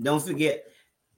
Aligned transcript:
Don't 0.00 0.22
forget. 0.24 0.64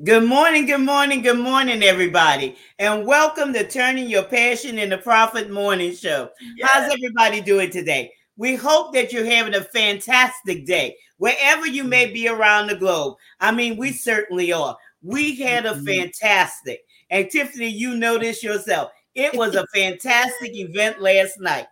Good 0.02 0.24
morning, 0.24 0.64
good 0.64 0.80
morning, 0.80 1.20
good 1.20 1.38
morning, 1.38 1.82
everybody, 1.82 2.56
and 2.78 3.04
welcome 3.04 3.52
to 3.52 3.68
Turning 3.68 4.08
Your 4.08 4.22
Passion 4.22 4.78
into 4.78 4.96
Profit 4.96 5.50
Morning 5.50 5.94
Show. 5.94 6.30
Yes. 6.56 6.70
How's 6.72 6.90
everybody 6.90 7.42
doing 7.42 7.68
today? 7.68 8.10
We 8.38 8.54
hope 8.54 8.94
that 8.94 9.12
you're 9.12 9.26
having 9.26 9.54
a 9.54 9.60
fantastic 9.60 10.64
day 10.64 10.96
wherever 11.18 11.66
you 11.66 11.84
may 11.84 12.10
be 12.10 12.26
around 12.26 12.68
the 12.68 12.76
globe. 12.76 13.16
I 13.38 13.52
mean, 13.52 13.76
we 13.76 13.92
certainly 13.92 14.50
are. 14.50 14.78
We 15.02 15.36
had 15.36 15.66
a 15.66 15.72
mm-hmm. 15.74 15.84
fantastic, 15.84 16.80
and 17.10 17.28
Tiffany, 17.28 17.68
you 17.68 17.96
know 17.96 18.16
this 18.16 18.42
yourself. 18.42 18.92
It 19.14 19.36
was 19.36 19.56
a 19.56 19.66
fantastic 19.74 20.56
event 20.56 21.02
last 21.02 21.38
night. 21.38 21.66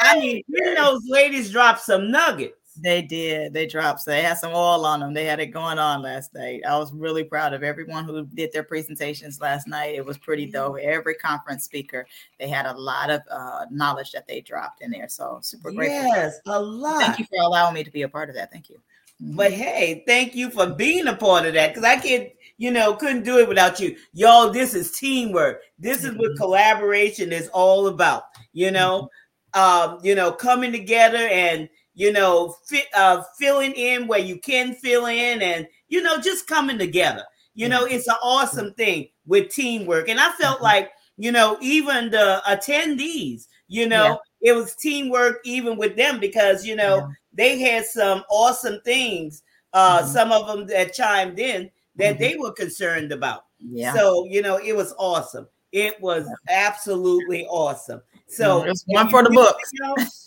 I 0.00 0.18
mean, 0.18 0.42
those 0.76 1.02
ladies 1.06 1.50
dropped 1.50 1.82
some 1.82 2.10
nuggets. 2.10 2.59
They 2.82 3.02
did. 3.02 3.52
They 3.52 3.66
dropped. 3.66 4.00
So 4.00 4.10
they 4.10 4.22
had 4.22 4.38
some 4.38 4.52
oil 4.52 4.86
on 4.86 5.00
them. 5.00 5.12
They 5.12 5.24
had 5.24 5.40
it 5.40 5.46
going 5.46 5.78
on 5.78 6.02
last 6.02 6.32
night. 6.34 6.62
I 6.66 6.78
was 6.78 6.92
really 6.92 7.24
proud 7.24 7.52
of 7.52 7.62
everyone 7.62 8.04
who 8.04 8.24
did 8.26 8.52
their 8.52 8.62
presentations 8.62 9.40
last 9.40 9.68
night. 9.68 9.94
It 9.94 10.04
was 10.04 10.16
pretty 10.16 10.46
dope. 10.46 10.78
Every 10.78 11.14
conference 11.14 11.64
speaker, 11.64 12.06
they 12.38 12.48
had 12.48 12.66
a 12.66 12.72
lot 12.72 13.10
of 13.10 13.20
uh, 13.30 13.66
knowledge 13.70 14.12
that 14.12 14.26
they 14.26 14.40
dropped 14.40 14.82
in 14.82 14.90
there. 14.90 15.08
So 15.08 15.40
super 15.42 15.72
grateful. 15.72 16.08
Yes, 16.08 16.40
a 16.46 16.60
lot. 16.60 17.00
Thank 17.00 17.18
you 17.18 17.26
for 17.26 17.42
allowing 17.42 17.74
me 17.74 17.84
to 17.84 17.90
be 17.90 18.02
a 18.02 18.08
part 18.08 18.28
of 18.28 18.34
that. 18.36 18.50
Thank 18.50 18.70
you. 18.70 18.80
Mm-hmm. 19.22 19.36
But 19.36 19.52
hey, 19.52 20.02
thank 20.06 20.34
you 20.34 20.50
for 20.50 20.66
being 20.66 21.06
a 21.06 21.16
part 21.16 21.44
of 21.44 21.54
that 21.54 21.74
because 21.74 21.84
I 21.84 21.96
can't, 21.96 22.30
you 22.56 22.70
know, 22.70 22.94
couldn't 22.94 23.24
do 23.24 23.38
it 23.38 23.48
without 23.48 23.78
you. 23.78 23.96
Y'all, 24.14 24.50
this 24.50 24.74
is 24.74 24.92
teamwork. 24.92 25.60
This 25.78 26.04
is 26.04 26.12
what 26.16 26.30
mm-hmm. 26.30 26.42
collaboration 26.42 27.32
is 27.32 27.48
all 27.48 27.88
about. 27.88 28.24
You 28.52 28.70
know, 28.70 29.10
mm-hmm. 29.54 29.92
um, 29.92 29.98
you 30.02 30.14
know, 30.14 30.32
coming 30.32 30.72
together 30.72 31.18
and 31.18 31.68
you 31.94 32.12
know, 32.12 32.54
fit, 32.66 32.86
uh, 32.94 33.22
filling 33.38 33.72
in 33.72 34.06
where 34.06 34.20
you 34.20 34.38
can 34.38 34.74
fill 34.74 35.06
in, 35.06 35.42
and 35.42 35.66
you 35.88 36.02
know, 36.02 36.18
just 36.18 36.46
coming 36.46 36.78
together. 36.78 37.24
You 37.54 37.68
know, 37.68 37.84
it's 37.84 38.06
an 38.06 38.16
awesome 38.22 38.72
thing 38.74 39.08
with 39.26 39.50
teamwork, 39.50 40.08
and 40.08 40.20
I 40.20 40.30
felt 40.32 40.56
mm-hmm. 40.56 40.64
like 40.64 40.90
you 41.16 41.32
know, 41.32 41.58
even 41.60 42.10
the 42.10 42.42
attendees, 42.48 43.46
you 43.68 43.86
know, 43.86 44.18
yeah. 44.40 44.52
it 44.52 44.56
was 44.56 44.74
teamwork 44.76 45.40
even 45.44 45.76
with 45.76 45.94
them 45.94 46.18
because 46.18 46.64
you 46.64 46.76
know 46.76 46.96
yeah. 46.96 47.06
they 47.34 47.58
had 47.58 47.84
some 47.84 48.24
awesome 48.30 48.80
things. 48.84 49.42
Uh, 49.72 49.98
mm-hmm. 49.98 50.08
Some 50.08 50.32
of 50.32 50.46
them 50.46 50.66
that 50.66 50.94
chimed 50.94 51.38
in 51.38 51.70
that 51.96 52.14
mm-hmm. 52.14 52.22
they 52.22 52.36
were 52.36 52.52
concerned 52.52 53.12
about. 53.12 53.44
Yeah. 53.58 53.92
So 53.94 54.24
you 54.24 54.42
know, 54.42 54.56
it 54.56 54.74
was 54.74 54.94
awesome. 54.98 55.46
It 55.72 56.00
was 56.00 56.26
absolutely 56.48 57.46
awesome. 57.46 58.00
So 58.26 58.64
one 58.86 59.10
for 59.10 59.22
the 59.22 59.30
books, 59.30 59.70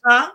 huh? 0.06 0.32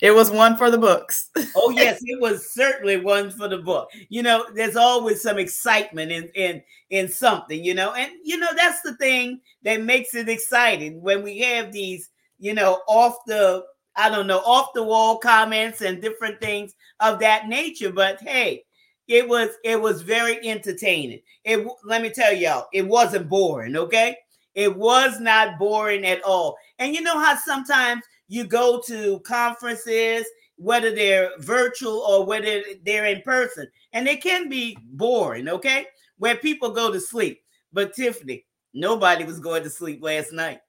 It 0.00 0.12
was 0.12 0.30
one 0.30 0.56
for 0.56 0.70
the 0.70 0.78
books. 0.78 1.30
oh 1.56 1.70
yes, 1.70 2.00
it 2.02 2.20
was 2.20 2.52
certainly 2.52 2.96
one 2.98 3.30
for 3.30 3.48
the 3.48 3.58
book. 3.58 3.88
You 4.08 4.22
know, 4.22 4.46
there's 4.54 4.76
always 4.76 5.22
some 5.22 5.38
excitement 5.38 6.12
in 6.12 6.28
in 6.34 6.62
in 6.90 7.08
something, 7.08 7.62
you 7.62 7.74
know, 7.74 7.92
and 7.94 8.10
you 8.24 8.38
know 8.38 8.50
that's 8.56 8.82
the 8.82 8.96
thing 8.96 9.40
that 9.62 9.82
makes 9.82 10.14
it 10.14 10.28
exciting 10.28 11.00
when 11.00 11.22
we 11.22 11.38
have 11.38 11.72
these, 11.72 12.10
you 12.38 12.54
know, 12.54 12.82
off 12.88 13.16
the 13.26 13.64
I 13.96 14.08
don't 14.08 14.26
know, 14.26 14.38
off 14.38 14.72
the 14.74 14.82
wall 14.82 15.18
comments 15.18 15.80
and 15.80 16.00
different 16.00 16.40
things 16.40 16.74
of 17.00 17.18
that 17.20 17.48
nature. 17.48 17.92
But 17.92 18.20
hey, 18.20 18.64
it 19.08 19.28
was 19.28 19.50
it 19.64 19.80
was 19.80 20.02
very 20.02 20.46
entertaining. 20.48 21.20
It 21.44 21.66
let 21.84 22.02
me 22.02 22.10
tell 22.10 22.32
y'all, 22.32 22.68
it 22.72 22.86
wasn't 22.86 23.28
boring. 23.28 23.76
Okay, 23.76 24.16
it 24.54 24.74
was 24.74 25.20
not 25.20 25.58
boring 25.58 26.04
at 26.04 26.22
all. 26.22 26.56
And 26.78 26.94
you 26.94 27.02
know 27.02 27.18
how 27.18 27.36
sometimes 27.36 28.02
you 28.30 28.44
go 28.44 28.80
to 28.86 29.18
conferences, 29.20 30.24
whether 30.54 30.94
they're 30.94 31.30
virtual 31.40 31.98
or 31.98 32.24
whether 32.24 32.62
they're 32.84 33.06
in 33.06 33.20
person, 33.22 33.66
and 33.92 34.06
they 34.06 34.16
can 34.16 34.48
be 34.48 34.78
boring, 34.92 35.48
okay? 35.48 35.86
Where 36.16 36.36
people 36.36 36.70
go 36.70 36.92
to 36.92 37.00
sleep. 37.00 37.40
But 37.72 37.92
Tiffany, 37.92 38.46
nobody 38.72 39.24
was 39.24 39.40
going 39.40 39.64
to 39.64 39.70
sleep 39.70 40.00
last 40.00 40.32
night. 40.32 40.60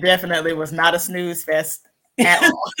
Definitely 0.00 0.52
was 0.54 0.72
not 0.72 0.96
a 0.96 0.98
snooze 0.98 1.44
fest 1.44 1.86
at 2.18 2.42
all. 2.42 2.72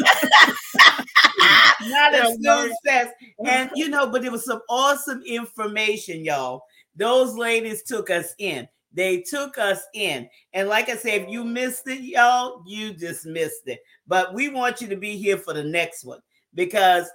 not 1.82 2.14
a 2.14 2.34
snooze 2.34 2.76
fest. 2.84 3.12
And 3.46 3.70
you 3.76 3.88
know, 3.88 4.10
but 4.10 4.24
it 4.24 4.32
was 4.32 4.44
some 4.44 4.60
awesome 4.68 5.22
information, 5.24 6.24
y'all. 6.24 6.64
Those 6.96 7.36
ladies 7.36 7.84
took 7.84 8.10
us 8.10 8.34
in. 8.38 8.66
They 8.96 9.20
took 9.20 9.58
us 9.58 9.82
in. 9.92 10.28
And 10.54 10.68
like 10.68 10.88
I 10.88 10.96
said, 10.96 11.22
if 11.22 11.28
you 11.28 11.44
missed 11.44 11.86
it, 11.86 12.00
y'all, 12.00 12.62
you 12.66 12.94
just 12.94 13.26
missed 13.26 13.66
it. 13.66 13.80
But 14.06 14.32
we 14.32 14.48
want 14.48 14.80
you 14.80 14.88
to 14.88 14.96
be 14.96 15.18
here 15.18 15.36
for 15.36 15.52
the 15.52 15.62
next 15.62 16.02
one 16.02 16.20
because 16.54 17.06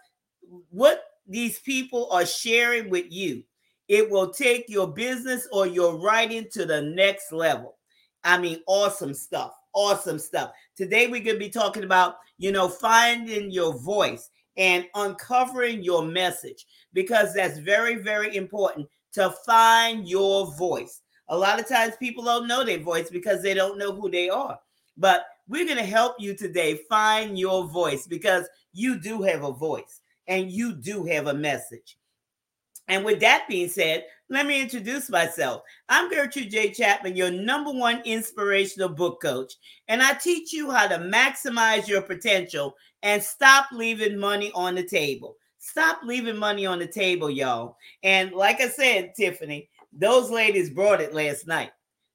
what 0.70 1.04
these 1.28 1.60
people 1.60 2.08
are 2.12 2.26
sharing 2.26 2.92
with 2.92 3.12
you, 3.12 3.44
it 3.88 4.08
will 4.10 4.32
take 4.32 4.70
your 4.70 4.88
business 4.88 5.48
or 5.52 5.66
your 5.66 5.98
writing 5.98 6.46
to 6.52 6.66
the 6.66 6.84
next 6.84 7.32
level. 7.32 7.78
I 8.24 8.38
mean, 8.38 8.62
awesome 8.68 9.16
stuff. 9.16 9.52
Awesome 9.74 10.20
stuff. 10.20 10.52
Today 10.78 11.08
we're 11.08 11.24
going 11.24 11.38
to 11.38 11.40
be 11.40 11.50
talking 11.50 11.84
about, 11.84 12.18
you 12.38 12.52
know, 12.52 12.70
finding 12.70 13.50
your 13.50 13.74
voice 13.80 14.30
and 14.56 14.86
uncovering 14.94 15.82
your 15.82 16.04
message 16.04 16.68
because 16.94 17.34
that's 17.34 17.58
very, 17.58 17.96
very 17.96 18.36
important 18.36 18.88
to 19.14 19.34
find 19.46 20.08
your 20.08 20.54
voice. 20.58 21.02
A 21.32 21.38
lot 21.38 21.62
of 21.62 21.68
times 21.68 21.96
people 21.96 22.26
don't 22.26 22.48
know 22.48 22.64
their 22.66 22.80
voice 22.80 23.10
because 23.10 23.42
they 23.42 23.54
don't 23.54 23.78
know 23.78 23.94
who 23.94 24.12
they 24.12 24.30
are. 24.30 24.60
But 24.98 25.26
we're 25.48 25.66
going 25.66 25.78
to 25.78 25.84
help 25.84 26.18
you 26.20 26.36
today 26.36 26.82
find 26.90 27.40
your 27.40 27.68
voice 27.68 28.06
because 28.06 28.48
you 28.74 29.00
do 29.00 29.22
have 29.22 29.44
a 29.44 29.54
voice 29.54 30.02
and 30.28 30.52
you 30.52 30.74
do 30.74 31.06
have 31.06 31.28
a 31.28 31.34
message. 31.34 31.98
And 32.90 33.06
with 33.06 33.22
that 33.22 33.46
being 33.48 33.70
said, 33.70 34.04
let 34.30 34.46
me 34.46 34.62
introduce 34.62 35.10
myself. 35.10 35.62
I'm 35.88 36.10
Gertrude 36.10 36.52
J. 36.52 36.72
Chapman, 36.72 37.16
your 37.16 37.32
number 37.32 37.72
one 37.72 38.02
inspirational 38.04 38.90
book 38.90 39.22
coach, 39.22 39.54
and 39.88 40.04
I 40.04 40.14
teach 40.14 40.52
you 40.52 40.70
how 40.72 40.88
to 40.88 40.98
maximize 40.98 41.88
your 41.88 42.02
potential 42.02 42.76
and 43.04 43.24
stop 43.24 43.68
leaving 43.72 44.18
money 44.18 44.52
on 44.54 44.76
the 44.76 44.84
table. 44.84 45.38
Stop 45.60 46.02
leaving 46.04 46.38
money 46.38 46.66
on 46.66 46.80
the 46.80 46.88
table, 46.88 47.30
y'all. 47.30 47.78
And 48.04 48.32
like 48.34 48.60
I 48.62 48.68
said, 48.68 49.14
Tiffany, 49.16 49.70
those 49.94 50.30
ladies 50.30 50.70
brought 50.70 51.02
it 51.02 51.14
last 51.14 51.48
night. 51.48 51.72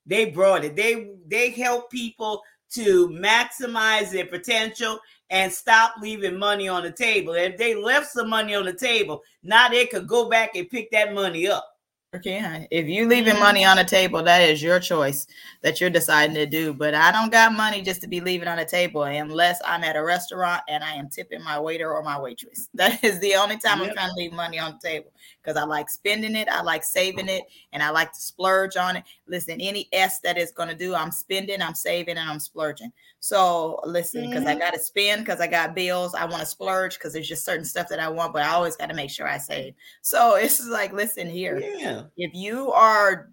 They 0.07 0.27
brought 0.27 0.65
it. 0.65 0.77
They 0.77 1.11
they 1.27 1.51
help 1.51 1.91
people 1.91 2.43
to 2.75 3.09
maximize 3.09 4.11
their 4.11 4.27
potential 4.27 4.99
and 5.31 5.53
stop 5.53 5.95
leaving 6.01 6.39
money 6.39 6.69
on 6.69 6.83
the 6.83 6.93
table. 6.93 7.35
If 7.35 7.57
they 7.57 7.75
left 7.75 8.11
some 8.11 8.29
money 8.29 8.55
on 8.55 8.65
the 8.65 8.73
table, 8.73 9.23
now 9.43 9.69
they 9.69 9.87
could 9.87 10.07
go 10.07 10.29
back 10.29 10.55
and 10.55 10.69
pick 10.69 10.91
that 10.93 11.15
money 11.15 11.49
up. 11.49 11.67
Okay. 12.15 12.67
If 12.71 12.87
you 12.87 13.07
leaving 13.09 13.35
mm-hmm. 13.35 13.43
money 13.43 13.65
on 13.65 13.77
the 13.77 13.85
table, 13.85 14.23
that 14.23 14.41
is 14.41 14.63
your 14.63 14.81
choice 14.81 15.27
that 15.63 15.81
you're 15.81 15.91
deciding 15.91 16.35
to 16.37 16.47
do. 16.47 16.73
But 16.73 16.95
I 16.95 17.11
don't 17.13 17.31
got 17.31 17.53
money 17.53 17.83
just 17.83 18.01
to 18.03 18.07
be 18.07 18.21
leaving 18.21 18.49
on 18.49 18.57
the 18.57 18.65
table 18.65 19.03
unless 19.03 19.61
I'm 19.65 19.85
at 19.85 19.97
a 19.97 20.03
restaurant 20.03 20.63
and 20.69 20.83
I 20.83 20.95
am 20.95 21.11
tipping 21.11 21.43
my 21.43 21.61
waiter 21.61 21.93
or 21.93 22.03
my 22.03 22.19
waitress. 22.19 22.69
That 22.75 23.03
is 23.05 23.19
the 23.21 23.35
only 23.35 23.59
time 23.59 23.81
yep. 23.81 23.89
I'm 23.89 23.95
trying 23.95 24.11
to 24.11 24.15
leave 24.15 24.33
money 24.33 24.59
on 24.59 24.79
the 24.81 24.89
table 24.89 25.11
because 25.43 25.57
I 25.57 25.65
like 25.65 25.89
spending 25.89 26.37
it, 26.37 26.49
I 26.49 26.63
like 26.63 26.85
saving 26.85 27.29
it, 27.29 27.45
and 27.73 27.83
I 27.83 27.91
like 27.91 28.13
to 28.13 28.21
splurge 28.21 28.77
on 28.77 28.97
it. 28.97 29.05
Listen, 29.27 29.61
any 29.61 29.89
S 29.93 30.21
that 30.21 30.39
is 30.39 30.53
going 30.53 30.69
to 30.69 30.75
do, 30.75 30.95
I'm 30.95 31.11
spending, 31.11 31.63
I'm 31.63 31.75
saving, 31.75 32.17
and 32.17 32.29
I'm 32.29 32.41
splurging. 32.41 32.93
So 33.21 33.81
listen, 33.85 34.29
because 34.29 34.45
mm-hmm. 34.45 34.57
I 34.57 34.59
got 34.59 34.75
to 34.75 34.81
spend, 34.81 35.25
because 35.25 35.41
I 35.41 35.47
got 35.47 35.75
bills, 35.75 36.15
I 36.15 36.25
want 36.25 36.41
to 36.41 36.47
splurge 36.47 36.95
because 36.95 37.13
there's 37.13 37.29
just 37.29 37.45
certain 37.45 37.65
stuff 37.65 37.89
that 37.89 38.01
I 38.01 38.09
want, 38.09 38.33
but 38.33 38.43
I 38.43 38.53
always 38.53 38.77
got 38.77 38.89
to 38.89 38.95
make 38.95 39.11
sure 39.11 39.29
I 39.29 39.39
save. 39.39 39.75
So 40.03 40.35
it's 40.37 40.67
like, 40.67 40.93
listen 40.93 41.29
here. 41.29 41.59
Yeah. 41.59 42.05
If 42.17 42.35
you 42.35 42.73
are, 42.73 43.31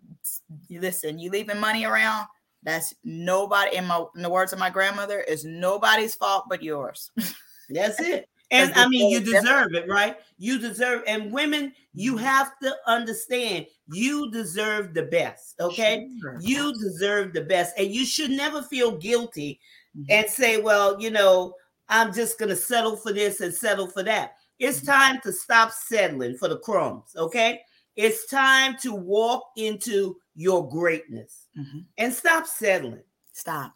listen, 0.69 1.19
you 1.19 1.29
leaving 1.29 1.59
money 1.59 1.85
around, 1.85 2.27
that's 2.63 2.93
nobody 3.03 3.75
in 3.75 3.85
my 3.85 4.05
in 4.15 4.21
the 4.21 4.29
words 4.29 4.53
of 4.53 4.59
my 4.59 4.69
grandmother 4.69 5.19
is 5.19 5.43
nobody's 5.43 6.15
fault 6.15 6.45
but 6.49 6.63
yours. 6.63 7.11
That's 7.69 7.99
it. 7.99 8.29
And 8.53 8.71
I 8.75 8.87
mean, 8.87 9.09
you 9.09 9.19
deserve 9.19 9.73
it, 9.73 9.87
right? 9.89 10.17
You 10.37 10.59
deserve, 10.59 11.03
and 11.07 11.31
women, 11.31 11.73
you 11.93 12.13
mm-hmm. 12.13 12.23
have 12.23 12.57
to 12.61 12.75
understand 12.85 13.65
you 13.91 14.31
deserve 14.31 14.93
the 14.93 15.03
best, 15.03 15.55
okay? 15.59 16.07
Sure. 16.21 16.37
You 16.39 16.73
deserve 16.73 17.33
the 17.33 17.41
best, 17.41 17.73
and 17.77 17.87
you 17.87 18.05
should 18.05 18.29
never 18.29 18.61
feel 18.61 18.97
guilty 18.97 19.59
mm-hmm. 19.97 20.05
and 20.09 20.29
say, 20.29 20.61
well, 20.61 21.01
you 21.01 21.09
know, 21.09 21.55
I'm 21.89 22.13
just 22.13 22.39
gonna 22.39 22.55
settle 22.55 22.95
for 22.95 23.11
this 23.11 23.41
and 23.41 23.53
settle 23.53 23.87
for 23.87 24.03
that. 24.03 24.35
It's 24.59 24.81
mm-hmm. 24.81 24.91
time 24.91 25.21
to 25.23 25.31
stop 25.31 25.71
settling 25.71 26.37
for 26.37 26.47
the 26.47 26.59
crumbs, 26.59 27.15
okay? 27.17 27.61
It's 27.95 28.27
time 28.27 28.77
to 28.81 28.93
walk 28.93 29.43
into 29.57 30.17
your 30.35 30.67
greatness 30.69 31.47
mm-hmm. 31.57 31.79
and 31.97 32.13
stop 32.13 32.47
settling. 32.47 33.03
Stop. 33.33 33.73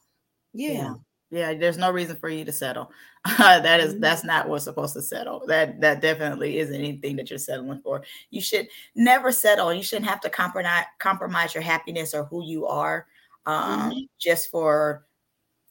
Yeah. 0.54 0.72
yeah. 0.72 0.94
Yeah. 1.30 1.54
there's 1.54 1.78
no 1.78 1.92
reason 1.92 2.16
for 2.16 2.30
you 2.30 2.46
to 2.46 2.52
settle. 2.52 2.92
that 3.38 3.80
is 3.80 4.00
that's 4.00 4.22
mm-hmm. 4.22 4.28
not 4.28 4.50
what's 4.50 4.64
supposed 4.64 4.94
to 4.94 5.02
settle. 5.02 5.44
That 5.48 5.82
that 5.82 6.02
definitely 6.02 6.60
isn't 6.60 6.76
anything 6.76 7.16
that 7.18 7.30
you're 7.30 7.40
settling 7.40 7.82
for. 7.82 8.04
You 8.30 8.42
should 8.42 8.68
never 8.96 9.32
settle. 9.32 9.74
You 9.74 9.84
shouldn't 9.84 10.10
have 10.10 10.22
to 10.22 10.30
compromise 10.30 10.86
compromise 11.00 11.54
your 11.54 11.64
happiness 11.64 12.14
or 12.14 12.26
who 12.26 12.46
you 12.46 12.66
are 12.68 13.08
um, 13.48 13.92
mm-hmm. 13.92 14.00
just 14.20 14.52
for 14.52 15.06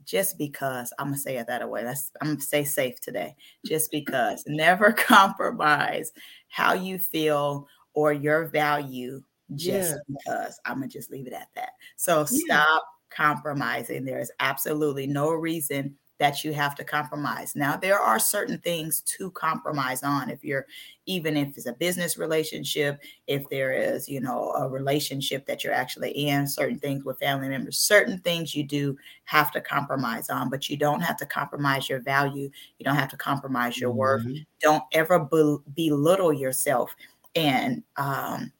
just 0.04 0.38
because 0.38 0.92
I'm 0.98 1.08
gonna 1.08 1.18
say 1.18 1.36
it 1.36 1.46
that 1.48 1.68
way. 1.68 1.84
That's 1.84 2.10
I'm 2.20 2.28
gonna 2.28 2.40
stay 2.40 2.64
safe 2.64 3.00
today. 3.00 3.36
Just 3.64 3.90
because. 3.90 4.42
never 4.46 4.92
compromise 4.96 6.12
how 6.48 6.72
you 6.72 6.98
feel 6.98 7.68
or 7.92 8.12
your 8.12 8.46
value 8.46 9.22
just 9.54 9.94
yeah. 9.94 10.16
because. 10.24 10.60
I'm 10.64 10.76
gonna 10.76 10.88
just 10.88 11.10
leave 11.10 11.26
it 11.26 11.32
at 11.32 11.48
that. 11.54 11.70
So 11.96 12.20
yeah. 12.20 12.24
stop 12.24 12.84
compromising. 13.16 14.04
There 14.04 14.20
is 14.20 14.32
absolutely 14.40 15.06
no 15.06 15.30
reason 15.30 15.96
that 16.18 16.42
you 16.42 16.52
have 16.54 16.74
to 16.74 16.84
compromise. 16.84 17.54
Now, 17.54 17.76
there 17.76 17.98
are 18.00 18.18
certain 18.18 18.58
things 18.58 19.02
to 19.18 19.30
compromise 19.32 20.02
on. 20.02 20.30
If 20.30 20.42
you're, 20.42 20.66
even 21.04 21.36
if 21.36 21.56
it's 21.56 21.66
a 21.66 21.74
business 21.74 22.16
relationship, 22.16 23.00
if 23.26 23.46
there 23.50 23.72
is, 23.72 24.08
you 24.08 24.20
know, 24.20 24.52
a 24.52 24.68
relationship 24.68 25.44
that 25.46 25.62
you're 25.62 25.74
actually 25.74 26.12
in, 26.12 26.46
certain 26.46 26.78
things 26.78 27.04
with 27.04 27.18
family 27.18 27.50
members, 27.50 27.78
certain 27.78 28.18
things 28.20 28.54
you 28.54 28.64
do 28.64 28.96
have 29.24 29.52
to 29.52 29.60
compromise 29.60 30.30
on, 30.30 30.48
but 30.48 30.70
you 30.70 30.78
don't 30.78 31.02
have 31.02 31.18
to 31.18 31.26
compromise 31.26 31.88
your 31.88 32.00
value. 32.00 32.50
You 32.78 32.84
don't 32.84 32.96
have 32.96 33.10
to 33.10 33.18
compromise 33.18 33.78
your 33.78 33.90
mm-hmm. 33.90 33.98
worth. 33.98 34.26
Don't 34.62 34.84
ever 34.92 35.18
be- 35.18 35.58
belittle 35.74 36.32
yourself 36.32 36.94
and 37.34 37.82
um, 37.96 38.50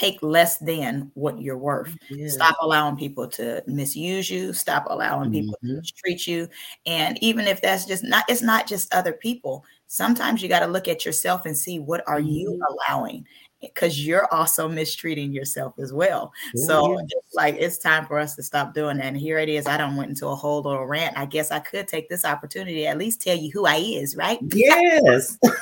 take 0.00 0.22
less 0.22 0.56
than 0.58 1.10
what 1.14 1.40
you're 1.40 1.58
worth. 1.58 1.94
Yeah. 2.08 2.28
Stop 2.28 2.56
allowing 2.62 2.96
people 2.96 3.28
to 3.28 3.62
misuse 3.66 4.30
you. 4.30 4.52
Stop 4.54 4.86
allowing 4.88 5.30
people 5.30 5.58
mm-hmm. 5.62 5.80
to 5.80 5.92
treat 5.92 6.26
you. 6.26 6.48
And 6.86 7.22
even 7.22 7.46
if 7.46 7.60
that's 7.60 7.84
just 7.84 8.02
not, 8.02 8.24
it's 8.28 8.42
not 8.42 8.66
just 8.66 8.92
other 8.94 9.12
people. 9.12 9.64
Sometimes 9.88 10.42
you 10.42 10.48
got 10.48 10.60
to 10.60 10.66
look 10.66 10.88
at 10.88 11.04
yourself 11.04 11.44
and 11.44 11.56
see 11.56 11.78
what 11.78 12.02
are 12.08 12.20
you 12.20 12.50
mm-hmm. 12.50 12.92
allowing 12.94 13.26
because 13.60 14.06
you're 14.06 14.32
also 14.32 14.66
mistreating 14.66 15.34
yourself 15.34 15.74
as 15.78 15.92
well. 15.92 16.32
Oh, 16.56 16.60
so 16.66 16.92
yes. 16.92 17.08
it's 17.10 17.34
like 17.34 17.56
it's 17.58 17.76
time 17.76 18.06
for 18.06 18.18
us 18.18 18.34
to 18.36 18.42
stop 18.42 18.72
doing 18.72 18.96
that. 18.96 19.04
And 19.04 19.18
here 19.18 19.38
it 19.38 19.50
is. 19.50 19.66
I 19.66 19.76
don't 19.76 19.96
went 19.96 20.08
into 20.08 20.28
a 20.28 20.34
whole 20.34 20.62
little 20.62 20.86
rant. 20.86 21.18
I 21.18 21.26
guess 21.26 21.50
I 21.50 21.58
could 21.58 21.86
take 21.86 22.08
this 22.08 22.24
opportunity 22.24 22.86
at 22.86 22.96
least 22.96 23.20
tell 23.20 23.36
you 23.36 23.50
who 23.50 23.66
I 23.66 23.76
is, 23.76 24.16
right? 24.16 24.38
Yes. 24.54 25.36
so 25.44 25.52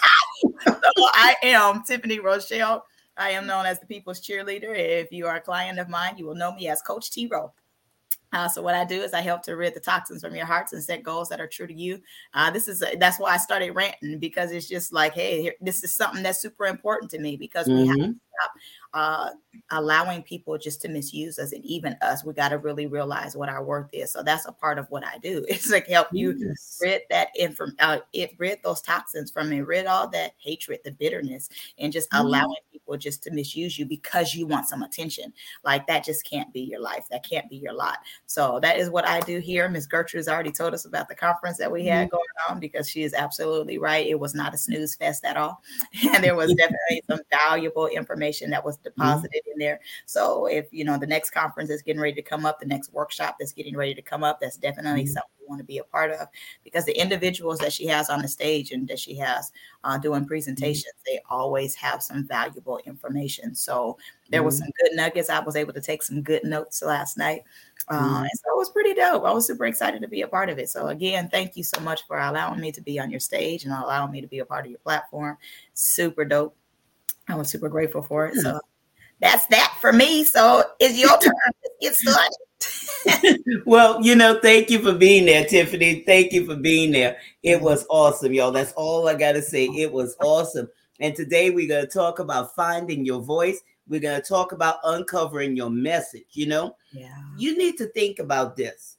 I 0.96 1.34
am 1.42 1.82
Tiffany 1.82 2.20
Rochelle 2.20 2.84
I 3.18 3.30
am 3.30 3.46
known 3.46 3.66
as 3.66 3.80
the 3.80 3.86
people's 3.86 4.20
cheerleader. 4.20 4.74
If 4.76 5.12
you 5.12 5.26
are 5.26 5.36
a 5.36 5.40
client 5.40 5.78
of 5.78 5.88
mine, 5.88 6.16
you 6.16 6.26
will 6.26 6.34
know 6.34 6.54
me 6.54 6.68
as 6.68 6.80
Coach 6.82 7.10
T 7.10 7.26
Rowe. 7.26 7.52
Uh, 8.32 8.46
so 8.48 8.60
what 8.60 8.74
I 8.74 8.84
do 8.84 9.00
is 9.00 9.14
I 9.14 9.22
help 9.22 9.42
to 9.44 9.56
rid 9.56 9.74
the 9.74 9.80
toxins 9.80 10.22
from 10.22 10.34
your 10.34 10.44
hearts 10.44 10.74
and 10.74 10.82
set 10.84 11.02
goals 11.02 11.30
that 11.30 11.40
are 11.40 11.46
true 11.46 11.66
to 11.66 11.72
you. 11.72 12.00
Uh, 12.34 12.50
this 12.50 12.68
is 12.68 12.82
a, 12.82 12.94
that's 12.96 13.18
why 13.18 13.32
I 13.32 13.38
started 13.38 13.70
ranting 13.70 14.18
because 14.18 14.52
it's 14.52 14.68
just 14.68 14.92
like, 14.92 15.14
hey, 15.14 15.40
here, 15.40 15.54
this 15.62 15.82
is 15.82 15.94
something 15.94 16.22
that's 16.22 16.40
super 16.40 16.66
important 16.66 17.10
to 17.12 17.18
me 17.18 17.36
because 17.36 17.66
mm-hmm. 17.66 17.80
we 17.80 17.86
have 17.86 17.96
mm-hmm. 17.96 18.12
to 18.12 18.20
stop 18.38 18.52
uh, 18.94 19.30
allowing 19.70 20.22
people 20.22 20.56
just 20.56 20.80
to 20.82 20.88
misuse 20.88 21.38
us 21.38 21.52
and 21.52 21.64
even 21.64 21.96
us. 22.02 22.24
We 22.24 22.32
got 22.32 22.50
to 22.50 22.58
really 22.58 22.86
realize 22.86 23.36
what 23.36 23.48
our 23.48 23.64
worth 23.64 23.90
is. 23.92 24.12
So 24.12 24.22
that's 24.22 24.46
a 24.46 24.52
part 24.52 24.78
of 24.78 24.86
what 24.90 25.04
I 25.04 25.18
do. 25.18 25.44
It's 25.58 25.70
like 25.70 25.88
help 25.88 26.08
you 26.12 26.34
yes. 26.38 26.78
rid 26.80 27.02
that 27.10 27.28
inform, 27.34 27.74
uh, 27.80 27.98
it 28.12 28.34
rid 28.38 28.62
those 28.62 28.80
toxins 28.80 29.30
from 29.30 29.50
me, 29.50 29.60
rid 29.60 29.86
all 29.86 30.08
that 30.10 30.34
hatred, 30.38 30.78
the 30.84 30.92
bitterness, 30.92 31.48
and 31.78 31.92
just 31.92 32.08
mm-hmm. 32.10 32.26
allowing 32.26 32.56
people 32.70 32.96
just 32.96 33.22
to 33.24 33.32
misuse 33.32 33.78
you 33.78 33.84
because 33.84 34.34
you 34.34 34.46
want 34.46 34.68
some 34.68 34.82
attention. 34.82 35.32
Like 35.64 35.86
that 35.88 36.04
just 36.04 36.24
can't 36.24 36.52
be 36.52 36.60
your 36.60 36.80
life. 36.80 37.06
That 37.10 37.28
can't 37.28 37.48
be 37.50 37.56
your 37.56 37.72
lot. 37.72 37.98
So 38.26 38.60
that 38.62 38.78
is 38.78 38.88
what 38.88 39.06
I 39.06 39.20
do 39.20 39.40
here. 39.40 39.68
Miss 39.68 39.86
Gertrude 39.86 40.20
has 40.20 40.28
already 40.28 40.52
told 40.52 40.74
us 40.74 40.84
about 40.84 41.08
the 41.08 41.14
conference 41.14 41.58
that 41.58 41.72
we 41.72 41.86
had 41.86 42.06
mm-hmm. 42.06 42.16
going 42.16 42.24
on 42.48 42.60
because 42.60 42.88
she 42.88 43.02
is 43.02 43.14
absolutely 43.14 43.78
right. 43.78 44.06
It 44.06 44.20
was 44.20 44.34
not 44.34 44.54
a 44.54 44.58
snooze 44.58 44.94
fest 44.94 45.24
at 45.24 45.36
all, 45.36 45.62
and 46.14 46.22
there 46.22 46.36
was 46.36 46.54
definitely 46.56 47.02
some 47.08 47.20
valuable 47.30 47.88
information 47.88 48.50
that 48.50 48.64
was. 48.64 48.77
Deposited 48.84 49.30
mm-hmm. 49.30 49.52
in 49.52 49.58
there. 49.58 49.80
So 50.06 50.46
if 50.46 50.66
you 50.70 50.84
know 50.84 50.98
the 50.98 51.06
next 51.06 51.30
conference 51.30 51.70
is 51.70 51.82
getting 51.82 52.00
ready 52.00 52.14
to 52.14 52.22
come 52.22 52.46
up, 52.46 52.60
the 52.60 52.66
next 52.66 52.92
workshop 52.92 53.36
that's 53.38 53.52
getting 53.52 53.76
ready 53.76 53.94
to 53.94 54.02
come 54.02 54.24
up, 54.24 54.40
that's 54.40 54.56
definitely 54.56 55.02
mm-hmm. 55.02 55.12
something 55.12 55.30
we 55.40 55.46
want 55.46 55.60
to 55.60 55.64
be 55.64 55.78
a 55.78 55.84
part 55.84 56.10
of 56.12 56.28
because 56.64 56.84
the 56.84 56.98
individuals 56.98 57.58
that 57.58 57.72
she 57.72 57.86
has 57.86 58.10
on 58.10 58.22
the 58.22 58.28
stage 58.28 58.70
and 58.72 58.88
that 58.88 58.98
she 58.98 59.14
has 59.16 59.52
uh, 59.84 59.98
doing 59.98 60.20
mm-hmm. 60.20 60.28
presentations, 60.28 60.84
mm-hmm. 60.84 61.16
they 61.16 61.20
always 61.30 61.74
have 61.74 62.02
some 62.02 62.26
valuable 62.26 62.78
information. 62.86 63.54
So 63.54 63.98
there 64.30 64.42
was 64.42 64.58
some 64.58 64.68
good 64.82 64.94
nuggets. 64.94 65.30
I 65.30 65.40
was 65.40 65.56
able 65.56 65.72
to 65.72 65.80
take 65.80 66.02
some 66.02 66.22
good 66.22 66.44
notes 66.44 66.82
last 66.82 67.16
night. 67.16 67.44
Uh, 67.90 68.20
and 68.20 68.30
so 68.34 68.52
it 68.52 68.56
was 68.56 68.68
pretty 68.68 68.92
dope. 68.92 69.24
I 69.24 69.32
was 69.32 69.46
super 69.46 69.64
excited 69.64 70.02
to 70.02 70.08
be 70.08 70.20
a 70.20 70.28
part 70.28 70.50
of 70.50 70.58
it. 70.58 70.68
So 70.68 70.88
again, 70.88 71.28
thank 71.30 71.56
you 71.56 71.64
so 71.64 71.80
much 71.80 72.06
for 72.06 72.18
allowing 72.18 72.60
me 72.60 72.70
to 72.72 72.82
be 72.82 73.00
on 73.00 73.10
your 73.10 73.20
stage 73.20 73.64
and 73.64 73.72
allowing 73.72 74.12
me 74.12 74.20
to 74.20 74.26
be 74.26 74.40
a 74.40 74.44
part 74.44 74.66
of 74.66 74.70
your 74.70 74.80
platform. 74.80 75.38
Super 75.72 76.24
dope. 76.24 76.57
I 77.28 77.34
was 77.34 77.48
super 77.48 77.68
grateful 77.68 78.02
for 78.02 78.26
it. 78.26 78.34
So 78.36 78.60
that's 79.20 79.46
that 79.46 79.76
for 79.80 79.92
me. 79.92 80.24
So 80.24 80.64
it's 80.80 80.98
your 80.98 81.18
turn. 81.20 81.32
Get 81.80 81.94
started. 81.94 82.36
well, 83.66 84.02
you 84.02 84.14
know, 84.14 84.40
thank 84.40 84.70
you 84.70 84.80
for 84.80 84.92
being 84.92 85.26
there, 85.26 85.44
Tiffany. 85.44 86.02
Thank 86.06 86.32
you 86.32 86.44
for 86.46 86.56
being 86.56 86.90
there. 86.90 87.18
It 87.42 87.60
was 87.60 87.86
awesome, 87.88 88.32
y'all. 88.32 88.50
That's 88.50 88.72
all 88.72 89.08
I 89.08 89.14
got 89.14 89.32
to 89.32 89.42
say. 89.42 89.66
It 89.66 89.92
was 89.92 90.16
awesome. 90.20 90.68
And 91.00 91.14
today 91.14 91.50
we're 91.50 91.68
going 91.68 91.86
to 91.86 91.90
talk 91.90 92.18
about 92.18 92.54
finding 92.54 93.04
your 93.04 93.20
voice. 93.20 93.60
We're 93.86 94.00
going 94.00 94.20
to 94.20 94.26
talk 94.26 94.52
about 94.52 94.78
uncovering 94.84 95.56
your 95.56 95.70
message. 95.70 96.26
You 96.32 96.46
know, 96.46 96.76
yeah. 96.92 97.14
you 97.36 97.56
need 97.56 97.78
to 97.78 97.86
think 97.86 98.18
about 98.18 98.56
this 98.56 98.96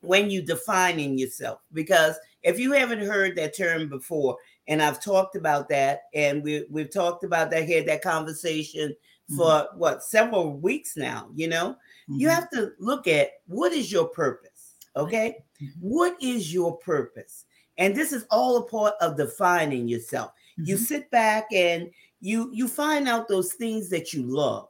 when 0.00 0.30
you're 0.30 0.42
defining 0.42 1.16
yourself 1.16 1.60
because 1.72 2.16
if 2.42 2.58
you 2.58 2.72
haven't 2.72 3.06
heard 3.06 3.36
that 3.36 3.56
term 3.56 3.88
before, 3.88 4.36
and 4.68 4.82
I've 4.82 5.02
talked 5.02 5.36
about 5.36 5.68
that, 5.70 6.02
and 6.14 6.42
we 6.42 6.66
we've 6.70 6.92
talked 6.92 7.24
about 7.24 7.50
that, 7.50 7.68
had 7.68 7.86
that 7.86 8.02
conversation 8.02 8.94
for 9.36 9.44
mm-hmm. 9.44 9.78
what 9.78 10.02
several 10.02 10.52
weeks 10.58 10.96
now 10.96 11.28
you 11.34 11.48
know 11.48 11.70
mm-hmm. 11.70 12.16
you 12.16 12.28
have 12.28 12.50
to 12.50 12.72
look 12.78 13.06
at 13.06 13.30
what 13.46 13.72
is 13.72 13.90
your 13.90 14.08
purpose 14.08 14.74
okay 14.96 15.36
mm-hmm. 15.62 15.66
what 15.80 16.16
is 16.20 16.52
your 16.52 16.76
purpose 16.78 17.44
and 17.78 17.94
this 17.94 18.12
is 18.12 18.26
all 18.30 18.58
a 18.58 18.66
part 18.66 18.94
of 19.00 19.16
defining 19.16 19.88
yourself 19.88 20.32
you 20.56 20.74
mm-hmm. 20.74 20.84
sit 20.84 21.10
back 21.10 21.46
and 21.52 21.90
you 22.20 22.50
you 22.52 22.68
find 22.68 23.08
out 23.08 23.28
those 23.28 23.54
things 23.54 23.88
that 23.88 24.12
you 24.12 24.22
love 24.22 24.68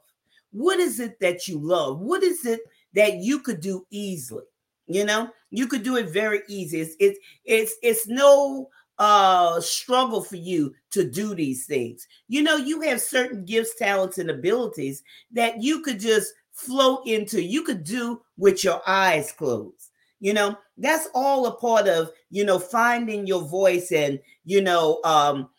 what 0.51 0.79
is 0.79 0.99
it 0.99 1.19
that 1.19 1.47
you 1.47 1.59
love 1.59 1.99
what 1.99 2.23
is 2.23 2.45
it 2.45 2.61
that 2.93 3.17
you 3.17 3.39
could 3.39 3.59
do 3.59 3.85
easily 3.89 4.43
you 4.87 5.03
know 5.03 5.29
you 5.49 5.67
could 5.67 5.83
do 5.83 5.97
it 5.97 6.09
very 6.09 6.41
easy 6.47 6.79
it's 6.79 6.95
it's 6.99 7.19
it's, 7.45 7.75
it's 7.81 8.07
no 8.07 8.69
uh 9.03 9.59
struggle 9.59 10.21
for 10.21 10.37
you 10.37 10.73
to 10.91 11.03
do 11.03 11.35
these 11.35 11.65
things. 11.65 12.07
You 12.29 12.41
know, 12.41 12.55
you 12.55 12.79
have 12.81 13.01
certain 13.01 13.43
gifts, 13.43 13.75
talents, 13.75 14.17
and 14.17 14.29
abilities 14.29 15.03
that 15.33 15.61
you 15.61 15.81
could 15.81 15.99
just 15.99 16.33
flow 16.53 17.01
into. 17.03 17.43
You 17.43 17.63
could 17.63 17.83
do 17.83 18.21
with 18.37 18.63
your 18.63 18.81
eyes 18.87 19.33
closed. 19.33 19.89
You 20.21 20.33
know, 20.33 20.57
that's 20.77 21.09
all 21.13 21.47
a 21.47 21.55
part 21.57 21.89
of, 21.89 22.11
you 22.29 22.45
know, 22.45 22.59
finding 22.59 23.27
your 23.27 23.41
voice 23.41 23.91
and, 23.91 24.21
you 24.45 24.61
know, 24.61 25.01
um 25.03 25.49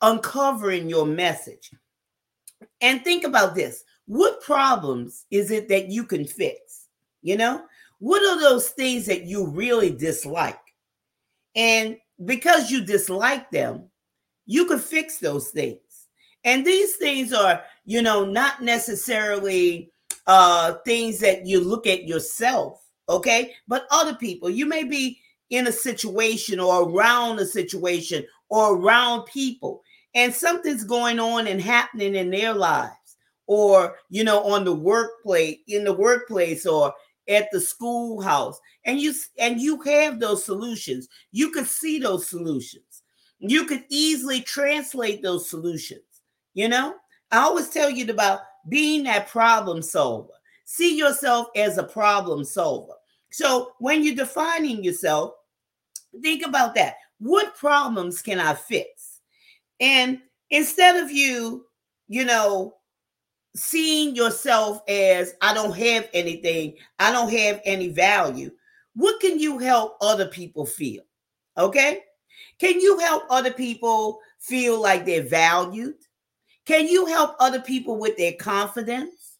uncovering 0.00 0.88
your 0.88 1.04
message. 1.04 1.72
And 2.80 3.02
think 3.02 3.24
about 3.24 3.56
this. 3.56 3.82
What 4.06 4.40
problems 4.40 5.26
is 5.32 5.50
it 5.50 5.68
that 5.68 5.88
you 5.88 6.04
can 6.04 6.24
fix? 6.24 6.86
You 7.22 7.36
know, 7.38 7.64
what 7.98 8.22
are 8.22 8.40
those 8.40 8.68
things 8.68 9.06
that 9.06 9.24
you 9.24 9.48
really 9.48 9.90
dislike? 9.90 10.60
And 11.56 11.96
because 12.24 12.70
you 12.70 12.84
dislike 12.84 13.50
them, 13.50 13.84
you 14.46 14.66
can 14.66 14.78
fix 14.78 15.18
those 15.18 15.48
things. 15.50 15.78
And 16.44 16.64
these 16.64 16.96
things 16.96 17.32
are, 17.32 17.62
you 17.84 18.02
know, 18.02 18.24
not 18.24 18.62
necessarily 18.62 19.90
uh 20.26 20.74
things 20.84 21.18
that 21.20 21.46
you 21.46 21.60
look 21.60 21.86
at 21.86 22.04
yourself, 22.04 22.84
okay? 23.08 23.54
But 23.66 23.86
other 23.90 24.14
people, 24.14 24.50
you 24.50 24.66
may 24.66 24.84
be 24.84 25.20
in 25.50 25.66
a 25.66 25.72
situation 25.72 26.60
or 26.60 26.88
around 26.88 27.38
a 27.38 27.46
situation 27.46 28.24
or 28.48 28.76
around 28.76 29.24
people 29.24 29.82
and 30.14 30.34
something's 30.34 30.84
going 30.84 31.18
on 31.18 31.46
and 31.46 31.60
happening 31.60 32.14
in 32.14 32.30
their 32.30 32.52
lives 32.52 33.16
or 33.46 33.96
you 34.10 34.24
know 34.24 34.42
on 34.44 34.64
the 34.64 34.74
workplace 34.74 35.58
in 35.68 35.84
the 35.84 35.92
workplace 35.92 36.66
or 36.66 36.92
at 37.28 37.48
the 37.52 37.60
schoolhouse 37.60 38.58
and 38.84 39.00
you 39.00 39.14
and 39.38 39.60
you 39.60 39.80
have 39.82 40.18
those 40.20 40.44
solutions. 40.44 41.08
You 41.32 41.50
could 41.50 41.66
see 41.66 41.98
those 41.98 42.28
solutions. 42.28 43.02
You 43.38 43.66
could 43.66 43.84
easily 43.88 44.40
translate 44.40 45.22
those 45.22 45.48
solutions 45.48 46.02
you 46.58 46.68
know? 46.68 46.96
I 47.30 47.38
always 47.38 47.68
tell 47.68 47.88
you 47.88 48.10
about 48.10 48.40
being 48.68 49.04
that 49.04 49.28
problem 49.28 49.80
solver. 49.80 50.32
See 50.64 50.98
yourself 50.98 51.46
as 51.54 51.78
a 51.78 51.84
problem 51.84 52.42
solver. 52.42 52.94
So 53.30 53.72
when 53.78 54.02
you're 54.02 54.16
defining 54.16 54.82
yourself 54.82 55.34
think 56.20 56.44
about 56.44 56.74
that. 56.74 56.94
What 57.20 57.54
problems 57.54 58.22
can 58.22 58.40
i 58.40 58.54
fix? 58.54 59.20
And 59.78 60.18
instead 60.50 60.96
of 60.96 61.12
you 61.12 61.66
you 62.08 62.24
know 62.24 62.74
seeing 63.58 64.14
yourself 64.14 64.82
as 64.88 65.34
I 65.42 65.52
don't 65.52 65.76
have 65.76 66.08
anything, 66.14 66.74
I 66.98 67.10
don't 67.10 67.32
have 67.32 67.60
any 67.64 67.88
value, 67.88 68.50
what 68.94 69.20
can 69.20 69.38
you 69.38 69.58
help 69.58 69.96
other 70.00 70.26
people 70.26 70.64
feel? 70.64 71.02
Okay? 71.56 72.00
Can 72.58 72.80
you 72.80 72.98
help 72.98 73.24
other 73.30 73.52
people 73.52 74.20
feel 74.38 74.80
like 74.80 75.04
they're 75.04 75.22
valued? 75.22 75.96
Can 76.66 76.86
you 76.86 77.06
help 77.06 77.34
other 77.40 77.60
people 77.60 77.98
with 77.98 78.16
their 78.16 78.34
confidence? 78.34 79.36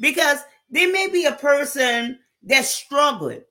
Because 0.00 0.38
there 0.70 0.92
may 0.92 1.08
be 1.08 1.26
a 1.26 1.32
person 1.32 2.18
that's 2.42 2.68
struggling 2.68 3.42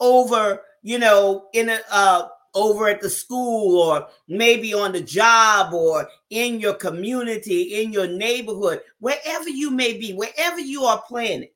over, 0.00 0.60
you 0.82 0.98
know, 0.98 1.46
in 1.54 1.70
a 1.70 1.78
uh 1.90 2.28
over 2.54 2.88
at 2.88 3.00
the 3.00 3.10
school 3.10 3.80
or 3.80 4.06
maybe 4.28 4.74
on 4.74 4.92
the 4.92 5.00
job 5.00 5.72
or 5.72 6.08
in 6.30 6.60
your 6.60 6.74
community, 6.74 7.82
in 7.82 7.92
your 7.92 8.06
neighborhood, 8.06 8.80
wherever 8.98 9.48
you 9.48 9.70
may 9.70 9.96
be, 9.98 10.12
wherever 10.12 10.60
you 10.60 10.84
are 10.84 11.02
planning. 11.06 11.48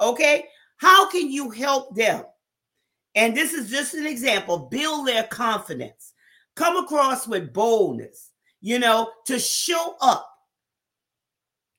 Okay? 0.00 0.46
How 0.78 1.08
can 1.08 1.30
you 1.30 1.50
help 1.50 1.94
them? 1.94 2.24
And 3.14 3.36
this 3.36 3.52
is 3.52 3.70
just 3.70 3.94
an 3.94 4.06
example 4.06 4.58
build 4.70 5.06
their 5.06 5.24
confidence, 5.24 6.12
come 6.56 6.76
across 6.76 7.28
with 7.28 7.52
boldness, 7.52 8.30
you 8.60 8.78
know, 8.78 9.10
to 9.26 9.38
show 9.38 9.96
up 10.00 10.28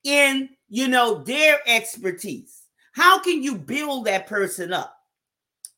in, 0.04 0.48
you 0.68 0.88
know, 0.88 1.22
their 1.22 1.58
expertise. 1.66 2.62
How 2.92 3.18
can 3.18 3.42
you 3.42 3.56
build 3.56 4.06
that 4.06 4.26
person 4.26 4.72
up? 4.72 4.96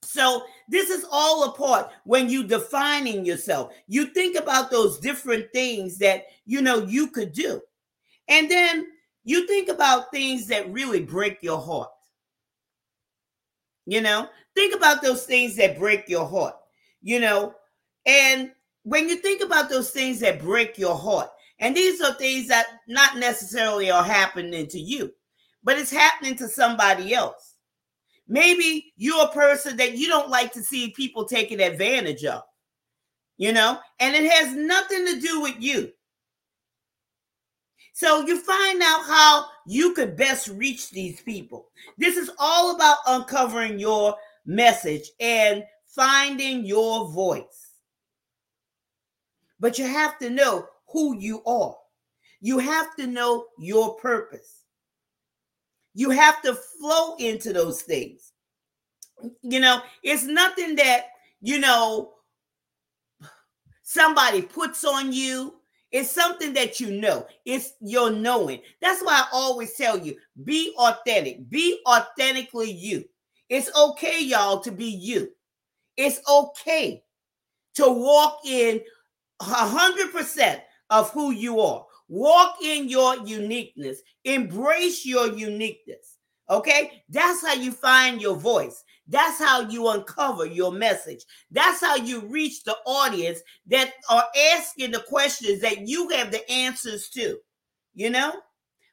So 0.07 0.45
this 0.69 0.89
is 0.89 1.05
all 1.11 1.45
a 1.45 1.53
part 1.53 1.91
when 2.05 2.29
you 2.29 2.45
defining 2.45 3.25
yourself. 3.25 3.73
You 3.89 4.07
think 4.07 4.39
about 4.39 4.71
those 4.71 4.99
different 4.99 5.53
things 5.53 5.99
that 5.99 6.27
you 6.45 6.63
know 6.63 6.79
you 6.85 7.09
could 7.09 7.33
do. 7.33 7.61
And 8.29 8.51
then 8.51 8.87
you 9.25 9.47
think 9.47 9.69
about 9.69 10.11
things 10.13 10.47
that 10.47 10.73
really 10.73 11.03
break 11.03 11.43
your 11.43 11.61
heart. 11.61 11.91
You 13.85 14.01
know, 14.01 14.29
think 14.55 14.75
about 14.75 15.03
those 15.03 15.25
things 15.25 15.57
that 15.57 15.79
break 15.79 16.09
your 16.09 16.27
heart. 16.27 16.57
You 17.03 17.21
know, 17.21 17.55
and 18.05 18.53
when 18.83 19.09
you 19.09 19.17
think 19.17 19.43
about 19.43 19.69
those 19.69 19.91
things 19.91 20.21
that 20.21 20.41
break 20.41 20.79
your 20.79 20.97
heart, 20.97 21.31
and 21.59 21.77
these 21.77 22.01
are 22.01 22.15
things 22.15 22.49
that 22.49 22.67
not 22.89 23.17
necessarily 23.17 23.91
are 23.91 24.05
happening 24.05 24.67
to 24.69 24.79
you, 24.79 25.13
but 25.65 25.79
it's 25.79 25.91
happening 25.91 26.37
to 26.37 26.49
somebody 26.49 27.15
else. 27.15 27.46
Maybe 28.29 28.93
you're 28.97 29.25
a 29.25 29.33
person 29.33 29.77
that 29.77 29.97
you 29.97 30.09
don't 30.09 30.31
like 30.31 30.53
to 30.53 30.63
see 30.63 30.91
people 30.91 31.25
taken 31.25 31.61
advantage 31.61 32.25
of, 32.25 32.43
you 33.37 33.53
know, 33.53 33.79
and 34.01 34.17
it 34.17 34.31
has 34.31 34.55
nothing 34.55 35.07
to 35.07 35.21
do 35.21 35.41
with 35.43 35.57
you. 35.59 35.93
So 37.93 38.27
you 38.27 38.39
find 38.39 38.83
out 38.83 39.07
how 39.07 39.47
you 39.67 39.95
could 39.95 40.17
best 40.17 40.49
reach 40.49 40.91
these 40.91 41.23
people. 41.23 41.69
This 41.97 42.17
is 42.17 42.31
all 42.39 42.75
about 42.75 42.99
uncovering 43.07 43.79
your 43.79 44.17
message 44.45 45.11
and 45.19 45.65
finding 45.87 46.67
your 46.67 47.09
voice. 47.09 47.73
But 49.59 49.79
you 49.79 49.87
have 49.87 50.19
to 50.19 50.29
know 50.29 50.67
who 50.89 51.19
you 51.19 51.43
are. 51.45 51.75
You 52.43 52.59
have 52.59 52.95
to 52.97 53.07
know 53.07 53.47
your 53.59 53.95
purpose. 53.97 54.66
You 55.97 56.11
have 56.11 56.43
to 56.43 56.55
flow 56.55 57.17
into 57.17 57.55
those 57.55 57.81
things. 57.81 58.33
You 59.41 59.61
know, 59.61 59.81
it's 60.03 60.25
nothing 60.25 60.77
that, 60.77 61.07
you 61.41 61.59
know, 61.59 62.13
somebody 63.83 64.43
puts 64.43 64.85
on 64.85 65.11
you. 65.15 65.55
It's 65.91 66.11
something 66.11 66.53
that 66.53 66.81
you 66.81 67.01
know. 67.01 67.27
It's 67.47 67.73
your 67.81 68.11
knowing. 68.11 68.61
That's 68.83 69.03
why 69.03 69.15
I 69.15 69.29
always 69.33 69.75
tell 69.75 69.97
you 69.97 70.19
be 70.45 70.75
authentic, 70.77 71.49
be 71.49 71.81
authentically 71.87 72.71
you. 72.71 73.09
It's 73.49 73.75
okay, 73.75 74.23
y'all, 74.23 74.61
to 74.61 74.71
be 74.71 74.85
you. 74.85 75.31
It's 75.97 76.21
okay 76.29 77.03
to 77.77 77.91
walk 77.91 78.41
in 78.45 78.83
100% 79.41 80.61
of 80.91 81.11
who 81.13 81.31
you 81.31 81.59
are. 81.61 81.86
Walk 82.09 82.57
in 82.63 82.89
your 82.89 83.17
uniqueness, 83.27 84.01
embrace 84.25 85.05
your 85.05 85.29
uniqueness. 85.29 86.19
Okay, 86.49 87.03
that's 87.09 87.45
how 87.45 87.55
you 87.55 87.73
find 87.73 88.23
your 88.23 88.37
voice. 88.37 88.85
That's 89.09 89.39
how 89.39 89.63
you 89.63 89.89
uncover 89.89 90.47
your 90.47 90.73
message. 90.73 91.25
That's 91.51 91.81
how 91.81 91.97
you 91.97 92.21
reach 92.21 92.63
the 92.65 92.77
audience 92.87 93.41
that 93.67 93.93
are 94.09 94.25
asking 94.53 94.93
the 94.93 95.05
questions 95.09 95.61
that 95.61 95.89
you 95.89 96.09
have 96.11 96.31
the 96.31 96.49
answers 96.51 97.09
to. 97.11 97.39
You 97.95 98.11
know, 98.11 98.35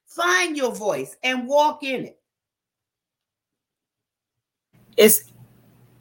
find 0.07 0.57
your 0.57 0.73
voice 0.73 1.15
and 1.23 1.47
walk 1.47 1.83
in 1.83 2.05
it. 2.05 2.19
It's 4.97 5.31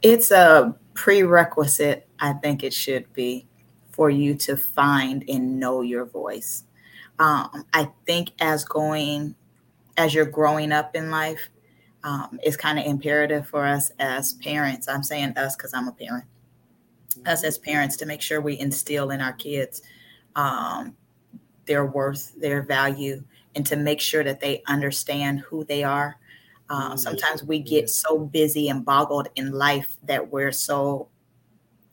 it's 0.03 0.31
a 0.31 0.75
prerequisite, 0.95 2.09
I 2.19 2.33
think 2.35 2.63
it 2.63 2.73
should 2.73 3.13
be, 3.13 3.47
for 3.91 4.11
you 4.11 4.35
to 4.37 4.57
find 4.57 5.25
and 5.29 5.59
know 5.59 5.83
your 5.83 6.05
voice. 6.05 6.65
Um, 7.23 7.65
I 7.73 7.89
think 8.05 8.31
as 8.41 8.65
going, 8.65 9.37
as 9.97 10.13
you're 10.13 10.27
growing 10.27 10.73
up 10.73 10.97
in 10.97 11.09
life, 11.09 11.51
um, 12.03 12.41
it's 12.43 12.57
kind 12.57 12.81
of 12.81 12.85
imperative 12.85 13.47
for 13.47 13.65
us 13.65 13.93
as 14.01 14.33
parents. 14.33 14.89
I'm 14.89 15.05
saying 15.05 15.39
us 15.39 15.55
because 15.55 15.73
I'm 15.73 15.87
a 15.87 15.93
parent. 15.93 16.25
Us 17.25 17.45
as 17.45 17.59
parents 17.59 17.97
to 17.99 18.07
make 18.07 18.23
sure 18.23 18.41
we 18.41 18.59
instill 18.59 19.11
in 19.11 19.21
our 19.21 19.35
kids 19.35 19.83
um, 20.35 20.97
their 21.67 21.87
worth, 21.87 22.35
their 22.41 22.61
value, 22.61 23.23
and 23.55 23.65
to 23.67 23.77
make 23.77 24.01
sure 24.01 24.25
that 24.25 24.41
they 24.41 24.65
understand 24.67 25.41
who 25.41 25.63
they 25.63 25.85
are. 25.85 26.17
Um, 26.71 26.99
sometimes 26.99 27.45
we 27.45 27.61
get 27.61 27.89
so 27.89 28.19
busy 28.19 28.69
and 28.69 28.85
boggled 28.85 29.29
in 29.37 29.53
life 29.53 29.97
that 30.03 30.33
we're 30.33 30.51
so 30.51 31.07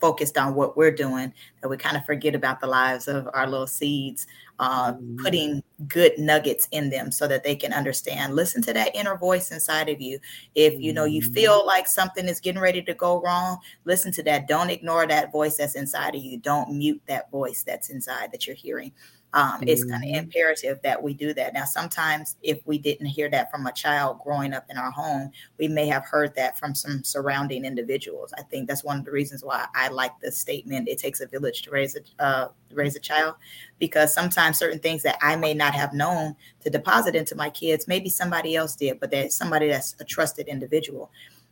focused 0.00 0.38
on 0.38 0.54
what 0.54 0.76
we're 0.76 0.90
doing 0.90 1.32
that 1.60 1.68
we 1.68 1.76
kind 1.76 1.96
of 1.96 2.04
forget 2.06 2.34
about 2.34 2.60
the 2.60 2.66
lives 2.66 3.06
of 3.06 3.28
our 3.34 3.46
little 3.46 3.66
seeds 3.66 4.26
uh, 4.58 4.92
mm-hmm. 4.92 5.16
putting 5.16 5.62
good 5.88 6.12
nuggets 6.18 6.68
in 6.70 6.90
them 6.90 7.10
so 7.10 7.26
that 7.26 7.44
they 7.44 7.56
can 7.56 7.72
understand. 7.72 8.34
Listen 8.34 8.60
to 8.62 8.72
that 8.72 8.94
inner 8.94 9.16
voice 9.16 9.50
inside 9.50 9.88
of 9.88 10.00
you. 10.00 10.18
If 10.54 10.78
you 10.80 10.92
know 10.92 11.04
you 11.04 11.22
mm-hmm. 11.22 11.32
feel 11.32 11.66
like 11.66 11.86
something 11.86 12.28
is 12.28 12.40
getting 12.40 12.60
ready 12.60 12.82
to 12.82 12.94
go 12.94 13.20
wrong 13.20 13.58
listen 13.84 14.12
to 14.12 14.22
that. 14.24 14.48
Don't 14.48 14.70
ignore 14.70 15.06
that 15.06 15.32
voice 15.32 15.56
that's 15.56 15.74
inside 15.74 16.14
of 16.14 16.22
you. 16.22 16.38
Don't 16.38 16.76
mute 16.76 17.02
that 17.06 17.30
voice 17.30 17.62
that's 17.62 17.90
inside 17.90 18.32
that 18.32 18.46
you're 18.46 18.56
hearing 18.56 18.92
um, 19.32 19.60
mm-hmm. 19.60 19.68
it's 19.68 19.84
kind 19.84 20.02
of 20.02 20.10
imperative 20.10 20.80
that 20.82 21.00
we 21.00 21.14
do 21.14 21.32
that. 21.34 21.54
Now, 21.54 21.64
sometimes 21.64 22.36
if 22.42 22.66
we 22.66 22.78
didn't 22.78 23.06
hear 23.06 23.28
that 23.30 23.50
from 23.50 23.66
a 23.66 23.72
child 23.72 24.20
growing 24.24 24.52
up 24.52 24.66
in 24.68 24.76
our 24.76 24.90
home, 24.90 25.30
we 25.58 25.68
may 25.68 25.86
have 25.86 26.04
heard 26.04 26.34
that 26.34 26.58
from 26.58 26.74
some 26.74 27.04
surrounding 27.04 27.64
individuals. 27.64 28.32
I 28.36 28.42
think 28.42 28.66
that's 28.66 28.82
one 28.82 28.98
of 28.98 29.04
the 29.04 29.12
reasons 29.12 29.44
why 29.44 29.66
I 29.74 29.88
like 29.88 30.18
the 30.20 30.32
statement 30.32 30.88
"It 30.88 30.98
takes 30.98 31.20
a 31.20 31.26
village 31.26 31.62
to 31.62 31.70
raise 31.70 31.96
a 31.96 32.22
uh, 32.22 32.48
raise 32.72 32.96
a 32.96 33.00
child," 33.00 33.36
because 33.78 34.12
sometimes 34.12 34.58
certain 34.58 34.80
things 34.80 35.02
that 35.04 35.18
I 35.22 35.36
may 35.36 35.54
not 35.54 35.74
have 35.74 35.92
known 35.92 36.34
to 36.60 36.70
deposit 36.70 37.14
into 37.14 37.36
my 37.36 37.50
kids, 37.50 37.86
maybe 37.86 38.08
somebody 38.08 38.56
else 38.56 38.74
did, 38.74 38.98
but 38.98 39.10
that 39.12 39.32
somebody 39.32 39.68
that's 39.68 39.94
a 40.00 40.04
trusted 40.04 40.48
individual. 40.48 41.10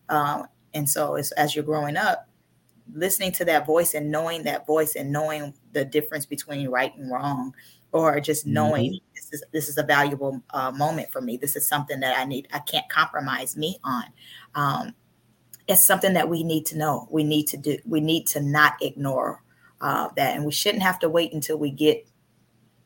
Um, 0.08 0.49
and 0.75 0.88
so, 0.88 1.14
as, 1.14 1.32
as 1.32 1.54
you're 1.54 1.64
growing 1.64 1.97
up, 1.97 2.27
listening 2.92 3.33
to 3.33 3.45
that 3.45 3.66
voice 3.66 3.95
and 3.95 4.11
knowing 4.11 4.42
that 4.45 4.66
voice 4.66 4.95
and 4.95 5.12
knowing 5.12 5.54
the 5.73 5.85
difference 5.85 6.26
between 6.26 6.68
right 6.68 6.97
and 6.97 7.11
wrong 7.11 7.54
or 7.92 8.21
just 8.21 8.47
knowing 8.47 8.92
mm-hmm. 8.92 9.14
this 9.14 9.33
is 9.33 9.45
this 9.52 9.68
is 9.68 9.78
a 9.78 9.83
valuable 9.83 10.42
uh, 10.50 10.71
moment 10.71 11.11
for 11.11 11.21
me. 11.21 11.37
This 11.37 11.57
is 11.57 11.66
something 11.68 12.00
that 12.00 12.18
i 12.18 12.25
need 12.25 12.49
i 12.52 12.59
can't 12.61 12.88
compromise 12.88 13.57
me 13.57 13.78
on. 13.85 14.04
Um, 14.54 14.95
it's 15.66 15.85
something 15.85 16.14
that 16.14 16.28
we 16.28 16.42
need 16.42 16.64
to 16.66 16.78
know. 16.78 17.07
We 17.11 17.25
need 17.25 17.47
to 17.49 17.57
do 17.57 17.78
we 17.87 18.00
need 18.00 18.26
to 18.28 18.40
not 18.40 18.75
ignore 18.80 19.42
uh, 19.80 20.09
that. 20.16 20.35
And 20.35 20.45
we 20.45 20.52
shouldn't 20.52 20.83
have 20.83 20.99
to 21.00 21.09
wait 21.09 21.33
until 21.33 21.59
we 21.59 21.71
get 21.71 22.08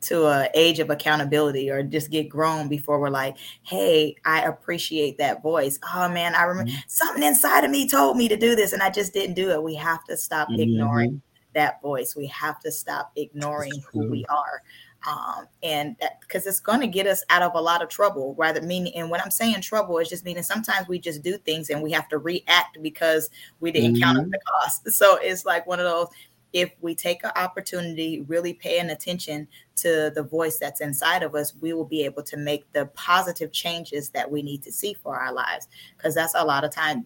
to 0.03 0.25
a 0.25 0.49
age 0.53 0.79
of 0.79 0.89
accountability 0.89 1.69
or 1.69 1.83
just 1.83 2.11
get 2.11 2.29
grown 2.29 2.67
before 2.67 2.99
we're 2.99 3.09
like 3.09 3.37
hey 3.63 4.15
i 4.25 4.41
appreciate 4.41 5.17
that 5.17 5.41
voice 5.41 5.79
oh 5.95 6.09
man 6.09 6.35
i 6.35 6.43
remember 6.43 6.71
mm-hmm. 6.71 6.79
something 6.87 7.23
inside 7.23 7.63
of 7.63 7.71
me 7.71 7.87
told 7.87 8.17
me 8.17 8.27
to 8.27 8.37
do 8.37 8.55
this 8.55 8.73
and 8.73 8.81
i 8.81 8.89
just 8.89 9.13
didn't 9.13 9.35
do 9.35 9.49
it 9.49 9.61
we 9.61 9.75
have 9.75 10.03
to 10.03 10.15
stop 10.15 10.47
mm-hmm. 10.49 10.61
ignoring 10.61 11.21
that 11.53 11.81
voice 11.81 12.15
we 12.15 12.27
have 12.27 12.59
to 12.59 12.71
stop 12.71 13.11
ignoring 13.15 13.73
who 13.91 14.09
we 14.09 14.25
are 14.25 14.61
um, 15.05 15.47
and 15.61 15.97
because 16.21 16.47
it's 16.47 16.61
going 16.61 16.79
to 16.79 16.87
get 16.87 17.07
us 17.07 17.25
out 17.29 17.41
of 17.41 17.55
a 17.55 17.61
lot 17.61 17.81
of 17.81 17.89
trouble 17.89 18.35
rather 18.37 18.61
meaning 18.61 18.93
and 18.95 19.09
when 19.09 19.21
i'm 19.21 19.31
saying 19.31 19.59
trouble 19.61 19.97
is 19.99 20.09
just 20.09 20.25
meaning 20.25 20.43
sometimes 20.43 20.87
we 20.87 20.97
just 20.97 21.21
do 21.23 21.37
things 21.37 21.69
and 21.69 21.81
we 21.81 21.91
have 21.91 22.07
to 22.09 22.17
react 22.17 22.81
because 22.81 23.29
we 23.59 23.71
didn't 23.71 23.95
mm-hmm. 23.95 24.03
count 24.03 24.31
the 24.31 24.39
cost 24.47 24.89
so 24.91 25.17
it's 25.21 25.45
like 25.45 25.67
one 25.67 25.79
of 25.79 25.85
those 25.85 26.07
if 26.53 26.71
we 26.81 26.93
take 26.93 27.23
an 27.23 27.31
opportunity, 27.35 28.21
really 28.21 28.53
paying 28.53 28.91
attention 28.91 29.47
to 29.77 30.11
the 30.13 30.23
voice 30.23 30.59
that's 30.59 30.81
inside 30.81 31.23
of 31.23 31.33
us, 31.33 31.53
we 31.59 31.73
will 31.73 31.85
be 31.85 32.05
able 32.05 32.21
to 32.23 32.37
make 32.37 32.71
the 32.73 32.85
positive 32.93 33.51
changes 33.51 34.09
that 34.09 34.29
we 34.29 34.43
need 34.43 34.61
to 34.63 34.71
see 34.71 34.93
for 34.93 35.19
our 35.19 35.33
lives. 35.33 35.67
Because 35.97 36.13
that's 36.13 36.35
a 36.35 36.45
lot 36.45 36.63
of 36.63 36.71
times 36.71 37.05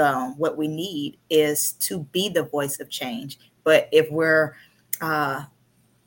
um, 0.00 0.38
what 0.38 0.56
we 0.56 0.68
need 0.68 1.18
is 1.28 1.72
to 1.72 2.00
be 2.00 2.28
the 2.28 2.44
voice 2.44 2.78
of 2.78 2.88
change. 2.88 3.38
But 3.64 3.88
if 3.90 4.10
we're 4.10 4.54
uh, 5.00 5.44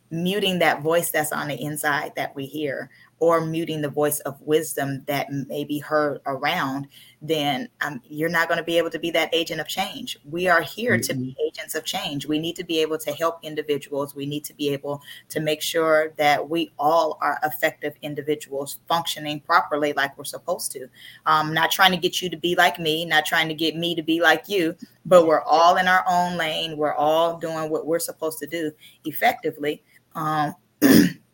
muting 0.09 0.59
that 0.59 0.81
voice 0.81 1.11
that's 1.11 1.33
on 1.33 1.49
the 1.49 1.61
inside 1.61 2.13
that 2.15 2.33
we 2.35 2.45
hear, 2.45 2.89
or 3.19 3.41
muting 3.41 3.81
the 3.81 3.89
voice 3.89 4.19
of 4.21 4.39
wisdom 4.41 5.03
that 5.07 5.31
may 5.31 5.63
be 5.63 5.79
heard 5.79 6.21
around, 6.25 6.87
then 7.21 7.67
um, 7.81 7.99
you're 8.05 8.29
not 8.29 8.47
going 8.47 8.59
to 8.59 8.63
be 8.63 8.77
able 8.77 8.91
to 8.91 8.99
be 8.99 9.09
that 9.09 9.33
agent 9.33 9.59
of 9.59 9.67
change. 9.67 10.17
We 10.23 10.47
are 10.47 10.61
here 10.61 10.93
mm-hmm. 10.93 11.01
to 11.01 11.13
be 11.15 11.35
agents 11.45 11.73
of 11.73 11.83
change. 11.83 12.27
We 12.27 12.37
need 12.37 12.55
to 12.57 12.63
be 12.63 12.79
able 12.79 12.99
to 12.99 13.11
help 13.11 13.39
individuals. 13.43 14.13
We 14.13 14.27
need 14.27 14.43
to 14.45 14.53
be 14.53 14.69
able 14.69 15.01
to 15.29 15.39
make 15.39 15.63
sure 15.63 16.13
that 16.17 16.47
we 16.47 16.71
all 16.77 17.17
are 17.21 17.39
effective 17.43 17.95
individuals 18.03 18.77
functioning 18.87 19.39
properly 19.39 19.93
like 19.93 20.15
we're 20.15 20.23
supposed 20.23 20.71
to. 20.73 20.87
Um, 21.25 21.53
not 21.53 21.71
trying 21.71 21.91
to 21.91 21.97
get 21.97 22.21
you 22.21 22.29
to 22.29 22.37
be 22.37 22.55
like 22.55 22.77
me, 22.77 23.03
not 23.03 23.25
trying 23.25 23.47
to 23.47 23.55
get 23.55 23.75
me 23.75 23.95
to 23.95 24.03
be 24.03 24.21
like 24.21 24.47
you, 24.47 24.75
but 25.05 25.25
we're 25.25 25.41
all 25.41 25.77
in 25.77 25.87
our 25.87 26.05
own 26.07 26.37
lane. 26.37 26.77
We're 26.77 26.93
all 26.93 27.37
doing 27.37 27.71
what 27.71 27.87
we're 27.87 27.99
supposed 27.99 28.37
to 28.39 28.47
do 28.47 28.71
effectively. 29.05 29.81
Um, 30.13 30.53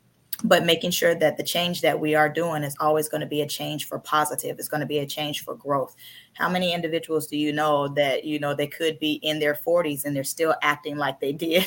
but 0.43 0.65
making 0.65 0.91
sure 0.91 1.15
that 1.15 1.37
the 1.37 1.43
change 1.43 1.81
that 1.81 1.99
we 1.99 2.15
are 2.15 2.29
doing 2.29 2.63
is 2.63 2.75
always 2.79 3.07
going 3.07 3.21
to 3.21 3.27
be 3.27 3.41
a 3.41 3.47
change 3.47 3.87
for 3.87 3.97
positive 3.99 4.59
it's 4.59 4.67
going 4.67 4.81
to 4.81 4.87
be 4.87 4.99
a 4.99 5.05
change 5.05 5.43
for 5.43 5.55
growth 5.55 5.95
how 6.33 6.49
many 6.49 6.73
individuals 6.73 7.27
do 7.27 7.37
you 7.37 7.53
know 7.53 7.87
that 7.87 8.25
you 8.25 8.39
know 8.39 8.53
they 8.53 8.67
could 8.67 8.99
be 8.99 9.13
in 9.23 9.39
their 9.39 9.55
40s 9.55 10.05
and 10.05 10.15
they're 10.15 10.23
still 10.23 10.55
acting 10.61 10.97
like 10.97 11.19
they 11.19 11.31
did 11.31 11.65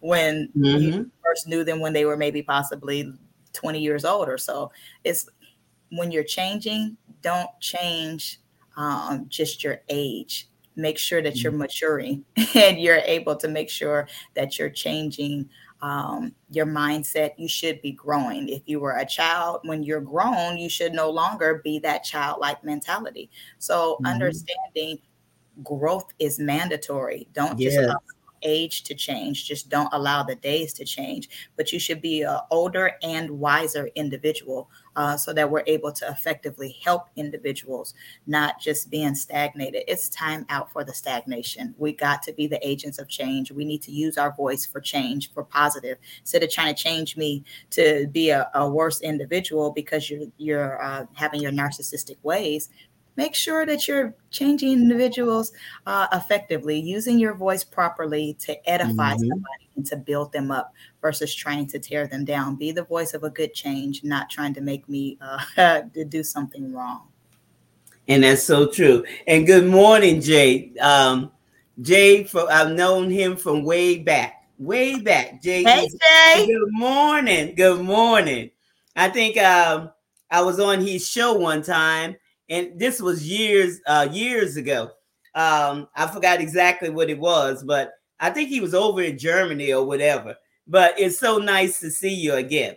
when 0.00 0.48
mm-hmm. 0.56 0.64
you 0.64 1.10
first 1.24 1.48
knew 1.48 1.64
them 1.64 1.80
when 1.80 1.92
they 1.92 2.04
were 2.04 2.16
maybe 2.16 2.42
possibly 2.42 3.12
20 3.52 3.80
years 3.80 4.04
old 4.04 4.28
or 4.28 4.38
so 4.38 4.70
it's 5.04 5.28
when 5.90 6.10
you're 6.10 6.24
changing 6.24 6.96
don't 7.22 7.50
change 7.60 8.40
um, 8.76 9.26
just 9.28 9.62
your 9.62 9.80
age 9.88 10.48
make 10.76 10.98
sure 10.98 11.22
that 11.22 11.36
you're 11.36 11.52
mm-hmm. 11.52 11.60
maturing 11.60 12.24
and 12.54 12.80
you're 12.80 13.00
able 13.04 13.36
to 13.36 13.48
make 13.48 13.70
sure 13.70 14.08
that 14.34 14.58
you're 14.58 14.70
changing 14.70 15.48
um, 15.82 16.34
your 16.50 16.66
mindset, 16.66 17.32
you 17.36 17.48
should 17.48 17.82
be 17.82 17.92
growing. 17.92 18.48
If 18.48 18.62
you 18.66 18.80
were 18.80 18.96
a 18.96 19.06
child, 19.06 19.60
when 19.64 19.82
you're 19.82 20.00
grown, 20.00 20.56
you 20.56 20.68
should 20.68 20.92
no 20.92 21.10
longer 21.10 21.60
be 21.62 21.78
that 21.80 22.04
childlike 22.04 22.64
mentality. 22.64 23.30
So, 23.58 23.94
mm-hmm. 23.94 24.06
understanding 24.06 24.98
growth 25.62 26.12
is 26.18 26.38
mandatory. 26.38 27.28
Don't 27.34 27.58
just 27.58 27.76
yes 27.76 27.94
age 28.44 28.84
to 28.84 28.94
change. 28.94 29.46
Just 29.46 29.68
don't 29.68 29.92
allow 29.92 30.22
the 30.22 30.36
days 30.36 30.72
to 30.74 30.84
change. 30.84 31.28
But 31.56 31.72
you 31.72 31.78
should 31.78 32.00
be 32.00 32.22
an 32.22 32.38
older 32.50 32.92
and 33.02 33.30
wiser 33.30 33.90
individual 33.94 34.70
uh, 34.96 35.16
so 35.16 35.32
that 35.32 35.50
we're 35.50 35.64
able 35.66 35.92
to 35.92 36.08
effectively 36.08 36.76
help 36.84 37.08
individuals, 37.16 37.94
not 38.26 38.60
just 38.60 38.90
being 38.90 39.14
stagnated. 39.14 39.82
It's 39.88 40.08
time 40.08 40.46
out 40.48 40.70
for 40.72 40.84
the 40.84 40.94
stagnation. 40.94 41.74
We 41.78 41.92
got 41.92 42.22
to 42.24 42.32
be 42.32 42.46
the 42.46 42.64
agents 42.66 42.98
of 42.98 43.08
change. 43.08 43.50
We 43.50 43.64
need 43.64 43.82
to 43.82 43.90
use 43.90 44.16
our 44.18 44.32
voice 44.34 44.64
for 44.64 44.80
change, 44.80 45.32
for 45.32 45.44
positive, 45.44 45.98
instead 46.20 46.42
of 46.42 46.50
trying 46.50 46.74
to 46.74 46.80
change 46.80 47.16
me 47.16 47.44
to 47.70 48.06
be 48.12 48.30
a, 48.30 48.48
a 48.54 48.68
worse 48.68 49.00
individual 49.00 49.72
because 49.72 50.08
you're 50.08 50.26
you're 50.36 50.82
uh, 50.82 51.06
having 51.14 51.40
your 51.40 51.52
narcissistic 51.52 52.16
ways 52.22 52.68
make 53.16 53.34
sure 53.34 53.66
that 53.66 53.86
you're 53.86 54.14
changing 54.30 54.72
individuals 54.72 55.52
uh, 55.86 56.06
effectively, 56.12 56.78
using 56.78 57.18
your 57.18 57.34
voice 57.34 57.64
properly 57.64 58.36
to 58.40 58.70
edify 58.70 59.12
mm-hmm. 59.12 59.28
somebody 59.28 59.68
and 59.76 59.86
to 59.86 59.96
build 59.96 60.32
them 60.32 60.50
up 60.50 60.72
versus 61.00 61.34
trying 61.34 61.66
to 61.68 61.78
tear 61.78 62.06
them 62.06 62.24
down. 62.24 62.56
Be 62.56 62.72
the 62.72 62.84
voice 62.84 63.14
of 63.14 63.24
a 63.24 63.30
good 63.30 63.54
change, 63.54 64.04
not 64.04 64.30
trying 64.30 64.54
to 64.54 64.60
make 64.60 64.88
me 64.88 65.18
uh, 65.20 65.82
to 65.94 66.04
do 66.04 66.22
something 66.22 66.72
wrong. 66.72 67.08
And 68.06 68.22
that's 68.22 68.42
so 68.42 68.66
true. 68.66 69.04
And 69.26 69.46
good 69.46 69.66
morning, 69.66 70.20
Jay. 70.20 70.72
Um, 70.80 71.32
Jay, 71.80 72.24
for, 72.24 72.50
I've 72.52 72.72
known 72.72 73.10
him 73.10 73.36
from 73.36 73.64
way 73.64 73.98
back, 73.98 74.44
way 74.58 75.00
back. 75.00 75.42
Jay, 75.42 75.64
hey, 75.64 75.88
Jay. 75.88 76.46
Good 76.46 76.70
morning. 76.72 77.54
Good 77.54 77.80
morning. 77.80 78.50
I 78.94 79.08
think 79.08 79.38
um, 79.38 79.90
I 80.30 80.42
was 80.42 80.60
on 80.60 80.80
his 80.80 81.08
show 81.08 81.32
one 81.34 81.62
time 81.62 82.16
and 82.48 82.78
this 82.78 83.00
was 83.00 83.28
years 83.28 83.80
uh 83.86 84.08
years 84.10 84.56
ago. 84.56 84.90
Um, 85.34 85.88
I 85.96 86.06
forgot 86.06 86.40
exactly 86.40 86.90
what 86.90 87.10
it 87.10 87.18
was, 87.18 87.64
but 87.64 87.92
I 88.20 88.30
think 88.30 88.48
he 88.48 88.60
was 88.60 88.74
over 88.74 89.02
in 89.02 89.18
Germany 89.18 89.72
or 89.72 89.84
whatever. 89.84 90.36
But 90.66 90.98
it's 90.98 91.18
so 91.18 91.38
nice 91.38 91.80
to 91.80 91.90
see 91.90 92.14
you 92.14 92.34
again. 92.34 92.76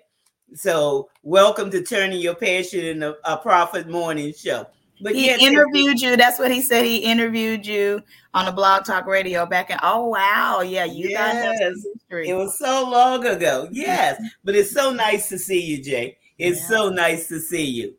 So 0.55 1.09
welcome 1.23 1.69
to 1.71 1.83
turning 1.83 2.19
your 2.19 2.35
passion 2.35 2.83
into 2.83 3.15
a, 3.25 3.37
profit 3.37 3.87
morning 3.87 4.33
show. 4.33 4.65
But 5.01 5.13
he 5.13 5.27
yes, 5.27 5.41
interviewed 5.41 6.01
you. 6.01 6.17
That's 6.17 6.39
what 6.39 6.49
he 6.49 6.61
said. 6.61 6.83
He 6.83 6.97
interviewed 6.97 7.67
you 7.67 8.01
on 8.33 8.47
a 8.47 8.51
Blog 8.51 8.83
Talk 8.83 9.05
Radio 9.05 9.45
back 9.45 9.69
in. 9.69 9.77
Oh 9.83 10.07
wow, 10.07 10.61
yeah, 10.61 10.85
you 10.85 11.09
yes. 11.09 11.59
guys 11.59 12.27
It 12.27 12.33
was 12.33 12.57
so 12.57 12.89
long 12.89 13.23
ago. 13.25 13.67
Yes, 13.71 14.19
but 14.43 14.55
it's 14.55 14.71
so 14.71 14.91
nice 14.91 15.29
to 15.29 15.37
see 15.37 15.61
you, 15.61 15.83
Jay. 15.83 16.17
It's 16.39 16.61
yeah. 16.61 16.67
so 16.67 16.89
nice 16.89 17.27
to 17.27 17.39
see 17.39 17.65
you. 17.65 17.93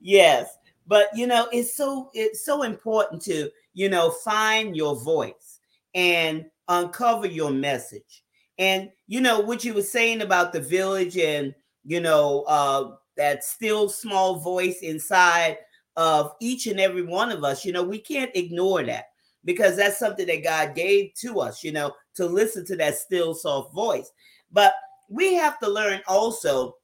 Yes 0.00 0.57
but 0.88 1.08
you 1.14 1.26
know 1.26 1.48
it's 1.52 1.76
so 1.76 2.10
it's 2.14 2.44
so 2.44 2.62
important 2.62 3.22
to 3.22 3.48
you 3.74 3.88
know 3.88 4.10
find 4.10 4.76
your 4.76 4.96
voice 4.96 5.60
and 5.94 6.46
uncover 6.68 7.26
your 7.26 7.50
message. 7.50 8.24
And 8.58 8.90
you 9.06 9.20
know 9.20 9.40
what 9.40 9.64
you 9.64 9.72
were 9.72 9.82
saying 9.82 10.20
about 10.20 10.52
the 10.52 10.60
village 10.60 11.16
and 11.16 11.54
you 11.84 12.00
know 12.00 12.42
uh 12.48 12.96
that 13.16 13.44
still 13.44 13.88
small 13.88 14.40
voice 14.40 14.80
inside 14.80 15.58
of 15.96 16.32
each 16.40 16.66
and 16.66 16.80
every 16.80 17.02
one 17.02 17.30
of 17.30 17.44
us 17.44 17.64
you 17.64 17.72
know 17.72 17.82
we 17.82 17.98
can't 17.98 18.30
ignore 18.34 18.84
that 18.84 19.06
because 19.44 19.76
that's 19.76 19.98
something 19.98 20.26
that 20.26 20.44
god 20.44 20.74
gave 20.74 21.12
to 21.14 21.40
us 21.40 21.64
you 21.64 21.72
know 21.72 21.92
to 22.18 22.26
listen 22.26 22.64
to 22.66 22.76
that 22.76 22.98
still 22.98 23.32
soft 23.32 23.72
voice. 23.72 24.10
But 24.52 24.74
we 25.08 25.34
have 25.34 25.58
to 25.60 25.70
learn 25.70 26.02
also 26.06 26.74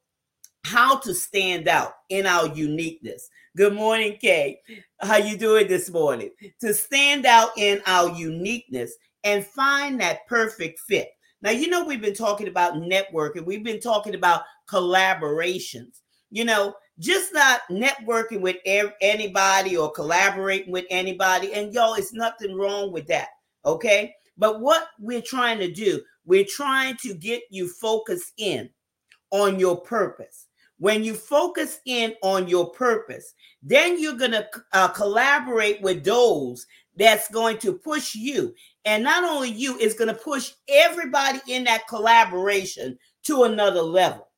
how 0.64 0.96
to 1.00 1.12
stand 1.12 1.68
out 1.68 1.92
in 2.08 2.24
our 2.24 2.46
uniqueness 2.54 3.28
Good 3.56 3.74
morning, 3.74 4.18
Kay. 4.20 4.58
How 5.00 5.18
you 5.18 5.38
doing 5.38 5.68
this 5.68 5.88
morning? 5.88 6.30
To 6.60 6.74
stand 6.74 7.24
out 7.24 7.50
in 7.56 7.80
our 7.86 8.12
uniqueness 8.12 8.92
and 9.22 9.46
find 9.46 10.00
that 10.00 10.26
perfect 10.26 10.80
fit. 10.80 11.10
Now, 11.40 11.52
you 11.52 11.68
know, 11.68 11.84
we've 11.84 12.00
been 12.00 12.14
talking 12.14 12.48
about 12.48 12.74
networking. 12.74 13.46
We've 13.46 13.62
been 13.62 13.78
talking 13.78 14.16
about 14.16 14.42
collaborations. 14.68 16.00
You 16.32 16.46
know, 16.46 16.74
just 16.98 17.32
not 17.32 17.60
networking 17.70 18.40
with 18.40 18.56
anybody 18.66 19.76
or 19.76 19.92
collaborating 19.92 20.72
with 20.72 20.86
anybody. 20.90 21.54
And 21.54 21.72
y'all, 21.72 21.94
it's 21.94 22.12
nothing 22.12 22.56
wrong 22.56 22.90
with 22.90 23.06
that. 23.06 23.28
Okay. 23.64 24.16
But 24.36 24.62
what 24.62 24.88
we're 24.98 25.22
trying 25.22 25.60
to 25.60 25.70
do, 25.70 26.02
we're 26.24 26.44
trying 26.44 26.96
to 27.02 27.14
get 27.14 27.42
you 27.50 27.68
focused 27.68 28.32
in 28.36 28.68
on 29.30 29.60
your 29.60 29.80
purpose. 29.80 30.48
When 30.78 31.04
you 31.04 31.14
focus 31.14 31.80
in 31.86 32.14
on 32.22 32.48
your 32.48 32.70
purpose, 32.70 33.34
then 33.62 33.98
you're 33.98 34.16
going 34.16 34.32
to 34.32 34.48
uh, 34.72 34.88
collaborate 34.88 35.80
with 35.80 36.04
those 36.04 36.66
that's 36.96 37.30
going 37.30 37.58
to 37.58 37.72
push 37.72 38.14
you. 38.14 38.54
And 38.84 39.02
not 39.02 39.24
only 39.24 39.50
you, 39.50 39.78
it's 39.78 39.94
going 39.94 40.08
to 40.08 40.20
push 40.20 40.52
everybody 40.68 41.40
in 41.48 41.64
that 41.64 41.88
collaboration 41.88 42.98
to 43.24 43.44
another 43.44 43.82
level. 43.82 44.28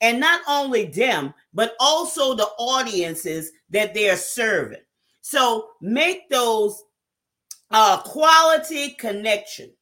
And 0.00 0.20
not 0.20 0.42
only 0.46 0.86
them, 0.86 1.32
but 1.54 1.74
also 1.80 2.34
the 2.34 2.48
audiences 2.58 3.50
that 3.70 3.94
they're 3.94 4.16
serving. 4.16 4.82
So 5.22 5.70
make 5.80 6.28
those 6.28 6.84
uh, 7.70 8.00
quality 8.02 8.90
connections, 8.90 9.72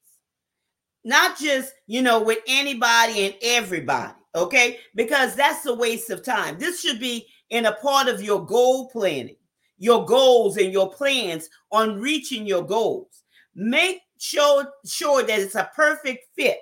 not 1.05 1.39
just, 1.39 1.75
you 1.87 2.01
know, 2.01 2.23
with 2.23 2.39
anybody 2.47 3.27
and 3.27 3.35
everybody 3.43 4.15
okay? 4.35 4.79
Because 4.95 5.35
that's 5.35 5.67
a 5.67 5.75
waste 5.75 6.11
of 6.11 6.25
time. 6.25 6.59
This 6.59 6.81
should 6.81 7.01
be 7.01 7.27
in 7.51 7.67
a 7.67 7.73
part 7.73 8.09
of 8.09 8.23
your 8.23 8.45
goal 8.45 8.91
planning, 8.91 9.37
your 9.79 10.05
goals 10.05 10.57
and 10.57 10.73
your 10.73 10.91
plans 10.91 11.49
on 11.71 12.01
reaching 12.01 12.47
your 12.47 12.63
goals. 12.67 13.23
Make 13.55 14.01
sure 14.19 14.67
sure 14.87 15.23
that 15.23 15.39
it's 15.39 15.55
a 15.55 15.71
perfect 15.75 16.25
fit 16.37 16.59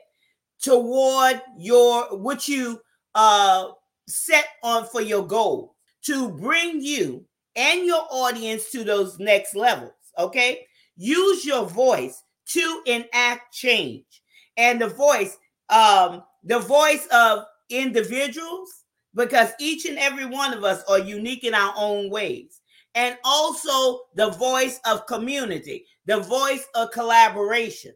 toward 0.61 1.41
your 1.59 2.17
what 2.17 2.49
you 2.49 2.81
uh 3.15 3.69
set 4.07 4.47
on 4.63 4.87
for 4.87 5.01
your 5.01 5.27
goal 5.27 5.77
to 6.03 6.31
bring 6.31 6.81
you 6.81 7.25
and 7.55 7.87
your 7.87 8.05
audience 8.11 8.71
to 8.71 8.83
those 8.83 9.19
next 9.19 9.55
levels, 9.55 9.93
okay? 10.19 10.67
Use 10.97 11.45
your 11.45 11.67
voice 11.67 12.23
to 12.47 12.83
enact 12.87 13.55
change. 13.55 14.05
And 14.57 14.81
the 14.81 14.89
voice 14.89 15.39
um 15.71 16.23
the 16.45 16.59
voice 16.59 17.07
of 17.13 17.45
individuals 17.71 18.85
because 19.15 19.51
each 19.61 19.85
and 19.85 19.99
every 19.99 20.27
one 20.27 20.55
of 20.55 20.65
us 20.65 20.83
are 20.89 20.99
unique 20.99 21.45
in 21.45 21.55
our 21.55 21.75
own 21.77 22.11
ways. 22.11 22.61
And 22.95 23.17
also 23.25 24.01
the 24.15 24.31
voice 24.31 24.81
of 24.87 25.07
community, 25.07 25.87
the 26.07 26.21
voice 26.21 26.67
of 26.75 26.91
collaboration, 26.91 27.93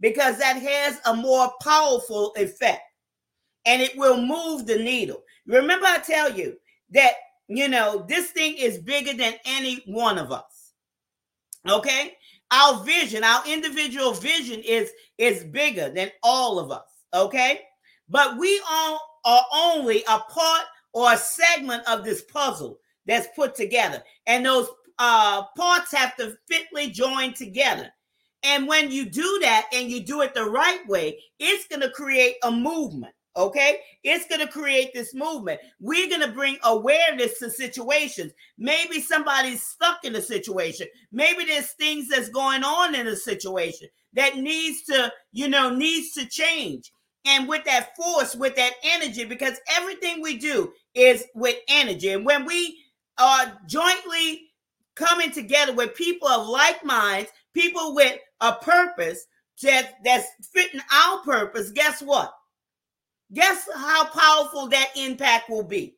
because 0.00 0.38
that 0.38 0.56
has 0.56 1.00
a 1.06 1.14
more 1.14 1.50
powerful 1.62 2.32
effect 2.36 2.82
and 3.66 3.82
it 3.82 3.96
will 3.96 4.20
move 4.20 4.66
the 4.66 4.78
needle. 4.78 5.22
Remember, 5.46 5.86
I 5.86 5.98
tell 5.98 6.32
you 6.32 6.56
that, 6.90 7.12
you 7.48 7.68
know, 7.68 8.04
this 8.08 8.30
thing 8.30 8.56
is 8.56 8.78
bigger 8.78 9.12
than 9.12 9.34
any 9.44 9.82
one 9.86 10.18
of 10.18 10.30
us. 10.30 10.72
Okay? 11.68 12.14
Our 12.50 12.82
vision, 12.84 13.24
our 13.24 13.42
individual 13.46 14.12
vision 14.12 14.60
is 14.60 14.90
is 15.18 15.44
bigger 15.44 15.90
than 15.90 16.10
all 16.22 16.58
of 16.58 16.70
us, 16.70 16.88
okay? 17.12 17.60
But 18.08 18.38
we 18.38 18.60
all 18.70 19.00
are 19.24 19.44
only 19.52 20.02
a 20.08 20.18
part 20.18 20.64
or 20.92 21.12
a 21.12 21.16
segment 21.16 21.82
of 21.88 22.04
this 22.04 22.22
puzzle 22.22 22.78
that's 23.06 23.28
put 23.36 23.54
together. 23.54 24.02
And 24.26 24.44
those 24.44 24.68
uh, 24.98 25.44
parts 25.56 25.92
have 25.92 26.16
to 26.16 26.36
fitly 26.48 26.90
join 26.90 27.34
together. 27.34 27.90
And 28.42 28.68
when 28.68 28.90
you 28.90 29.04
do 29.04 29.38
that 29.42 29.66
and 29.72 29.90
you 29.90 30.00
do 30.00 30.22
it 30.22 30.34
the 30.34 30.44
right 30.44 30.86
way, 30.86 31.18
it's 31.38 31.66
going 31.66 31.82
to 31.82 31.90
create 31.90 32.36
a 32.42 32.50
movement. 32.50 33.14
Okay, 33.36 33.78
it's 34.02 34.26
going 34.26 34.44
to 34.44 34.52
create 34.52 34.92
this 34.92 35.14
movement. 35.14 35.60
We're 35.78 36.08
going 36.08 36.22
to 36.22 36.32
bring 36.32 36.58
awareness 36.64 37.38
to 37.38 37.50
situations. 37.50 38.32
Maybe 38.56 39.00
somebody's 39.00 39.62
stuck 39.62 40.04
in 40.04 40.16
a 40.16 40.20
situation. 40.20 40.88
Maybe 41.12 41.44
there's 41.44 41.70
things 41.72 42.08
that's 42.08 42.30
going 42.30 42.64
on 42.64 42.96
in 42.96 43.06
a 43.06 43.14
situation 43.14 43.88
that 44.14 44.38
needs 44.38 44.82
to, 44.86 45.12
you 45.30 45.48
know, 45.48 45.72
needs 45.72 46.14
to 46.14 46.26
change. 46.26 46.90
And 47.28 47.46
with 47.46 47.64
that 47.66 47.94
force, 47.94 48.34
with 48.34 48.56
that 48.56 48.72
energy, 48.82 49.24
because 49.24 49.58
everything 49.76 50.22
we 50.22 50.38
do 50.38 50.72
is 50.94 51.24
with 51.34 51.56
energy. 51.68 52.08
And 52.10 52.24
when 52.24 52.46
we 52.46 52.78
are 53.18 53.60
jointly 53.66 54.48
coming 54.96 55.30
together 55.30 55.74
with 55.74 55.94
people 55.94 56.26
of 56.26 56.48
like 56.48 56.82
minds, 56.84 57.30
people 57.52 57.94
with 57.94 58.18
a 58.40 58.54
purpose 58.54 59.26
that, 59.62 59.96
that's 60.04 60.26
fitting 60.54 60.80
our 60.90 61.18
purpose, 61.22 61.70
guess 61.70 62.00
what? 62.00 62.32
Guess 63.34 63.68
how 63.74 64.06
powerful 64.06 64.68
that 64.68 64.88
impact 64.96 65.50
will 65.50 65.64
be. 65.64 65.96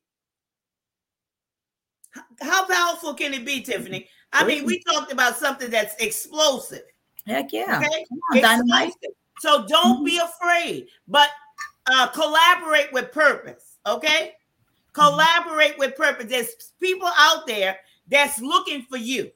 How 2.41 2.67
powerful 2.67 3.15
can 3.15 3.35
it 3.35 3.45
be, 3.45 3.61
Tiffany? 3.61 4.09
I 4.33 4.45
mean, 4.45 4.65
we 4.65 4.83
talked 4.83 5.13
about 5.13 5.37
something 5.37 5.71
that's 5.71 5.95
explosive. 6.03 6.83
Heck 7.25 7.53
yeah. 7.53 7.81
Okay? 7.85 8.43
On, 8.43 8.69
so 9.41 9.67
don't 9.67 9.97
mm-hmm. 9.97 10.05
be 10.05 10.19
afraid, 10.19 10.89
but 11.09 11.31
uh, 11.91 12.07
collaborate 12.09 12.93
with 12.93 13.11
purpose. 13.11 13.79
Okay? 13.87 14.09
Mm-hmm. 14.09 14.93
Collaborate 14.93 15.79
with 15.79 15.97
purpose. 15.97 16.27
There's 16.27 16.73
people 16.81 17.09
out 17.17 17.47
there 17.47 17.79
that's 18.09 18.41
looking 18.41 18.83
for 18.83 18.99
you, 18.99 19.31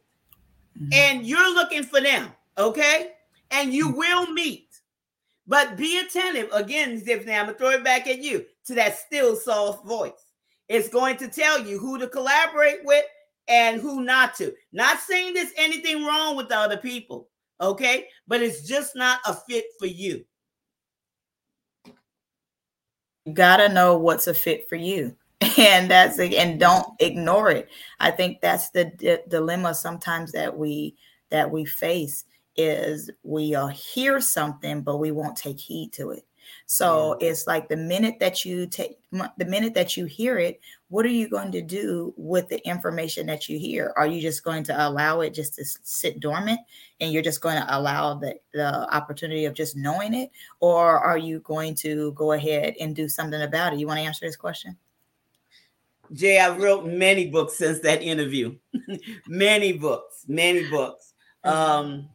mm-hmm. 0.78 0.88
and 0.92 1.26
you're 1.26 1.54
looking 1.54 1.84
for 1.84 2.00
them. 2.00 2.30
Okay? 2.58 3.12
And 3.50 3.72
you 3.72 3.88
mm-hmm. 3.88 3.98
will 3.98 4.32
meet. 4.32 4.68
But 5.46 5.76
be 5.76 5.98
attentive 5.98 6.50
again, 6.52 7.00
Tiffany. 7.02 7.32
I'm 7.32 7.46
gonna 7.46 7.58
throw 7.58 7.70
it 7.70 7.84
back 7.84 8.06
at 8.06 8.22
you 8.22 8.46
to 8.66 8.74
that 8.74 8.98
still 8.98 9.36
soft 9.36 9.86
voice. 9.86 10.12
It's 10.68 10.88
going 10.88 11.18
to 11.18 11.28
tell 11.28 11.60
you 11.60 11.78
who 11.78 11.98
to 11.98 12.08
collaborate 12.08 12.84
with 12.84 13.04
and 13.48 13.80
who 13.80 14.02
not 14.02 14.34
to. 14.36 14.54
Not 14.72 15.00
saying 15.00 15.34
there's 15.34 15.52
anything 15.56 16.04
wrong 16.04 16.36
with 16.36 16.48
the 16.48 16.56
other 16.56 16.78
people, 16.78 17.28
okay? 17.60 18.08
But 18.26 18.42
it's 18.42 18.66
just 18.66 18.96
not 18.96 19.20
a 19.26 19.34
fit 19.34 19.64
for 19.78 19.86
you. 19.86 20.24
You 23.24 23.32
gotta 23.32 23.68
know 23.68 23.96
what's 23.96 24.26
a 24.26 24.34
fit 24.34 24.68
for 24.68 24.76
you. 24.76 25.16
And 25.58 25.90
that's 25.90 26.18
and 26.18 26.58
don't 26.58 26.86
ignore 27.00 27.50
it. 27.50 27.68
I 28.00 28.10
think 28.10 28.40
that's 28.40 28.70
the 28.70 28.86
d- 28.86 29.18
dilemma 29.28 29.74
sometimes 29.74 30.32
that 30.32 30.56
we 30.56 30.96
that 31.30 31.50
we 31.50 31.64
face 31.64 32.24
is 32.56 33.10
we'll 33.22 33.68
hear 33.68 34.20
something, 34.20 34.82
but 34.82 34.96
we 34.98 35.10
won't 35.10 35.36
take 35.36 35.60
heed 35.60 35.92
to 35.94 36.10
it. 36.10 36.24
So 36.66 37.16
yeah. 37.20 37.28
it's 37.28 37.46
like 37.46 37.68
the 37.68 37.76
minute 37.76 38.16
that 38.20 38.44
you 38.44 38.66
take 38.66 38.98
the 39.10 39.44
minute 39.44 39.74
that 39.74 39.96
you 39.96 40.06
hear 40.06 40.38
it, 40.38 40.60
what 40.88 41.04
are 41.04 41.10
you 41.10 41.28
going 41.28 41.52
to 41.52 41.62
do 41.62 42.12
with 42.16 42.48
the 42.48 42.66
information 42.66 43.26
that 43.26 43.48
you 43.48 43.58
hear? 43.58 43.92
Are 43.96 44.06
you 44.06 44.20
just 44.20 44.44
going 44.44 44.64
to 44.64 44.88
allow 44.88 45.20
it 45.20 45.34
just 45.34 45.54
to 45.56 45.64
sit 45.64 46.20
dormant 46.20 46.60
and 47.00 47.12
you're 47.12 47.22
just 47.22 47.40
going 47.40 47.56
to 47.56 47.78
allow 47.78 48.14
the, 48.14 48.38
the 48.52 48.94
opportunity 48.94 49.44
of 49.44 49.54
just 49.54 49.76
knowing 49.76 50.14
it? 50.14 50.30
Or 50.60 50.98
are 50.98 51.18
you 51.18 51.40
going 51.40 51.74
to 51.76 52.12
go 52.12 52.32
ahead 52.32 52.74
and 52.80 52.94
do 52.94 53.08
something 53.08 53.42
about 53.42 53.72
it? 53.72 53.78
You 53.78 53.86
want 53.86 53.98
to 53.98 54.04
answer 54.04 54.26
this 54.26 54.36
question? 54.36 54.76
Jay, 56.12 56.38
I've 56.38 56.62
wrote 56.62 56.86
many 56.86 57.30
books 57.30 57.54
since 57.54 57.80
that 57.80 58.02
interview. 58.02 58.56
many 59.28 59.72
books, 59.72 60.24
many 60.28 60.68
books. 60.68 61.14
Mm-hmm. 61.44 61.56
Um, 61.56 62.08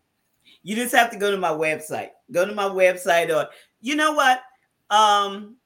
you 0.64 0.76
just 0.76 0.96
have 0.96 1.12
to 1.12 1.18
go 1.18 1.32
to 1.32 1.38
my 1.38 1.52
website. 1.52 2.10
Go 2.32 2.46
to 2.46 2.54
my 2.54 2.66
website, 2.66 3.36
or 3.36 3.50
you 3.82 3.96
know 3.96 4.14
what? 4.14 4.42
Um, 4.90 5.58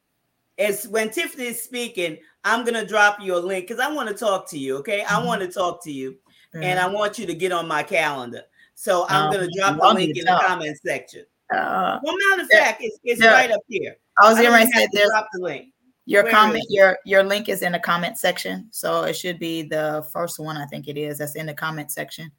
as 0.58 0.88
when 0.88 1.10
Tiffany 1.10 1.45
is 1.45 1.63
speaking, 1.63 2.17
I'm 2.43 2.65
gonna 2.65 2.86
drop 2.86 3.21
you 3.21 3.36
a 3.36 3.39
link 3.39 3.67
because 3.67 3.84
I 3.84 3.91
want 3.91 4.10
to 4.10 4.15
talk 4.15 4.49
to 4.49 4.58
you. 4.58 4.78
Okay, 4.78 5.02
mm-hmm. 5.02 5.15
I 5.15 5.26
want 5.26 5.41
to 5.41 5.47
talk 5.47 5.84
to 5.84 5.91
you, 5.91 6.12
mm-hmm. 6.12 6.63
and 6.63 6.80
I 6.80 6.88
want 6.88 7.17
you 7.17 7.26
to 7.26 7.34
get 7.34 7.52
on 7.52 7.67
my 7.67 7.84
calendar. 7.84 8.43
So 8.76 9.06
I'm 9.10 9.28
um, 9.28 9.34
gonna 9.34 9.49
drop 9.56 9.80
a 9.82 9.93
link 9.93 10.17
in 10.17 10.26
the 10.26 10.39
comment 10.45 10.78
section. 10.86 11.26
Uh, 11.54 11.99
well, 12.04 12.15
matter 12.30 12.43
of 12.43 12.49
fact, 12.49 12.82
it's, 12.82 12.97
it's 13.04 13.21
yeah. 13.21 13.32
right 13.32 13.52
up 13.52 13.62
here. 13.67 13.95
I 14.19 14.30
was 14.30 14.38
to 14.38 14.71
say 14.73 14.88
there's 14.91 15.10
drop 15.10 15.28
the 15.34 15.41
link. 15.41 15.67
Your 16.06 16.23
Where 16.23 16.32
comment, 16.34 16.65
your 16.69 16.97
your 17.06 17.23
link 17.23 17.47
is 17.47 17.62
in 17.62 17.71
the 17.71 17.80
comment 17.80 18.17
section, 18.17 18.67
so 18.71 19.04
it 19.04 19.15
should 19.15 19.39
be 19.39 19.63
the 19.63 20.06
first 20.12 20.38
one. 20.38 20.58
I 20.58 20.65
think 20.65 20.88
it 20.88 20.97
is. 20.97 21.19
That's 21.19 21.36
in 21.36 21.45
the 21.45 21.54
comment 21.54 21.91
section 21.91 22.32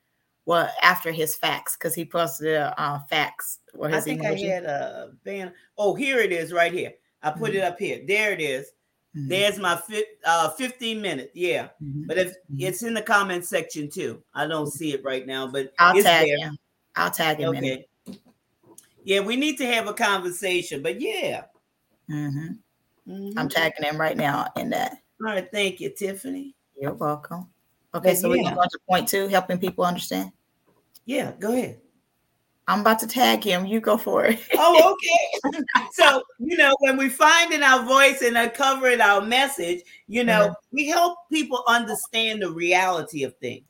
well 0.46 0.70
after 0.82 1.10
his 1.12 1.34
facts 1.34 1.76
because 1.76 1.94
he 1.94 2.04
posted 2.04 2.56
uh 2.56 2.98
facts 3.10 3.60
or 3.76 3.88
his 3.88 3.98
I 3.98 4.00
think 4.00 4.20
emotion. 4.20 4.46
I 4.46 4.50
had 4.50 4.64
a 4.64 5.10
band. 5.24 5.52
Oh, 5.78 5.94
here 5.94 6.18
it 6.18 6.32
is 6.32 6.52
right 6.52 6.72
here. 6.72 6.92
I 7.22 7.30
put 7.30 7.50
mm-hmm. 7.50 7.58
it 7.58 7.64
up 7.64 7.78
here. 7.78 8.00
There 8.06 8.32
it 8.32 8.40
is. 8.40 8.66
Mm-hmm. 9.16 9.28
There's 9.28 9.58
my 9.58 9.76
fi- 9.76 10.04
uh 10.24 10.50
15 10.50 11.00
minutes. 11.00 11.32
Yeah. 11.34 11.68
Mm-hmm. 11.82 12.06
But 12.06 12.18
if 12.18 12.28
mm-hmm. 12.28 12.60
it's 12.60 12.82
in 12.82 12.94
the 12.94 13.02
comment 13.02 13.44
section 13.44 13.88
too. 13.88 14.22
I 14.34 14.46
don't 14.46 14.70
see 14.70 14.92
it 14.92 15.04
right 15.04 15.26
now, 15.26 15.46
but 15.46 15.72
I'll 15.78 15.94
tag 15.94 16.26
there. 16.26 16.38
him. 16.38 16.58
I'll 16.96 17.10
tag 17.10 17.38
him. 17.38 17.50
Okay. 17.50 17.86
Yeah, 19.04 19.20
we 19.20 19.36
need 19.36 19.58
to 19.58 19.66
have 19.66 19.86
a 19.86 19.92
conversation, 19.92 20.82
but 20.82 21.00
yeah. 21.00 21.44
Mm-hmm. 22.10 23.12
Mm-hmm. 23.12 23.38
I'm 23.38 23.48
tagging 23.48 23.84
him 23.84 24.00
right 24.00 24.16
now 24.16 24.46
in 24.56 24.70
that. 24.70 24.96
All 25.20 25.32
right, 25.32 25.48
thank 25.52 25.80
you, 25.80 25.90
Tiffany. 25.90 26.54
You're 26.74 26.94
welcome. 26.94 27.48
Okay, 27.94 28.14
so 28.14 28.28
yeah. 28.28 28.32
we 28.32 28.44
can 28.44 28.54
go 28.54 28.62
to 28.62 28.78
point 28.88 29.08
two, 29.08 29.28
helping 29.28 29.58
people 29.58 29.84
understand. 29.84 30.32
Yeah, 31.06 31.32
go 31.38 31.52
ahead. 31.52 31.80
I'm 32.66 32.80
about 32.80 32.98
to 33.00 33.06
tag 33.06 33.44
him. 33.44 33.66
You 33.66 33.80
go 33.80 33.98
for 33.98 34.24
it. 34.24 34.40
oh, 34.54 34.96
okay. 35.46 35.60
so, 35.92 36.22
you 36.38 36.56
know, 36.56 36.74
when 36.80 36.96
we 36.96 37.08
find 37.08 37.52
in 37.52 37.62
our 37.62 37.84
voice 37.84 38.22
and 38.22 38.38
uncovering 38.38 39.00
our 39.00 39.20
message, 39.20 39.82
you 40.08 40.24
know, 40.24 40.48
mm-hmm. 40.48 40.52
we 40.72 40.86
help 40.88 41.18
people 41.30 41.62
understand 41.68 42.42
the 42.42 42.50
reality 42.50 43.22
of 43.22 43.36
things. 43.36 43.66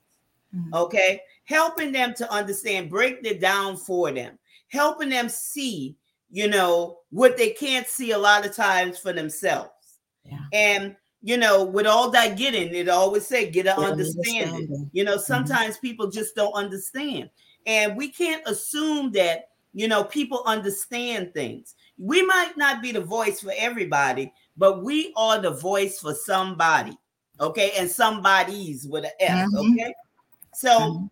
Mm-hmm. 0.54 0.74
Okay. 0.74 1.20
Helping 1.44 1.90
them 1.90 2.14
to 2.14 2.32
understand, 2.32 2.88
break 2.88 3.18
it 3.24 3.40
down 3.40 3.76
for 3.76 4.12
them, 4.12 4.38
helping 4.68 5.08
them 5.08 5.28
see, 5.28 5.96
you 6.30 6.48
know, 6.48 6.98
what 7.10 7.36
they 7.36 7.50
can't 7.50 7.88
see 7.88 8.12
a 8.12 8.18
lot 8.18 8.46
of 8.46 8.54
times 8.54 8.96
for 8.96 9.12
themselves. 9.12 9.70
Yeah. 10.24 10.38
And 10.52 10.96
you 11.24 11.38
know, 11.38 11.64
with 11.64 11.86
all 11.86 12.10
that 12.10 12.36
getting, 12.36 12.74
it 12.74 12.90
always 12.90 13.26
say 13.26 13.50
get 13.50 13.66
an 13.66 13.82
understanding. 13.82 14.42
understanding. 14.42 14.90
You 14.92 15.04
know, 15.04 15.14
mm-hmm. 15.14 15.22
sometimes 15.22 15.76
mm-hmm. 15.76 15.86
people 15.86 16.10
just 16.10 16.36
don't 16.36 16.52
understand. 16.52 17.30
And 17.66 17.96
we 17.96 18.10
can't 18.10 18.46
assume 18.46 19.10
that, 19.12 19.48
you 19.72 19.88
know, 19.88 20.04
people 20.04 20.42
understand 20.44 21.32
things. 21.32 21.76
We 21.96 22.22
might 22.26 22.58
not 22.58 22.82
be 22.82 22.92
the 22.92 23.00
voice 23.00 23.40
for 23.40 23.54
everybody, 23.56 24.34
but 24.58 24.84
we 24.84 25.14
are 25.16 25.40
the 25.40 25.52
voice 25.52 25.98
for 25.98 26.12
somebody. 26.12 26.92
Okay. 27.40 27.72
And 27.78 27.90
somebody's 27.90 28.86
with 28.86 29.06
an 29.06 29.12
F, 29.18 29.48
mm-hmm. 29.48 29.72
Okay. 29.72 29.94
So 30.52 31.08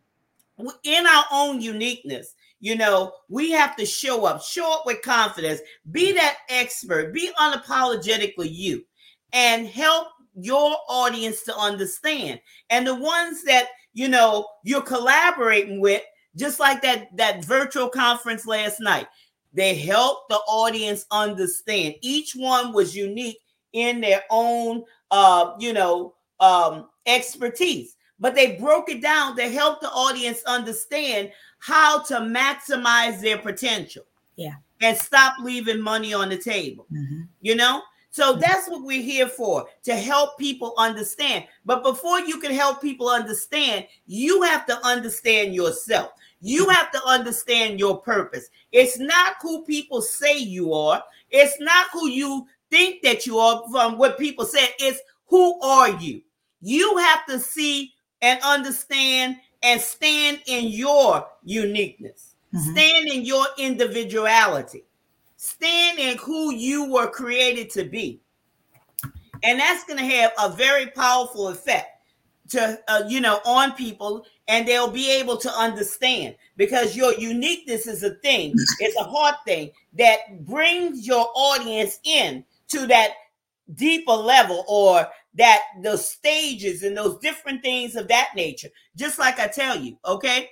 mm-hmm. 0.58 0.66
in 0.84 1.06
our 1.06 1.24
own 1.32 1.62
uniqueness, 1.62 2.34
you 2.60 2.76
know, 2.76 3.14
we 3.30 3.50
have 3.52 3.76
to 3.76 3.86
show 3.86 4.26
up, 4.26 4.42
show 4.42 4.74
up 4.74 4.82
with 4.84 5.00
confidence, 5.00 5.62
be 5.90 6.12
that 6.12 6.36
expert, 6.50 7.14
be 7.14 7.30
unapologetically 7.40 8.52
you 8.52 8.84
and 9.32 9.66
help 9.66 10.08
your 10.34 10.76
audience 10.88 11.42
to 11.42 11.56
understand. 11.56 12.40
And 12.70 12.86
the 12.86 12.94
ones 12.94 13.44
that 13.44 13.68
you 13.92 14.08
know 14.08 14.46
you're 14.64 14.82
collaborating 14.82 15.80
with, 15.80 16.02
just 16.36 16.60
like 16.60 16.82
that 16.82 17.16
that 17.16 17.44
virtual 17.44 17.88
conference 17.88 18.46
last 18.46 18.80
night, 18.80 19.06
they 19.52 19.74
helped 19.74 20.28
the 20.28 20.36
audience 20.48 21.06
understand. 21.10 21.94
Each 22.00 22.32
one 22.34 22.72
was 22.72 22.96
unique 22.96 23.38
in 23.72 24.00
their 24.00 24.22
own 24.30 24.84
uh, 25.12 25.54
you 25.60 25.72
know, 25.72 26.14
um, 26.40 26.88
expertise, 27.06 27.96
but 28.18 28.34
they 28.34 28.56
broke 28.56 28.90
it 28.90 29.02
down 29.02 29.36
to 29.36 29.48
help 29.48 29.80
the 29.80 29.90
audience 29.90 30.42
understand 30.46 31.30
how 31.58 32.02
to 32.02 32.14
maximize 32.14 33.20
their 33.20 33.38
potential. 33.38 34.04
Yeah. 34.36 34.54
And 34.80 34.96
stop 34.96 35.34
leaving 35.40 35.80
money 35.80 36.12
on 36.12 36.30
the 36.30 36.38
table. 36.38 36.86
Mm-hmm. 36.90 37.20
You 37.42 37.54
know, 37.54 37.82
so 38.12 38.34
that's 38.34 38.68
what 38.68 38.84
we're 38.84 39.02
here 39.02 39.26
for 39.26 39.66
to 39.84 39.96
help 39.96 40.38
people 40.38 40.74
understand. 40.76 41.46
But 41.64 41.82
before 41.82 42.20
you 42.20 42.38
can 42.40 42.52
help 42.52 42.82
people 42.82 43.08
understand, 43.08 43.86
you 44.06 44.42
have 44.42 44.66
to 44.66 44.78
understand 44.86 45.54
yourself. 45.54 46.12
You 46.42 46.68
have 46.68 46.90
to 46.92 47.02
understand 47.06 47.80
your 47.80 48.02
purpose. 48.02 48.50
It's 48.70 48.98
not 48.98 49.36
who 49.40 49.64
people 49.64 50.02
say 50.02 50.36
you 50.36 50.74
are, 50.74 51.02
it's 51.30 51.58
not 51.58 51.86
who 51.90 52.10
you 52.10 52.46
think 52.70 53.02
that 53.02 53.26
you 53.26 53.38
are 53.38 53.62
from 53.70 53.96
what 53.96 54.18
people 54.18 54.44
said. 54.44 54.68
It's 54.78 55.00
who 55.28 55.58
are 55.62 55.88
you? 55.98 56.20
You 56.60 56.98
have 56.98 57.24
to 57.26 57.40
see 57.40 57.94
and 58.20 58.38
understand 58.42 59.38
and 59.62 59.80
stand 59.80 60.42
in 60.44 60.66
your 60.66 61.26
uniqueness, 61.44 62.34
mm-hmm. 62.54 62.72
stand 62.72 63.08
in 63.08 63.24
your 63.24 63.46
individuality. 63.56 64.84
Stand 65.42 65.98
in 65.98 66.16
who 66.18 66.54
you 66.54 66.88
were 66.88 67.10
created 67.10 67.68
to 67.70 67.82
be. 67.82 68.20
And 69.42 69.58
that's 69.58 69.82
going 69.82 69.98
to 69.98 70.04
have 70.04 70.30
a 70.38 70.48
very 70.48 70.86
powerful 70.86 71.48
effect. 71.48 71.88
to 72.50 72.78
uh, 72.86 73.02
you 73.08 73.20
know 73.20 73.40
on 73.44 73.72
people 73.72 74.24
and 74.46 74.68
they'll 74.68 74.88
be 74.88 75.10
able 75.10 75.36
to 75.36 75.50
understand 75.50 76.36
because 76.56 76.94
your 76.94 77.12
uniqueness 77.14 77.88
is 77.88 78.04
a 78.04 78.14
thing 78.26 78.54
it's 78.78 78.96
a 79.00 79.02
hard 79.02 79.34
thing 79.44 79.70
that 79.94 80.44
brings 80.46 81.06
your 81.06 81.26
audience 81.34 81.98
in 82.04 82.44
to 82.68 82.86
that 82.86 83.10
deeper 83.74 84.12
level 84.12 84.64
or 84.68 85.08
that 85.34 85.60
the 85.82 85.96
stages 85.96 86.82
and 86.84 86.96
those 86.96 87.18
different 87.18 87.62
things 87.62 87.96
of 87.96 88.06
that 88.06 88.28
nature 88.36 88.68
just 88.96 89.18
like 89.18 89.38
i 89.40 89.46
tell 89.46 89.76
you 89.76 89.96
okay 90.04 90.50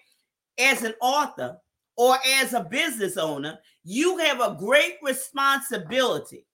as 0.59 0.83
an 0.83 0.95
author 1.01 1.57
or 1.97 2.17
as 2.41 2.55
a 2.55 2.65
business 2.65 3.17
owner 3.17 3.59
you 3.85 4.19
have 4.19 4.41
a 4.41 4.57
great 4.59 4.97
responsibility 5.03 6.47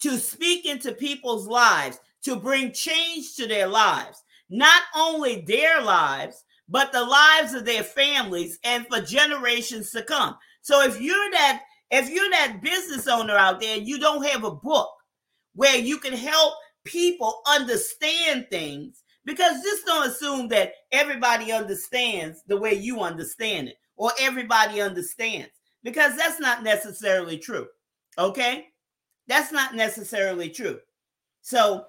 to 0.00 0.18
speak 0.18 0.66
into 0.66 0.92
people's 0.92 1.46
lives 1.46 1.98
to 2.22 2.36
bring 2.36 2.72
change 2.72 3.34
to 3.36 3.46
their 3.46 3.66
lives 3.66 4.22
not 4.50 4.82
only 4.96 5.40
their 5.42 5.82
lives, 5.82 6.44
but 6.68 6.92
the 6.92 7.02
lives 7.02 7.54
of 7.54 7.64
their 7.64 7.82
families 7.82 8.58
and 8.64 8.86
for 8.86 9.00
generations 9.00 9.90
to 9.90 10.02
come. 10.02 10.36
So 10.62 10.82
if 10.82 11.00
you're 11.00 11.30
that 11.32 11.62
if 11.90 12.08
you're 12.10 12.30
that 12.30 12.60
business 12.62 13.06
owner 13.06 13.36
out 13.36 13.60
there 13.60 13.76
you 13.76 13.98
don't 13.98 14.26
have 14.26 14.44
a 14.44 14.50
book 14.50 14.90
where 15.54 15.76
you 15.76 15.98
can 15.98 16.14
help 16.14 16.54
people 16.84 17.40
understand 17.46 18.46
things, 18.50 19.02
because 19.24 19.62
just 19.62 19.86
don't 19.86 20.08
assume 20.08 20.48
that 20.48 20.72
everybody 20.92 21.52
understands 21.52 22.42
the 22.46 22.56
way 22.56 22.74
you 22.74 23.00
understand 23.00 23.68
it 23.68 23.76
or 23.96 24.12
everybody 24.20 24.80
understands, 24.80 25.52
because 25.84 26.16
that's 26.16 26.40
not 26.40 26.64
necessarily 26.64 27.38
true. 27.38 27.68
Okay? 28.18 28.68
That's 29.28 29.52
not 29.52 29.74
necessarily 29.74 30.48
true. 30.48 30.80
So 31.42 31.86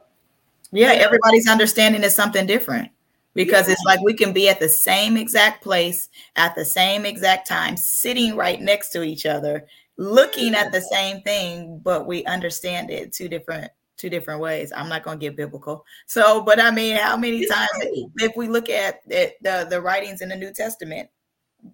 yeah, 0.71 0.91
everybody's 0.91 1.49
understanding 1.49 2.03
is 2.03 2.13
something 2.13 2.45
different 2.45 2.91
because 3.33 3.67
yeah. 3.67 3.73
it's 3.73 3.83
like 3.85 4.01
we 4.01 4.13
can 4.13 4.33
be 4.33 4.49
at 4.49 4.59
the 4.59 4.69
same 4.69 5.17
exact 5.17 5.63
place 5.63 6.09
at 6.35 6.55
the 6.55 6.65
same 6.65 7.05
exact 7.05 7.47
time, 7.47 7.77
sitting 7.77 8.35
right 8.35 8.61
next 8.61 8.89
to 8.89 9.03
each 9.03 9.25
other, 9.25 9.65
looking 9.97 10.53
at 10.53 10.71
the 10.71 10.81
same 10.81 11.21
thing, 11.21 11.79
but 11.83 12.05
we 12.05 12.25
understand 12.25 12.91
it 12.91 13.13
two 13.13 13.29
different 13.29 13.71
two 13.97 14.09
different 14.09 14.41
ways. 14.41 14.73
I'm 14.75 14.89
not 14.89 15.03
going 15.03 15.19
to 15.19 15.25
get 15.25 15.37
biblical. 15.37 15.85
So, 16.05 16.41
but 16.41 16.59
I 16.59 16.69
mean, 16.69 16.97
how 16.97 17.15
many 17.15 17.47
times 17.47 17.69
if 18.17 18.33
we 18.35 18.47
look 18.47 18.69
at 18.69 19.07
the 19.07 19.67
the 19.69 19.81
writings 19.81 20.21
in 20.21 20.29
the 20.29 20.35
New 20.35 20.53
Testament, 20.53 21.09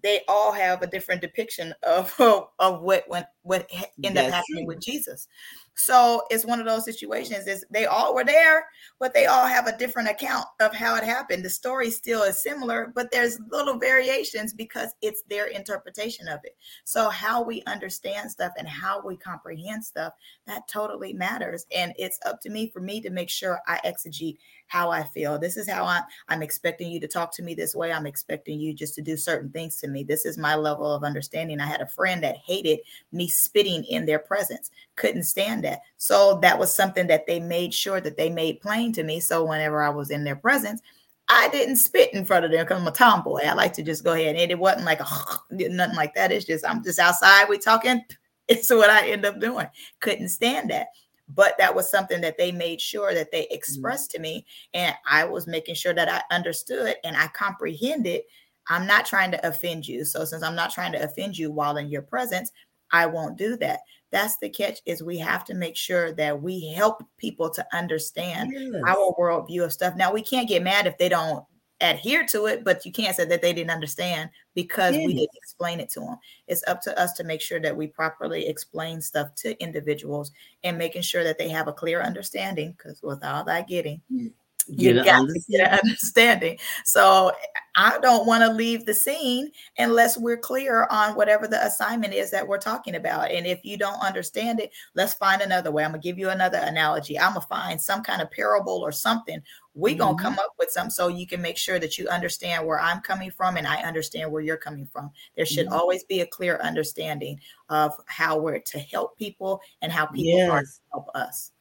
they 0.02 0.20
all 0.28 0.52
have 0.52 0.82
a 0.82 0.86
different 0.86 1.20
depiction 1.20 1.74
of 1.82 2.14
of 2.58 2.82
what 2.82 3.08
went 3.08 3.26
what 3.42 3.68
ended 4.02 4.24
up 4.24 4.32
happening 4.32 4.64
true. 4.64 4.74
with 4.74 4.80
Jesus. 4.80 5.28
So 5.74 6.22
it's 6.30 6.44
one 6.44 6.60
of 6.60 6.66
those 6.66 6.84
situations 6.84 7.46
is 7.46 7.64
they 7.70 7.86
all 7.86 8.14
were 8.14 8.24
there, 8.24 8.66
but 9.00 9.14
they 9.14 9.26
all 9.26 9.46
have 9.46 9.66
a 9.66 9.76
different 9.76 10.08
account 10.08 10.44
of 10.60 10.74
how 10.74 10.96
it 10.96 11.04
happened. 11.04 11.44
The 11.44 11.50
story 11.50 11.90
still 11.90 12.22
is 12.22 12.42
similar, 12.42 12.92
but 12.94 13.10
there's 13.10 13.40
little 13.50 13.78
variations 13.78 14.52
because 14.52 14.94
it's 15.00 15.22
their 15.28 15.46
interpretation 15.46 16.28
of 16.28 16.40
it. 16.44 16.56
So 16.84 17.08
how 17.08 17.42
we 17.42 17.62
understand 17.66 18.30
stuff 18.30 18.52
and 18.58 18.68
how 18.68 19.02
we 19.04 19.16
comprehend 19.16 19.84
stuff, 19.84 20.12
that 20.46 20.68
totally 20.68 21.14
matters. 21.14 21.66
And 21.74 21.94
it's 21.96 22.18
up 22.26 22.40
to 22.42 22.50
me 22.50 22.70
for 22.70 22.80
me 22.80 23.00
to 23.00 23.10
make 23.10 23.30
sure 23.30 23.60
I 23.66 23.80
exegete 23.84 24.36
how 24.72 24.90
I 24.90 25.02
feel. 25.02 25.38
This 25.38 25.58
is 25.58 25.68
how 25.68 25.84
I'm 25.84 26.02
I'm 26.28 26.42
expecting 26.42 26.90
you 26.90 26.98
to 27.00 27.06
talk 27.06 27.30
to 27.34 27.42
me 27.42 27.52
this 27.52 27.74
way. 27.74 27.92
I'm 27.92 28.06
expecting 28.06 28.58
you 28.58 28.72
just 28.72 28.94
to 28.94 29.02
do 29.02 29.18
certain 29.18 29.50
things 29.50 29.76
to 29.80 29.88
me. 29.88 30.02
This 30.02 30.24
is 30.24 30.38
my 30.38 30.54
level 30.54 30.90
of 30.90 31.04
understanding. 31.04 31.60
I 31.60 31.66
had 31.66 31.82
a 31.82 31.86
friend 31.86 32.22
that 32.22 32.38
hated 32.38 32.78
me 33.12 33.28
spitting 33.28 33.84
in 33.84 34.06
their 34.06 34.18
presence. 34.18 34.70
Couldn't 34.96 35.24
stand 35.24 35.62
that. 35.64 35.80
So 35.98 36.38
that 36.40 36.58
was 36.58 36.74
something 36.74 37.06
that 37.08 37.26
they 37.26 37.38
made 37.38 37.74
sure 37.74 38.00
that 38.00 38.16
they 38.16 38.30
made 38.30 38.62
plain 38.62 38.94
to 38.94 39.02
me. 39.02 39.20
So 39.20 39.44
whenever 39.44 39.82
I 39.82 39.90
was 39.90 40.10
in 40.10 40.24
their 40.24 40.36
presence, 40.36 40.80
I 41.28 41.50
didn't 41.50 41.76
spit 41.76 42.14
in 42.14 42.24
front 42.24 42.46
of 42.46 42.50
them 42.50 42.64
because 42.64 42.80
I'm 42.80 42.88
a 42.88 42.92
tomboy. 42.92 43.42
I 43.44 43.52
like 43.52 43.74
to 43.74 43.82
just 43.82 44.04
go 44.04 44.14
ahead 44.14 44.36
and 44.36 44.50
it 44.50 44.58
wasn't 44.58 44.86
like 44.86 45.00
a 45.00 45.06
nothing 45.50 45.96
like 45.96 46.14
that. 46.14 46.32
It's 46.32 46.46
just 46.46 46.66
I'm 46.66 46.82
just 46.82 46.98
outside. 46.98 47.46
We 47.48 47.58
talking. 47.58 48.02
It's 48.48 48.70
what 48.70 48.90
I 48.90 49.08
end 49.08 49.24
up 49.24 49.38
doing. 49.38 49.68
Couldn't 50.00 50.28
stand 50.28 50.70
that 50.70 50.88
but 51.34 51.54
that 51.58 51.74
was 51.74 51.90
something 51.90 52.20
that 52.20 52.38
they 52.38 52.52
made 52.52 52.80
sure 52.80 53.14
that 53.14 53.30
they 53.30 53.42
mm. 53.42 53.50
expressed 53.50 54.10
mm-hmm. 54.12 54.22
to 54.22 54.28
me 54.28 54.46
and 54.74 54.94
i 55.08 55.24
was 55.24 55.46
making 55.46 55.74
sure 55.74 55.94
that 55.94 56.08
i 56.08 56.34
understood 56.34 56.96
and 57.04 57.16
i 57.16 57.26
comprehended 57.28 58.22
i'm 58.68 58.86
not 58.86 59.06
trying 59.06 59.30
to 59.30 59.46
offend 59.46 59.86
you 59.86 60.04
so 60.04 60.24
since 60.24 60.42
i'm 60.42 60.56
not 60.56 60.72
trying 60.72 60.92
to 60.92 61.02
offend 61.02 61.36
you 61.36 61.50
while 61.50 61.76
in 61.76 61.88
your 61.88 62.02
presence 62.02 62.50
i 62.92 63.06
won't 63.06 63.38
do 63.38 63.56
that 63.56 63.80
that's 64.10 64.36
the 64.38 64.50
catch 64.50 64.78
is 64.84 65.02
we 65.02 65.16
have 65.18 65.44
to 65.44 65.54
make 65.54 65.76
sure 65.76 66.12
that 66.12 66.42
we 66.42 66.68
help 66.74 67.02
people 67.16 67.48
to 67.48 67.66
understand 67.72 68.52
yes. 68.52 68.82
our 68.86 69.14
worldview 69.18 69.64
of 69.64 69.72
stuff 69.72 69.96
now 69.96 70.12
we 70.12 70.22
can't 70.22 70.48
get 70.48 70.62
mad 70.62 70.86
if 70.86 70.98
they 70.98 71.08
don't 71.08 71.44
adhere 71.82 72.24
to 72.28 72.46
it, 72.46 72.64
but 72.64 72.86
you 72.86 72.92
can't 72.92 73.14
say 73.14 73.24
that 73.24 73.42
they 73.42 73.52
didn't 73.52 73.70
understand 73.70 74.30
because 74.54 74.94
yes. 74.94 75.06
we 75.06 75.14
didn't 75.14 75.36
explain 75.36 75.80
it 75.80 75.90
to 75.90 76.00
them. 76.00 76.16
It's 76.46 76.64
up 76.66 76.80
to 76.82 76.98
us 76.98 77.12
to 77.14 77.24
make 77.24 77.40
sure 77.40 77.60
that 77.60 77.76
we 77.76 77.88
properly 77.88 78.46
explain 78.46 79.00
stuff 79.00 79.34
to 79.36 79.60
individuals 79.62 80.32
and 80.64 80.78
making 80.78 81.02
sure 81.02 81.24
that 81.24 81.38
they 81.38 81.48
have 81.48 81.68
a 81.68 81.72
clear 81.72 82.00
understanding. 82.00 82.74
Because 82.76 83.02
with 83.02 83.24
all 83.24 83.44
that 83.44 83.68
getting, 83.68 84.00
mm 84.10 84.32
you 84.68 84.94
got 84.94 85.20
understanding. 85.20 85.42
to 85.42 85.52
get 85.52 85.72
an 85.72 85.78
understanding. 85.78 86.58
So 86.84 87.32
I 87.74 87.98
don't 88.00 88.26
want 88.26 88.42
to 88.42 88.52
leave 88.52 88.84
the 88.84 88.94
scene 88.94 89.50
unless 89.78 90.18
we're 90.18 90.36
clear 90.36 90.86
on 90.90 91.14
whatever 91.14 91.48
the 91.48 91.64
assignment 91.64 92.12
is 92.12 92.30
that 92.30 92.46
we're 92.46 92.58
talking 92.58 92.96
about. 92.96 93.30
And 93.30 93.46
if 93.46 93.64
you 93.64 93.78
don't 93.78 94.00
understand 94.04 94.60
it, 94.60 94.72
let's 94.94 95.14
find 95.14 95.40
another 95.40 95.70
way. 95.70 95.84
I'm 95.84 95.92
gonna 95.92 96.02
give 96.02 96.18
you 96.18 96.30
another 96.30 96.58
analogy. 96.58 97.18
I'm 97.18 97.34
gonna 97.34 97.46
find 97.46 97.80
some 97.80 98.02
kind 98.02 98.20
of 98.20 98.30
parable 98.30 98.78
or 98.78 98.92
something. 98.92 99.40
We're 99.74 99.96
gonna 99.96 100.16
mm-hmm. 100.16 100.22
come 100.22 100.38
up 100.38 100.52
with 100.58 100.70
some 100.70 100.90
so 100.90 101.08
you 101.08 101.26
can 101.26 101.40
make 101.40 101.56
sure 101.56 101.78
that 101.78 101.96
you 101.96 102.08
understand 102.08 102.66
where 102.66 102.80
I'm 102.80 103.00
coming 103.00 103.30
from 103.30 103.56
and 103.56 103.66
I 103.66 103.82
understand 103.82 104.30
where 104.30 104.42
you're 104.42 104.58
coming 104.58 104.86
from. 104.86 105.10
There 105.34 105.46
should 105.46 105.66
mm-hmm. 105.66 105.74
always 105.74 106.04
be 106.04 106.20
a 106.20 106.26
clear 106.26 106.58
understanding 106.62 107.40
of 107.70 107.94
how 108.06 108.38
we're 108.38 108.58
to 108.58 108.78
help 108.78 109.16
people 109.16 109.60
and 109.80 109.90
how 109.90 110.06
people 110.06 110.38
yes. 110.38 110.50
are 110.50 110.62
to 110.62 110.68
help 110.92 111.08
us. 111.14 111.52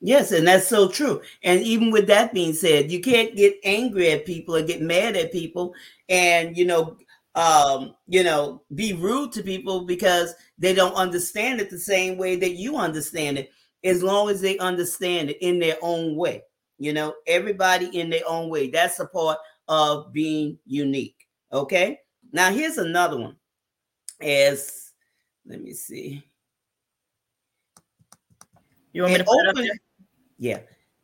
Yes, 0.00 0.30
and 0.30 0.46
that's 0.46 0.68
so 0.68 0.88
true. 0.88 1.20
And 1.42 1.60
even 1.62 1.90
with 1.90 2.06
that 2.06 2.32
being 2.32 2.52
said, 2.52 2.92
you 2.92 3.00
can't 3.00 3.34
get 3.34 3.56
angry 3.64 4.10
at 4.12 4.26
people 4.26 4.54
or 4.54 4.62
get 4.62 4.80
mad 4.80 5.16
at 5.16 5.32
people 5.32 5.74
and 6.08 6.56
you 6.56 6.64
know 6.64 6.96
um 7.34 7.94
you 8.08 8.24
know 8.24 8.62
be 8.74 8.92
rude 8.94 9.30
to 9.32 9.42
people 9.42 9.84
because 9.84 10.34
they 10.58 10.74
don't 10.74 10.94
understand 10.94 11.60
it 11.60 11.70
the 11.70 11.78
same 11.78 12.16
way 12.18 12.36
that 12.36 12.52
you 12.52 12.76
understand 12.76 13.38
it 13.38 13.50
as 13.84 14.02
long 14.02 14.28
as 14.28 14.40
they 14.40 14.58
understand 14.58 15.30
it 15.30 15.38
in 15.40 15.58
their 15.58 15.76
own 15.82 16.16
way 16.16 16.42
you 16.78 16.92
know 16.92 17.14
everybody 17.26 17.86
in 17.98 18.10
their 18.10 18.26
own 18.26 18.48
way 18.48 18.68
that's 18.70 18.98
a 18.98 19.06
part 19.06 19.38
of 19.68 20.12
being 20.12 20.58
unique 20.66 21.28
okay 21.52 22.00
now 22.32 22.50
here's 22.50 22.78
another 22.78 23.18
one 23.18 23.36
as 24.20 24.92
let 25.46 25.62
me 25.62 25.72
see 25.72 26.24
you 28.92 29.02
want 29.02 29.12
me 29.12 29.18
to 29.18 29.24
put 29.24 29.44
it 29.44 29.48
up 29.48 29.54
there? 29.54 29.78
Yeah. 30.38 30.60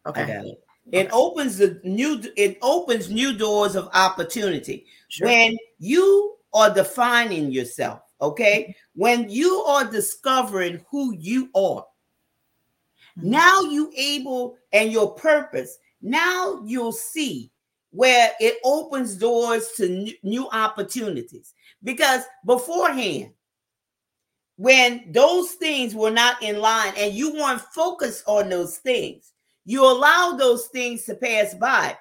Okay. 0.06 0.22
It. 0.22 0.64
It 0.92 1.08
opens 1.12 1.58
the 1.58 1.80
new 1.82 2.22
it 2.36 2.58
opens 2.60 3.10
new 3.10 3.36
doors 3.36 3.74
of 3.74 3.88
opportunity 3.94 4.86
sure. 5.08 5.26
when 5.26 5.56
you 5.78 6.36
are 6.52 6.72
defining 6.72 7.50
yourself, 7.50 8.00
okay? 8.20 8.76
When 8.94 9.28
you 9.30 9.62
are 9.62 9.90
discovering 9.90 10.84
who 10.90 11.16
you 11.16 11.48
are. 11.54 11.86
Mm-hmm. 13.18 13.30
Now 13.30 13.62
you 13.62 13.90
able 13.96 14.56
and 14.72 14.92
your 14.92 15.14
purpose. 15.14 15.78
Now 16.02 16.60
you'll 16.64 16.92
see 16.92 17.50
where 17.90 18.32
it 18.38 18.58
opens 18.62 19.14
doors 19.14 19.70
to 19.76 20.12
new 20.22 20.48
opportunities 20.50 21.54
because 21.82 22.22
beforehand 22.44 23.30
when 24.56 25.10
those 25.10 25.52
things 25.52 25.94
were 25.94 26.10
not 26.10 26.42
in 26.42 26.60
line 26.60 26.92
and 26.96 27.12
you 27.12 27.32
weren't 27.34 27.60
focused 27.60 28.22
on 28.26 28.48
those 28.48 28.78
things 28.78 29.34
you 29.64 29.84
allow 29.84 30.32
those 30.32 30.66
things 30.66 31.04
to 31.04 31.14
pass 31.14 31.54
by. 31.54 31.96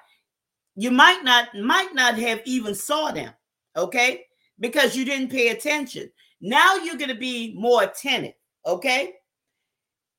You 0.76 0.90
might 0.90 1.22
not 1.22 1.48
might 1.54 1.94
not 1.94 2.18
have 2.18 2.42
even 2.44 2.74
saw 2.74 3.10
them 3.10 3.32
okay? 3.76 4.24
Because 4.60 4.96
you 4.96 5.04
didn't 5.04 5.30
pay 5.30 5.48
attention. 5.48 6.10
Now 6.40 6.76
you're 6.76 6.96
going 6.96 7.08
to 7.08 7.14
be 7.14 7.54
more 7.56 7.84
attentive 7.84 8.34
okay? 8.66 9.14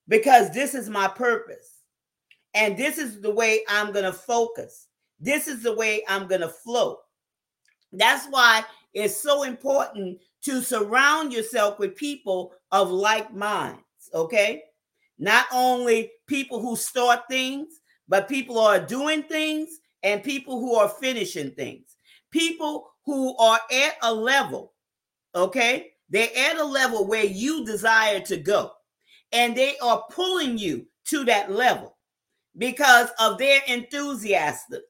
Because 0.08 0.52
this 0.52 0.74
is 0.74 0.88
my 0.88 1.08
purpose 1.08 1.82
and 2.54 2.76
this 2.76 2.98
is 2.98 3.20
the 3.20 3.30
way 3.30 3.60
i'm 3.68 3.92
going 3.92 4.04
to 4.04 4.12
focus. 4.12 4.88
This 5.20 5.46
is 5.46 5.62
the 5.62 5.74
way 5.74 6.04
i'm 6.08 6.26
going 6.26 6.40
to 6.40 6.48
flow. 6.48 6.98
That's 7.92 8.26
why 8.28 8.64
it's 8.94 9.16
so 9.16 9.42
important 9.42 10.18
to 10.46 10.62
surround 10.62 11.32
yourself 11.32 11.78
with 11.80 11.96
people 11.96 12.52
of 12.70 12.88
like 12.90 13.34
minds, 13.34 13.82
okay? 14.14 14.62
Not 15.18 15.46
only 15.52 16.12
people 16.28 16.60
who 16.60 16.76
start 16.76 17.22
things, 17.28 17.80
but 18.08 18.28
people 18.28 18.54
who 18.54 18.60
are 18.60 18.78
doing 18.78 19.24
things 19.24 19.68
and 20.04 20.22
people 20.22 20.60
who 20.60 20.76
are 20.76 20.88
finishing 20.88 21.50
things. 21.50 21.96
People 22.30 22.88
who 23.04 23.36
are 23.38 23.58
at 23.72 23.94
a 24.02 24.14
level, 24.14 24.72
okay? 25.34 25.90
They're 26.10 26.28
at 26.36 26.58
a 26.58 26.64
level 26.64 27.08
where 27.08 27.24
you 27.24 27.64
desire 27.64 28.20
to 28.20 28.36
go, 28.36 28.70
and 29.32 29.56
they 29.56 29.76
are 29.82 30.04
pulling 30.12 30.58
you 30.58 30.86
to 31.06 31.24
that 31.24 31.50
level 31.50 31.96
because 32.56 33.08
of 33.18 33.38
their 33.38 33.60
enthusiasm, 33.66 34.80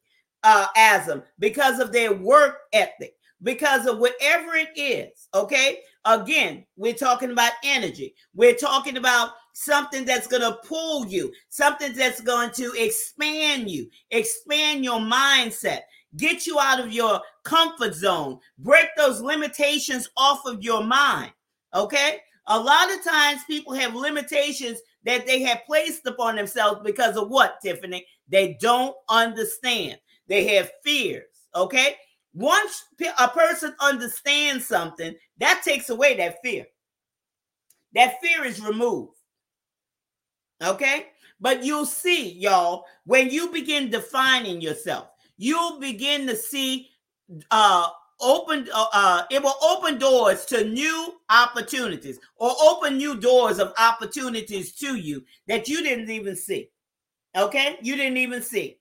uh, 0.43 0.67
asm, 0.77 1.23
because 1.39 1.79
of 1.79 1.93
their 1.93 2.13
work 2.13 2.59
ethic, 2.75 3.16
because 3.43 3.87
of 3.87 3.99
whatever 3.99 4.55
it 4.55 4.71
is. 4.77 5.29
Okay. 5.35 5.81
Again, 6.05 6.65
we're 6.77 6.95
talking 6.95 7.33
about 7.33 7.53
energy. 7.65 8.15
We're 8.35 8.55
talking 8.55 8.97
about 8.97 9.31
something 9.55 10.05
that's 10.05 10.27
going 10.27 10.43
to 10.43 10.59
pull 10.67 11.07
you, 11.07 11.33
something 11.49 11.93
that's 11.95 12.21
going 12.21 12.51
to 12.53 12.73
expand 12.77 13.71
you, 13.71 13.89
expand 14.11 14.85
your 14.85 15.01
mindset, 15.01 15.81
get 16.17 16.47
you 16.47 16.59
out 16.61 16.81
of 16.81 16.93
your 16.93 17.21
comfort 17.45 17.95
zone, 17.95 18.39
break 18.59 18.87
those 18.97 19.21
limitations 19.21 20.09
off 20.17 20.41
of 20.47 20.63
your 20.63 20.85
mind. 20.85 21.33
Okay. 21.75 22.19
A 22.49 22.59
lot 22.59 22.93
of 22.93 23.03
times 23.03 23.41
people 23.47 23.73
have 23.75 23.95
limitations 23.95 24.79
that 25.05 25.27
they 25.27 25.43
have 25.43 25.65
placed 25.67 26.07
upon 26.07 26.37
themselves 26.37 26.81
because 26.85 27.17
of 27.17 27.29
what, 27.29 27.61
Tiffany? 27.61 28.07
They 28.29 28.57
don't 28.61 28.95
understand. 29.09 29.99
They 30.29 30.47
have 30.55 30.71
fears. 30.85 31.25
Okay. 31.55 31.97
Once 32.37 32.85
a 33.19 33.29
person 33.29 33.75
understands 33.81 34.67
something, 34.67 35.15
that 35.39 35.63
takes 35.65 35.89
away 35.89 36.15
that 36.15 36.37
fear. 36.45 36.67
That 37.95 38.21
fear 38.21 38.45
is 38.45 38.61
removed. 38.61 39.15
Okay? 40.63 41.07
But 41.41 41.65
you'll 41.65 41.87
see, 41.87 42.33
y'all, 42.33 42.85
when 43.07 43.31
you 43.31 43.51
begin 43.51 43.89
defining 43.89 44.61
yourself, 44.61 45.09
you'll 45.39 45.81
begin 45.81 46.27
to 46.27 46.37
see 46.37 46.91
uh 47.51 47.89
open 48.21 48.69
uh, 48.73 48.87
uh 48.93 49.23
it 49.33 49.43
will 49.43 49.57
open 49.61 49.99
doors 49.99 50.45
to 50.47 50.65
new 50.65 51.15
opportunities 51.29 52.21
or 52.37 52.53
open 52.63 52.97
new 52.97 53.19
doors 53.19 53.59
of 53.59 53.75
opportunities 53.79 54.73
to 54.73 54.95
you 54.95 55.25
that 55.49 55.69
you 55.69 55.83
didn't 55.83 56.11
even 56.11 56.37
see. 56.37 56.71
Okay? 57.35 57.79
You 57.81 57.97
didn't 57.97 58.19
even 58.19 58.43
see. 58.43 58.79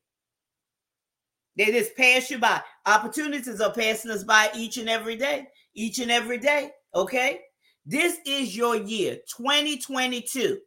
They 1.57 1.65
just 1.67 1.95
pass 1.95 2.29
you 2.29 2.37
by. 2.37 2.61
Opportunities 2.85 3.61
are 3.61 3.73
passing 3.73 4.11
us 4.11 4.23
by 4.23 4.49
each 4.55 4.77
and 4.77 4.89
every 4.89 5.15
day, 5.15 5.47
each 5.73 5.99
and 5.99 6.11
every 6.11 6.37
day. 6.37 6.71
Okay. 6.93 7.41
This 7.85 8.17
is 8.25 8.55
your 8.55 8.75
year, 8.75 9.17
2022, 9.37 10.59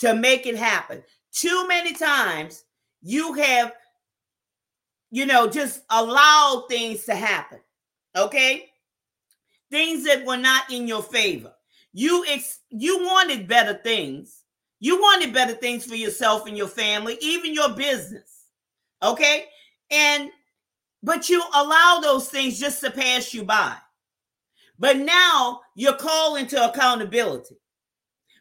to 0.00 0.14
make 0.14 0.46
it 0.46 0.56
happen. 0.56 1.02
Too 1.32 1.66
many 1.66 1.94
times 1.94 2.64
you 3.00 3.32
have, 3.34 3.72
you 5.10 5.26
know, 5.26 5.48
just 5.48 5.82
allowed 5.90 6.66
things 6.68 7.04
to 7.04 7.14
happen. 7.14 7.58
Okay. 8.16 8.68
Things 9.70 10.04
that 10.04 10.26
were 10.26 10.36
not 10.36 10.70
in 10.70 10.86
your 10.86 11.02
favor. 11.02 11.52
You 11.94 12.24
ex- 12.28 12.60
you 12.70 12.98
wanted 13.04 13.48
better 13.48 13.74
things. 13.74 14.44
You 14.78 15.00
wanted 15.00 15.32
better 15.32 15.54
things 15.54 15.84
for 15.86 15.94
yourself 15.94 16.46
and 16.46 16.56
your 16.56 16.68
family, 16.68 17.16
even 17.20 17.54
your 17.54 17.70
business. 17.70 18.46
Okay. 19.02 19.46
And 19.92 20.30
but 21.02 21.28
you 21.28 21.42
allow 21.54 22.00
those 22.00 22.28
things 22.28 22.58
just 22.58 22.80
to 22.80 22.90
pass 22.90 23.34
you 23.34 23.44
by. 23.44 23.74
But 24.78 24.98
now 24.98 25.60
you're 25.74 25.96
called 25.96 26.38
into 26.38 26.62
accountability. 26.62 27.56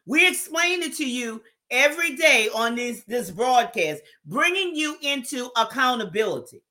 We 0.05 0.27
explain 0.27 0.81
it 0.81 0.95
to 0.97 1.07
you 1.07 1.41
every 1.69 2.15
day 2.15 2.49
on 2.53 2.75
this, 2.75 3.03
this 3.03 3.31
broadcast, 3.31 4.01
bringing 4.25 4.75
you 4.75 4.97
into 5.01 5.49
accountability 5.55 6.61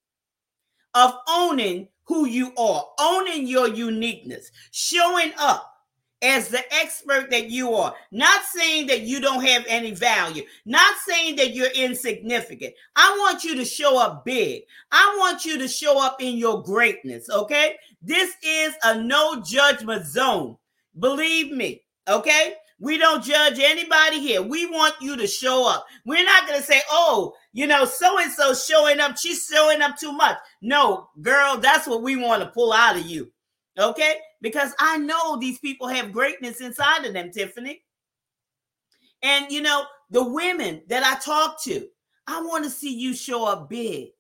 of 0.94 1.14
owning 1.28 1.88
who 2.04 2.26
you 2.26 2.52
are, 2.56 2.84
owning 2.98 3.46
your 3.46 3.68
uniqueness, 3.68 4.50
showing 4.72 5.32
up 5.38 5.72
as 6.22 6.48
the 6.48 6.62
expert 6.74 7.30
that 7.30 7.50
you 7.50 7.72
are. 7.74 7.94
Not 8.10 8.42
saying 8.44 8.86
that 8.88 9.02
you 9.02 9.20
don't 9.20 9.44
have 9.44 9.64
any 9.68 9.92
value, 9.92 10.42
not 10.66 10.94
saying 11.06 11.36
that 11.36 11.54
you're 11.54 11.70
insignificant. 11.70 12.74
I 12.96 13.16
want 13.20 13.44
you 13.44 13.56
to 13.56 13.64
show 13.64 13.98
up 13.98 14.24
big. 14.24 14.62
I 14.92 15.16
want 15.18 15.44
you 15.44 15.58
to 15.58 15.68
show 15.68 16.04
up 16.04 16.20
in 16.20 16.36
your 16.36 16.62
greatness, 16.62 17.28
okay? 17.30 17.76
This 18.02 18.34
is 18.44 18.74
a 18.84 19.00
no 19.00 19.42
judgment 19.42 20.06
zone. 20.06 20.56
Believe 20.98 21.52
me, 21.52 21.82
okay? 22.08 22.54
We 22.80 22.96
don't 22.96 23.22
judge 23.22 23.58
anybody 23.58 24.20
here. 24.20 24.40
We 24.40 24.64
want 24.64 24.94
you 25.02 25.14
to 25.16 25.26
show 25.26 25.68
up. 25.68 25.84
We're 26.06 26.24
not 26.24 26.46
going 26.46 26.58
to 26.58 26.66
say, 26.66 26.80
oh, 26.90 27.34
you 27.52 27.66
know, 27.66 27.84
so 27.84 28.18
and 28.18 28.32
so 28.32 28.54
showing 28.54 29.00
up. 29.00 29.18
She's 29.18 29.46
showing 29.46 29.82
up 29.82 29.98
too 29.98 30.12
much. 30.12 30.38
No, 30.62 31.08
girl, 31.20 31.58
that's 31.58 31.86
what 31.86 32.02
we 32.02 32.16
want 32.16 32.42
to 32.42 32.48
pull 32.48 32.72
out 32.72 32.96
of 32.96 33.04
you. 33.04 33.30
Okay? 33.80 34.16
Because 34.40 34.72
I 34.78 34.98
know 34.98 35.36
these 35.36 35.58
people 35.58 35.88
have 35.88 36.12
greatness 36.12 36.60
inside 36.60 37.04
of 37.04 37.14
them, 37.14 37.30
Tiffany. 37.30 37.82
And 39.22 39.50
you 39.50 39.62
know, 39.62 39.84
the 40.10 40.24
women 40.24 40.82
that 40.88 41.04
I 41.04 41.18
talk 41.20 41.62
to, 41.64 41.86
I 42.26 42.40
want 42.42 42.64
to 42.64 42.70
see 42.70 42.94
you 42.94 43.14
show 43.14 43.44
up 43.46 43.68
big. 43.68 44.10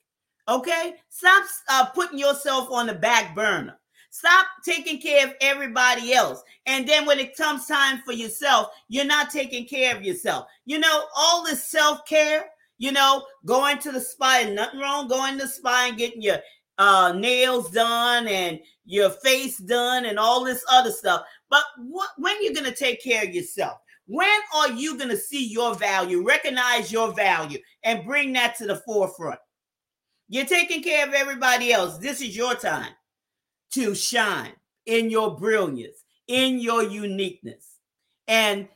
Okay? 0.48 0.94
Stop 1.08 1.44
uh, 1.68 1.86
putting 1.86 2.18
yourself 2.18 2.70
on 2.70 2.86
the 2.86 2.94
back 2.94 3.34
burner. 3.34 3.78
Stop 4.10 4.46
taking 4.64 5.00
care 5.00 5.26
of 5.26 5.34
everybody 5.40 6.12
else. 6.12 6.42
And 6.66 6.88
then 6.88 7.06
when 7.06 7.20
it 7.20 7.36
comes 7.36 7.66
time 7.66 8.02
for 8.04 8.12
yourself, 8.12 8.70
you're 8.88 9.04
not 9.04 9.30
taking 9.30 9.66
care 9.66 9.96
of 9.96 10.02
yourself. 10.02 10.48
You 10.66 10.80
know, 10.80 11.04
all 11.16 11.44
this 11.44 11.62
self 11.62 12.04
care, 12.06 12.46
you 12.78 12.90
know, 12.90 13.24
going 13.44 13.78
to 13.78 13.92
the 13.92 14.00
spa, 14.00 14.40
and 14.42 14.56
nothing 14.56 14.80
wrong 14.80 15.06
going 15.06 15.38
to 15.38 15.44
the 15.44 15.48
spa 15.48 15.86
and 15.88 15.96
getting 15.96 16.22
your 16.22 16.38
uh, 16.80 17.12
nails 17.12 17.70
done 17.70 18.26
and 18.26 18.58
your 18.86 19.10
face 19.10 19.58
done 19.58 20.06
and 20.06 20.18
all 20.18 20.42
this 20.42 20.64
other 20.70 20.90
stuff. 20.90 21.22
But 21.50 21.62
what, 21.76 22.08
when 22.16 22.36
are 22.38 22.40
you 22.40 22.54
going 22.54 22.64
to 22.64 22.74
take 22.74 23.04
care 23.04 23.22
of 23.22 23.34
yourself? 23.34 23.78
When 24.06 24.40
are 24.56 24.72
you 24.72 24.96
going 24.96 25.10
to 25.10 25.16
see 25.16 25.46
your 25.46 25.74
value, 25.74 26.26
recognize 26.26 26.90
your 26.90 27.12
value, 27.12 27.58
and 27.84 28.04
bring 28.04 28.32
that 28.32 28.56
to 28.56 28.66
the 28.66 28.76
forefront? 28.76 29.38
You're 30.30 30.46
taking 30.46 30.82
care 30.82 31.06
of 31.06 31.12
everybody 31.12 31.70
else. 31.70 31.98
This 31.98 32.22
is 32.22 32.34
your 32.34 32.54
time 32.54 32.92
to 33.74 33.94
shine 33.94 34.52
in 34.86 35.10
your 35.10 35.36
brilliance, 35.36 36.02
in 36.28 36.60
your 36.60 36.82
uniqueness, 36.82 37.76
and 38.26 38.66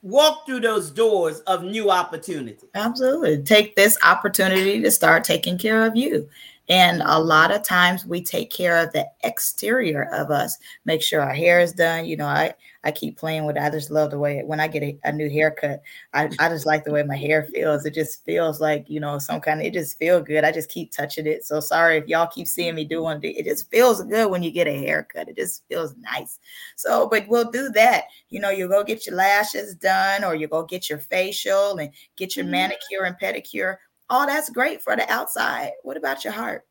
walk 0.00 0.46
through 0.46 0.60
those 0.60 0.90
doors 0.90 1.40
of 1.40 1.62
new 1.62 1.90
opportunity. 1.90 2.66
Absolutely. 2.74 3.42
Take 3.42 3.76
this 3.76 3.98
opportunity 4.02 4.80
to 4.80 4.90
start 4.90 5.24
taking 5.24 5.58
care 5.58 5.84
of 5.84 5.94
you. 5.94 6.26
And 6.68 7.02
a 7.04 7.18
lot 7.18 7.50
of 7.50 7.62
times 7.62 8.06
we 8.06 8.22
take 8.22 8.50
care 8.50 8.78
of 8.78 8.92
the 8.92 9.06
exterior 9.22 10.04
of 10.14 10.30
us, 10.30 10.56
make 10.86 11.02
sure 11.02 11.20
our 11.20 11.34
hair 11.34 11.60
is 11.60 11.74
done. 11.74 12.06
You 12.06 12.16
know, 12.16 12.26
I, 12.26 12.54
I 12.84 12.90
keep 12.90 13.18
playing 13.18 13.44
with 13.44 13.56
it. 13.56 13.62
I 13.62 13.68
just 13.68 13.90
love 13.90 14.10
the 14.10 14.18
way 14.18 14.38
it, 14.38 14.46
when 14.46 14.60
I 14.60 14.68
get 14.68 14.82
a, 14.82 14.98
a, 15.04 15.12
new 15.12 15.28
haircut, 15.28 15.82
I, 16.14 16.30
I 16.38 16.48
just 16.48 16.64
like 16.64 16.84
the 16.84 16.92
way 16.92 17.02
my 17.02 17.16
hair 17.16 17.44
feels. 17.52 17.84
It 17.84 17.92
just 17.92 18.24
feels 18.24 18.62
like, 18.62 18.88
you 18.88 18.98
know, 18.98 19.18
some 19.18 19.42
kind 19.42 19.60
of, 19.60 19.66
it 19.66 19.74
just 19.74 19.98
feel 19.98 20.22
good. 20.22 20.44
I 20.44 20.52
just 20.52 20.70
keep 20.70 20.90
touching 20.90 21.26
it. 21.26 21.44
So 21.44 21.60
sorry 21.60 21.98
if 21.98 22.08
y'all 22.08 22.26
keep 22.26 22.46
seeing 22.46 22.74
me 22.74 22.84
doing 22.84 23.20
it. 23.22 23.36
It 23.36 23.44
just 23.44 23.70
feels 23.70 24.02
good 24.02 24.30
when 24.30 24.42
you 24.42 24.50
get 24.50 24.66
a 24.66 24.78
haircut. 24.78 25.28
It 25.28 25.36
just 25.36 25.64
feels 25.68 25.94
nice. 25.96 26.38
So, 26.76 27.08
but 27.08 27.28
we'll 27.28 27.50
do 27.50 27.68
that. 27.70 28.04
You 28.30 28.40
know, 28.40 28.50
you 28.50 28.68
go 28.68 28.82
get 28.82 29.06
your 29.06 29.16
lashes 29.16 29.74
done 29.74 30.24
or 30.24 30.34
you 30.34 30.48
go 30.48 30.62
get 30.62 30.88
your 30.88 30.98
facial 30.98 31.76
and 31.76 31.90
get 32.16 32.36
your 32.36 32.44
mm-hmm. 32.44 32.52
manicure 32.52 33.04
and 33.04 33.16
pedicure 33.18 33.76
all 34.10 34.26
that's 34.26 34.50
great 34.50 34.82
for 34.82 34.96
the 34.96 35.10
outside. 35.10 35.72
What 35.82 35.96
about 35.96 36.24
your 36.24 36.32
heart? 36.32 36.66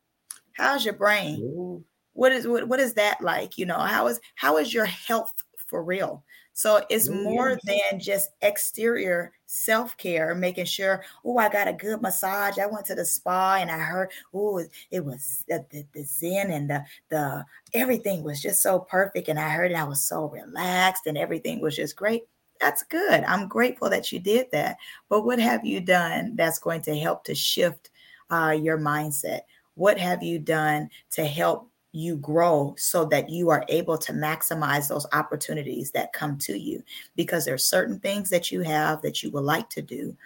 How's 0.52 0.84
your 0.84 0.94
brain? 0.94 1.40
Ooh. 1.40 1.84
What 2.12 2.32
is 2.32 2.46
what, 2.46 2.68
what 2.68 2.80
is 2.80 2.94
that 2.94 3.20
like? 3.20 3.58
You 3.58 3.66
know, 3.66 3.78
how 3.78 4.06
is 4.06 4.20
how 4.36 4.58
is 4.58 4.72
your 4.72 4.84
health 4.84 5.32
for 5.66 5.82
real? 5.82 6.22
So 6.56 6.84
it's 6.88 7.08
more 7.08 7.58
than 7.64 7.98
just 7.98 8.30
exterior 8.40 9.32
self-care, 9.46 10.36
making 10.36 10.66
sure, 10.66 11.04
oh, 11.24 11.36
I 11.38 11.48
got 11.48 11.66
a 11.66 11.72
good 11.72 12.00
massage. 12.00 12.58
I 12.58 12.66
went 12.66 12.86
to 12.86 12.94
the 12.94 13.04
spa 13.04 13.56
and 13.60 13.72
I 13.72 13.78
heard, 13.78 14.10
oh, 14.32 14.62
it 14.92 15.04
was 15.04 15.44
the, 15.48 15.66
the, 15.70 15.84
the 15.92 16.04
zen 16.04 16.52
and 16.52 16.70
the 16.70 16.84
the 17.08 17.44
everything 17.72 18.22
was 18.22 18.40
just 18.40 18.62
so 18.62 18.78
perfect. 18.78 19.26
And 19.26 19.40
I 19.40 19.48
heard 19.48 19.72
it, 19.72 19.76
I 19.76 19.82
was 19.82 20.04
so 20.04 20.28
relaxed 20.28 21.08
and 21.08 21.18
everything 21.18 21.60
was 21.60 21.74
just 21.74 21.96
great 21.96 22.22
that's 22.60 22.82
good. 22.84 23.24
I'm 23.24 23.48
grateful 23.48 23.90
that 23.90 24.12
you 24.12 24.20
did 24.20 24.50
that. 24.52 24.76
But 25.08 25.24
what 25.24 25.38
have 25.38 25.64
you 25.64 25.80
done 25.80 26.36
that's 26.36 26.58
going 26.58 26.82
to 26.82 26.96
help 26.98 27.24
to 27.24 27.34
shift 27.34 27.90
uh, 28.30 28.56
your 28.58 28.78
mindset? 28.78 29.40
What 29.74 29.98
have 29.98 30.22
you 30.22 30.38
done 30.38 30.88
to 31.12 31.24
help 31.24 31.68
you 31.92 32.16
grow 32.16 32.74
so 32.76 33.04
that 33.06 33.28
you 33.28 33.50
are 33.50 33.64
able 33.68 33.98
to 33.98 34.12
maximize 34.12 34.88
those 34.88 35.06
opportunities 35.12 35.90
that 35.92 36.12
come 36.12 36.38
to 36.38 36.58
you? 36.58 36.82
Because 37.16 37.44
there 37.44 37.54
are 37.54 37.58
certain 37.58 37.98
things 38.00 38.30
that 38.30 38.50
you 38.52 38.62
have 38.62 39.02
that 39.02 39.22
you 39.22 39.30
would 39.30 39.44
like 39.44 39.68
to 39.70 39.82
do. 39.82 40.16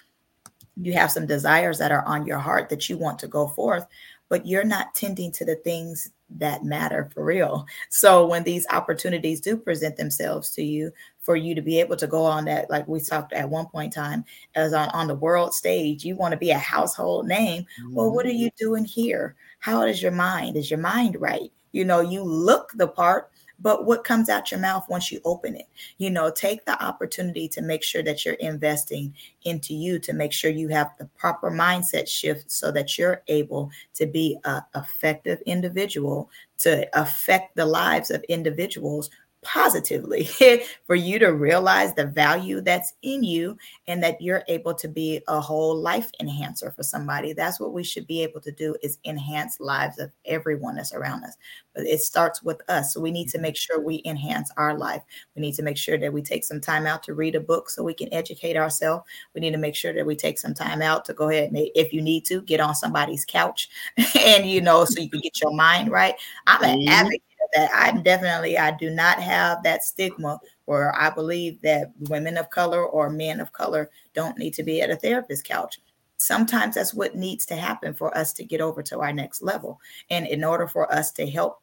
You 0.77 0.93
have 0.93 1.11
some 1.11 1.27
desires 1.27 1.79
that 1.79 1.93
are 1.93 2.05
on 2.05 2.27
your 2.27 2.39
heart 2.39 2.69
that 2.69 2.89
you 2.89 2.99
want 2.99 3.19
to 3.21 3.27
go 3.27 3.49
forth, 3.49 3.87
but 4.29 4.47
you're 4.47 4.65
not 4.65 4.95
tending 4.95 5.33
to 5.33 5.45
the 5.45 5.57
things 5.57 6.11
that 6.31 6.65
matter 6.65 7.11
for 7.13 7.25
real. 7.25 7.67
So 7.89 8.27
when 8.27 8.45
these 8.45 8.67
opportunities 8.71 9.41
do 9.41 9.57
present 9.57 9.97
themselves 9.97 10.51
to 10.53 10.63
you, 10.63 10.93
for 11.29 11.37
you 11.37 11.55
to 11.55 11.61
be 11.61 11.79
able 11.79 11.95
to 11.95 12.07
go 12.07 12.25
on 12.25 12.47
that, 12.47 12.71
like 12.71 12.89
we 12.89 12.99
talked 13.01 13.35
at 13.35 13.51
one 13.51 13.67
point 13.67 13.95
in 13.95 14.03
time, 14.03 14.25
as 14.55 14.73
on, 14.73 14.89
on 14.95 15.09
the 15.09 15.15
world 15.15 15.53
stage, 15.53 16.03
you 16.03 16.17
want 16.17 16.33
to 16.33 16.39
be 16.39 16.53
a 16.53 16.59
household 16.59 17.29
name. 17.29 17.65
Mm-hmm. 17.65 17.95
Well, 17.95 18.11
what 18.11 18.25
are 18.25 18.31
mm-hmm. 18.31 18.45
you 18.45 18.51
doing 18.57 18.87
here? 18.87 19.37
How 19.59 19.83
is 19.83 20.01
your 20.01 20.13
mind? 20.13 20.57
Is 20.57 20.71
your 20.71 20.81
mind 20.81 21.21
right? 21.21 21.53
You 21.73 21.85
know, 21.85 22.01
you 22.01 22.23
look 22.23 22.73
the 22.77 22.89
part, 22.89 23.31
but 23.59 23.85
what 23.85 24.05
comes 24.05 24.31
out 24.31 24.51
your 24.51 24.61
mouth 24.61 24.87
once 24.89 25.11
you 25.11 25.21
open 25.25 25.57
it 25.57 25.67
you 25.97 26.11
know 26.11 26.31
take 26.31 26.65
the 26.65 26.81
opportunity 26.83 27.49
to 27.49 27.61
make 27.61 27.83
sure 27.83 28.05
that 28.05 28.25
you're 28.25 28.35
investing 28.35 29.13
into 29.43 29.75
you 29.75 29.99
to 29.99 30.13
make 30.13 30.33
sure 30.33 30.49
you 30.51 30.69
have 30.69 30.93
the 30.99 31.07
proper 31.19 31.51
mindset 31.51 32.07
shift 32.07 32.53
so 32.53 32.71
that 32.71 32.97
you're 32.97 33.23
able 33.27 33.69
to 33.95 34.07
be 34.07 34.39
a 34.45 34.63
effective 34.77 35.41
individual 35.45 36.31
to 36.57 36.89
affect 36.97 37.57
the 37.57 37.67
lives 37.67 38.11
of 38.11 38.23
individuals 38.29 39.11
positively 39.43 40.29
for 40.87 40.95
you 40.95 41.19
to 41.19 41.33
realize 41.33 41.95
the 41.95 42.07
value 42.07 42.61
that's 42.61 42.95
in 43.03 43.23
you 43.23 43.57
and 43.87 44.03
that 44.03 44.21
you're 44.21 44.43
able 44.49 44.75
to 44.75 44.89
be 44.89 45.21
a 45.29 45.41
whole 45.41 45.77
life 45.77 46.11
enhancer 46.21 46.71
for 46.71 46.83
somebody. 46.83 47.33
That's 47.33 47.61
what 47.61 47.73
we 47.73 47.85
should 47.85 48.07
be 48.07 48.23
able 48.23 48.41
to 48.41 48.53
do 48.53 48.77
is 48.83 48.99
enhance 49.05 49.61
lives 49.61 49.99
of 49.99 50.11
everyone 50.25 50.77
that's 50.77 50.93
around 50.93 51.25
us. 51.25 51.37
But 51.75 51.87
it 51.87 52.01
starts 52.01 52.43
with 52.43 52.61
us. 52.69 52.93
So 52.93 53.01
we 53.01 53.11
need 53.11 53.29
to 53.31 53.39
make 53.39 53.57
sure 53.57 53.81
we 53.81 54.03
enhance 54.05 54.51
our 54.57 54.77
life. 54.77 55.03
We 55.37 55.43
need 55.43 55.55
to 55.55 55.63
make 55.63 55.77
sure 55.77 55.99
that 55.99 56.13
we 56.13 56.23
take 56.23 56.45
some 56.45 56.61
time 56.61 56.87
out 56.87 57.03
to 57.05 57.15
read 57.15 57.37
a 57.37 57.41
book 57.41 57.71
so 57.71 57.85
we 57.85 57.95
can 57.95 58.13
educate 58.13 58.57
ourselves. 58.57 59.05
We 59.35 59.41
need 59.41 59.53
to 59.53 59.59
make 59.59 59.75
sure 59.75 59.93
that 59.93 60.07
we 60.07 60.17
take 60.17 60.39
some 60.39 60.55
time 60.55 60.83
out 60.83 61.05
to 61.05 61.15
go 61.15 61.29
ahead 61.29 61.53
and 61.53 61.69
if 61.75 61.93
you 61.93 62.03
need 62.03 62.25
to 62.27 62.43
get 62.43 62.61
on 62.61 62.75
somebody's 62.75 63.25
couch 63.25 63.69
and 64.19 64.47
you 64.47 64.61
know 64.61 64.85
so 64.85 65.01
you 65.01 65.11
can 65.11 65.21
get 65.21 65.41
your 65.41 65.55
mind 65.55 65.91
right. 65.91 66.15
I'm 66.47 66.63
an 66.63 66.81
mm-hmm. 66.81 66.89
advocate 66.89 67.23
that 67.55 67.71
I 67.73 67.97
definitely 68.01 68.59
I 68.59 68.73
do 68.73 68.91
not 68.91 69.21
have 69.21 69.63
that 69.63 69.85
stigma 69.85 70.39
where 70.67 70.95
I 70.95 71.11
believe 71.11 71.61
that 71.63 71.93
women 72.09 72.37
of 72.37 72.51
color 72.51 72.85
or 72.85 73.11
men 73.11 73.41
of 73.41 73.53
color 73.53 73.91
don't 74.15 74.39
need 74.39 74.55
to 74.55 74.63
be 74.63 74.81
at 74.81 74.91
a 74.91 74.97
therapist 74.97 75.45
couch. 75.45 75.81
Sometimes 76.19 76.75
that's 76.75 76.95
what 76.95 77.15
needs 77.15 77.47
to 77.47 77.57
happen 77.57 77.95
for 77.95 78.17
us 78.17 78.33
to 78.35 78.45
get 78.45 78.61
over 78.61 78.83
to 78.83 79.01
our 79.01 79.13
next 79.13 79.41
level. 79.41 79.81
And 80.11 80.27
in 80.27 80.45
order 80.45 80.67
for 80.67 80.93
us 80.93 81.13
to 81.13 81.31
help 81.31 81.63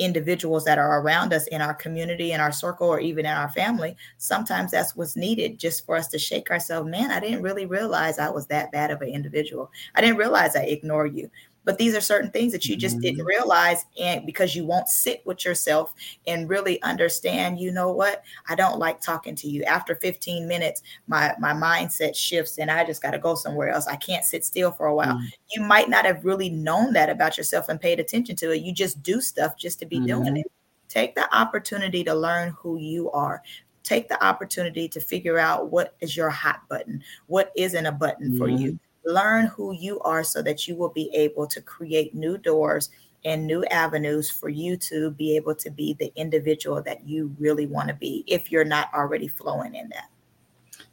individuals 0.00 0.64
that 0.64 0.78
are 0.78 1.02
around 1.02 1.32
us 1.34 1.46
in 1.48 1.60
our 1.60 1.74
community, 1.74 2.32
in 2.32 2.40
our 2.40 2.50
circle, 2.50 2.88
or 2.88 3.00
even 3.00 3.26
in 3.26 3.32
our 3.32 3.50
family, 3.50 3.94
sometimes 4.16 4.70
that's 4.70 4.96
what's 4.96 5.14
needed 5.14 5.58
just 5.58 5.84
for 5.84 5.94
us 5.94 6.08
to 6.08 6.18
shake 6.18 6.50
ourselves. 6.50 6.90
Man, 6.90 7.10
I 7.10 7.20
didn't 7.20 7.42
really 7.42 7.66
realize 7.66 8.18
I 8.18 8.30
was 8.30 8.46
that 8.46 8.72
bad 8.72 8.90
of 8.90 9.02
an 9.02 9.08
individual. 9.08 9.70
I 9.94 10.00
didn't 10.00 10.16
realize 10.16 10.56
I 10.56 10.62
ignore 10.62 11.06
you 11.06 11.30
but 11.64 11.78
these 11.78 11.94
are 11.94 12.00
certain 12.00 12.30
things 12.30 12.52
that 12.52 12.66
you 12.66 12.76
just 12.76 12.96
mm-hmm. 12.96 13.02
didn't 13.02 13.24
realize 13.24 13.84
and 13.98 14.24
because 14.24 14.54
you 14.54 14.64
won't 14.64 14.88
sit 14.88 15.22
with 15.24 15.44
yourself 15.44 15.94
and 16.26 16.48
really 16.48 16.80
understand 16.82 17.60
you 17.60 17.70
know 17.70 17.92
what? 17.92 18.22
I 18.48 18.54
don't 18.54 18.78
like 18.78 19.00
talking 19.00 19.34
to 19.36 19.48
you. 19.48 19.62
After 19.64 19.94
15 19.94 20.48
minutes 20.48 20.82
my 21.06 21.34
my 21.38 21.52
mindset 21.52 22.16
shifts 22.16 22.58
and 22.58 22.70
i 22.70 22.84
just 22.84 23.02
got 23.02 23.10
to 23.12 23.18
go 23.18 23.34
somewhere 23.34 23.68
else. 23.68 23.86
I 23.86 23.96
can't 23.96 24.24
sit 24.24 24.44
still 24.44 24.72
for 24.72 24.86
a 24.86 24.94
while. 24.94 25.14
Mm-hmm. 25.14 25.26
you 25.54 25.62
might 25.62 25.88
not 25.88 26.04
have 26.04 26.24
really 26.24 26.50
known 26.50 26.92
that 26.94 27.10
about 27.10 27.36
yourself 27.36 27.68
and 27.68 27.80
paid 27.80 28.00
attention 28.00 28.36
to 28.36 28.52
it. 28.52 28.62
You 28.62 28.72
just 28.72 29.02
do 29.02 29.20
stuff 29.20 29.56
just 29.56 29.78
to 29.80 29.86
be 29.86 29.96
mm-hmm. 29.96 30.06
doing 30.06 30.36
it. 30.38 30.46
Take 30.88 31.14
the 31.14 31.32
opportunity 31.36 32.02
to 32.04 32.14
learn 32.14 32.50
who 32.58 32.76
you 32.76 33.10
are. 33.12 33.42
Take 33.82 34.08
the 34.08 34.22
opportunity 34.24 34.88
to 34.88 35.00
figure 35.00 35.38
out 35.38 35.70
what 35.70 35.94
is 36.00 36.16
your 36.16 36.30
hot 36.30 36.68
button? 36.68 37.02
What 37.26 37.52
isn't 37.56 37.86
a 37.86 37.92
button 37.92 38.36
for 38.36 38.48
you 38.48 38.78
learn 39.04 39.46
who 39.46 39.72
you 39.72 40.00
are 40.00 40.22
so 40.22 40.42
that 40.42 40.68
you 40.68 40.76
will 40.76 40.90
be 40.90 41.10
able 41.14 41.46
to 41.46 41.60
create 41.60 42.14
new 42.14 42.36
doors 42.38 42.90
and 43.24 43.46
new 43.46 43.64
avenues 43.66 44.30
for 44.30 44.48
you 44.48 44.76
to 44.76 45.10
be 45.12 45.36
able 45.36 45.54
to 45.54 45.70
be 45.70 45.94
the 45.98 46.12
individual 46.16 46.82
that 46.82 47.06
you 47.06 47.34
really 47.38 47.66
want 47.66 47.88
to 47.88 47.94
be 47.94 48.24
if 48.26 48.50
you're 48.50 48.64
not 48.64 48.88
already 48.94 49.28
flowing 49.28 49.74
in 49.74 49.88
that. 49.90 50.08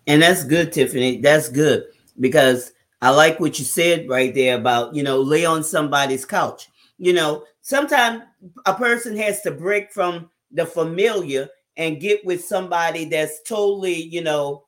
And 0.08 0.22
that's 0.22 0.44
good, 0.44 0.72
Tiffany. 0.72 1.22
That's 1.22 1.50
good 1.50 1.86
because 2.20 2.74
I 3.02 3.12
like 3.12 3.40
what 3.40 3.60
you 3.60 3.66
said 3.66 4.10
right 4.10 4.34
there 4.34 4.58
about, 4.58 4.96
you 4.96 5.04
know, 5.04 5.22
lay 5.22 5.46
on 5.46 5.64
somebody's 5.64 6.26
couch. 6.26 6.70
You 6.98 7.14
know, 7.14 7.44
sometimes 7.62 8.24
a 8.66 8.74
person 8.74 9.16
has 9.18 9.42
to 9.42 9.52
break 9.52 9.92
from 9.92 10.30
the 10.52 10.66
familiar 10.66 11.50
and 11.76 12.02
get 12.02 12.26
with 12.26 12.44
somebody 12.44 13.06
that's 13.06 13.42
totally, 13.44 14.02
you 14.02 14.22
know, 14.22 14.64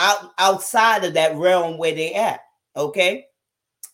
out 0.00 0.32
outside 0.38 1.04
of 1.04 1.14
that 1.14 1.36
realm 1.36 1.78
where 1.78 1.94
they 1.94 2.14
at. 2.14 2.40
Okay. 2.74 3.26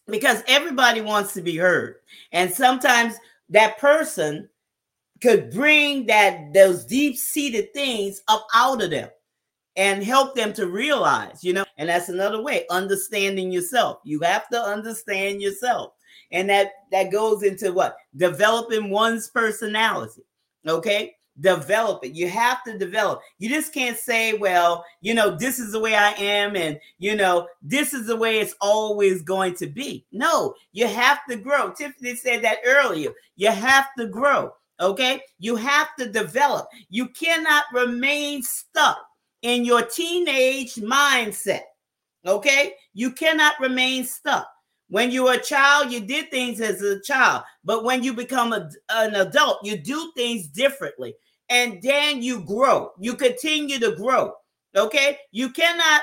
Because 0.06 0.42
everybody 0.46 1.00
wants 1.00 1.34
to 1.34 1.42
be 1.42 1.56
heard. 1.56 1.96
And 2.32 2.50
sometimes 2.50 3.14
that 3.50 3.78
person 3.78 4.48
could 5.20 5.50
bring 5.50 6.06
that 6.06 6.52
those 6.52 6.84
deep-seated 6.84 7.74
things 7.74 8.22
up 8.28 8.46
out 8.54 8.82
of 8.82 8.90
them 8.90 9.08
and 9.76 10.04
help 10.04 10.34
them 10.34 10.52
to 10.54 10.68
realize, 10.68 11.42
you 11.42 11.52
know, 11.52 11.64
and 11.76 11.88
that's 11.88 12.08
another 12.08 12.40
way, 12.40 12.66
understanding 12.70 13.50
yourself. 13.50 13.98
You 14.04 14.20
have 14.20 14.48
to 14.50 14.62
understand 14.62 15.42
yourself. 15.42 15.92
And 16.32 16.48
that 16.50 16.70
that 16.92 17.10
goes 17.10 17.42
into 17.42 17.72
what? 17.72 17.96
Developing 18.16 18.90
one's 18.90 19.28
personality. 19.28 20.22
Okay? 20.66 21.15
Develop 21.40 22.04
it. 22.04 22.14
You 22.14 22.28
have 22.28 22.62
to 22.64 22.78
develop. 22.78 23.20
You 23.38 23.48
just 23.48 23.72
can't 23.72 23.96
say, 23.96 24.34
well, 24.34 24.84
you 25.00 25.14
know, 25.14 25.36
this 25.36 25.58
is 25.58 25.72
the 25.72 25.80
way 25.80 25.94
I 25.94 26.12
am, 26.12 26.56
and 26.56 26.78
you 26.98 27.16
know, 27.16 27.48
this 27.62 27.94
is 27.94 28.06
the 28.06 28.16
way 28.16 28.38
it's 28.38 28.54
always 28.60 29.22
going 29.22 29.54
to 29.56 29.66
be. 29.66 30.04
No, 30.12 30.54
you 30.72 30.86
have 30.86 31.20
to 31.28 31.36
grow. 31.36 31.72
Tiffany 31.72 32.16
said 32.16 32.42
that 32.42 32.58
earlier. 32.64 33.10
You 33.36 33.50
have 33.50 33.88
to 33.98 34.06
grow. 34.06 34.52
Okay, 34.80 35.20
you 35.38 35.56
have 35.56 35.88
to 35.98 36.10
develop. 36.10 36.68
You 36.90 37.08
cannot 37.08 37.64
remain 37.72 38.42
stuck 38.42 38.98
in 39.42 39.64
your 39.64 39.82
teenage 39.82 40.74
mindset. 40.74 41.62
Okay, 42.26 42.74
you 42.92 43.12
cannot 43.12 43.58
remain 43.60 44.04
stuck. 44.04 44.46
When 44.88 45.10
you 45.10 45.24
were 45.24 45.34
a 45.34 45.42
child, 45.42 45.90
you 45.90 46.00
did 46.00 46.30
things 46.30 46.60
as 46.60 46.80
a 46.80 47.00
child, 47.00 47.42
but 47.64 47.82
when 47.82 48.04
you 48.04 48.12
become 48.12 48.52
a, 48.52 48.70
an 48.90 49.16
adult, 49.16 49.64
you 49.64 49.76
do 49.76 50.12
things 50.14 50.46
differently 50.46 51.14
and 51.48 51.80
then 51.82 52.22
you 52.22 52.40
grow. 52.40 52.92
You 52.98 53.14
continue 53.14 53.78
to 53.78 53.94
grow. 53.94 54.32
Okay. 54.76 55.18
You 55.32 55.50
cannot 55.50 56.02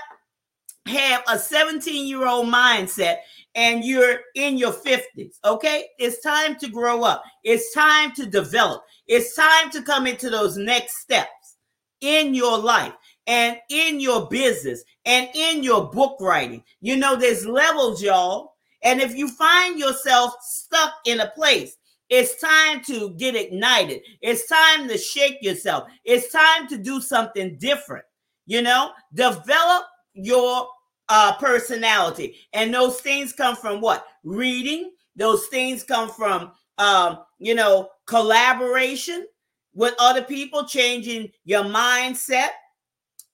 have 0.88 1.24
a 1.28 1.38
17 1.38 2.08
year 2.08 2.28
old 2.28 2.48
mindset 2.48 3.18
and 3.56 3.84
you're 3.84 4.20
in 4.36 4.58
your 4.58 4.74
50s. 4.74 5.36
Okay. 5.46 5.86
It's 6.00 6.22
time 6.22 6.56
to 6.58 6.70
grow 6.70 7.04
up. 7.04 7.24
It's 7.44 7.74
time 7.74 8.14
to 8.14 8.26
develop. 8.26 8.84
It's 9.08 9.36
time 9.36 9.70
to 9.72 9.82
come 9.82 10.08
into 10.08 10.30
those 10.30 10.58
next 10.58 10.98
steps 10.98 11.58
in 12.02 12.34
your 12.34 12.58
life 12.58 12.94
and 13.28 13.58
in 13.70 14.00
your 14.00 14.28
business 14.28 14.84
and 15.06 15.30
in 15.34 15.64
your 15.64 15.90
book 15.90 16.18
writing. 16.20 16.64
You 16.82 16.98
know, 16.98 17.16
there's 17.16 17.46
levels, 17.46 18.02
y'all. 18.02 18.54
And 18.84 19.00
if 19.00 19.16
you 19.16 19.30
find 19.30 19.80
yourself 19.80 20.34
stuck 20.42 20.94
in 21.06 21.22
a 21.22 21.32
place 21.32 21.78
it's 22.10 22.40
time 22.40 22.82
to 22.86 23.12
get 23.12 23.36
ignited. 23.36 24.02
It's 24.22 24.48
time 24.48 24.88
to 24.88 24.98
shake 24.98 25.42
yourself. 25.42 25.86
It's 26.04 26.32
time 26.32 26.68
to 26.68 26.78
do 26.78 27.02
something 27.02 27.58
different. 27.58 28.06
You 28.46 28.62
know, 28.62 28.92
develop 29.14 29.86
your 30.14 30.68
uh, 31.10 31.36
personality. 31.38 32.36
And 32.54 32.74
those 32.74 33.00
things 33.02 33.34
come 33.34 33.56
from 33.56 33.82
what? 33.82 34.06
Reading. 34.24 34.92
Those 35.16 35.48
things 35.48 35.84
come 35.84 36.10
from, 36.10 36.52
um, 36.78 37.20
you 37.40 37.56
know, 37.56 37.90
collaboration 38.06 39.28
with 39.74 39.94
other 40.00 40.24
people, 40.24 40.66
changing 40.66 41.32
your 41.46 41.64
mindset, 41.64 42.50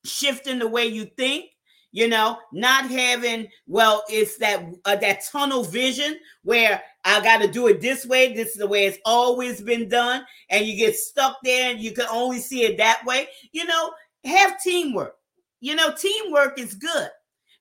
shifting 0.06 0.60
the 0.60 0.68
way 0.68 0.86
you 0.86 1.06
think, 1.18 1.46
you 1.92 2.08
know 2.08 2.38
not 2.54 2.90
having 2.90 3.48
well 3.68 4.04
it's 4.10 4.38
that 4.38 4.64
uh, 4.86 4.96
that 4.96 5.22
tunnel 5.32 5.64
vision 5.64 6.18
where 6.44 6.82
i 7.04 7.20
got 7.22 7.42
to 7.42 7.48
do 7.48 7.68
it 7.68 7.82
this 7.82 8.06
way 8.06 8.34
this 8.34 8.50
is 8.50 8.56
the 8.56 8.68
way 8.68 8.86
it's 8.86 9.00
always 9.06 9.62
been 9.62 9.90
done 9.90 10.24
and 10.50 10.66
you 10.66 10.76
get 10.76 10.96
stuck 10.96 11.38
there 11.44 11.72
and 11.72 11.80
you 11.80 11.92
can 11.92 12.08
only 12.12 12.40
see 12.40 12.64
it 12.64 12.78
that 12.78 13.04
way. 13.06 13.28
You 13.52 13.66
know 13.66 13.92
have 14.26 14.62
teamwork. 14.62 15.16
You 15.60 15.76
know 15.76 15.94
teamwork 15.94 16.60
is 16.60 16.74
good 16.74 17.10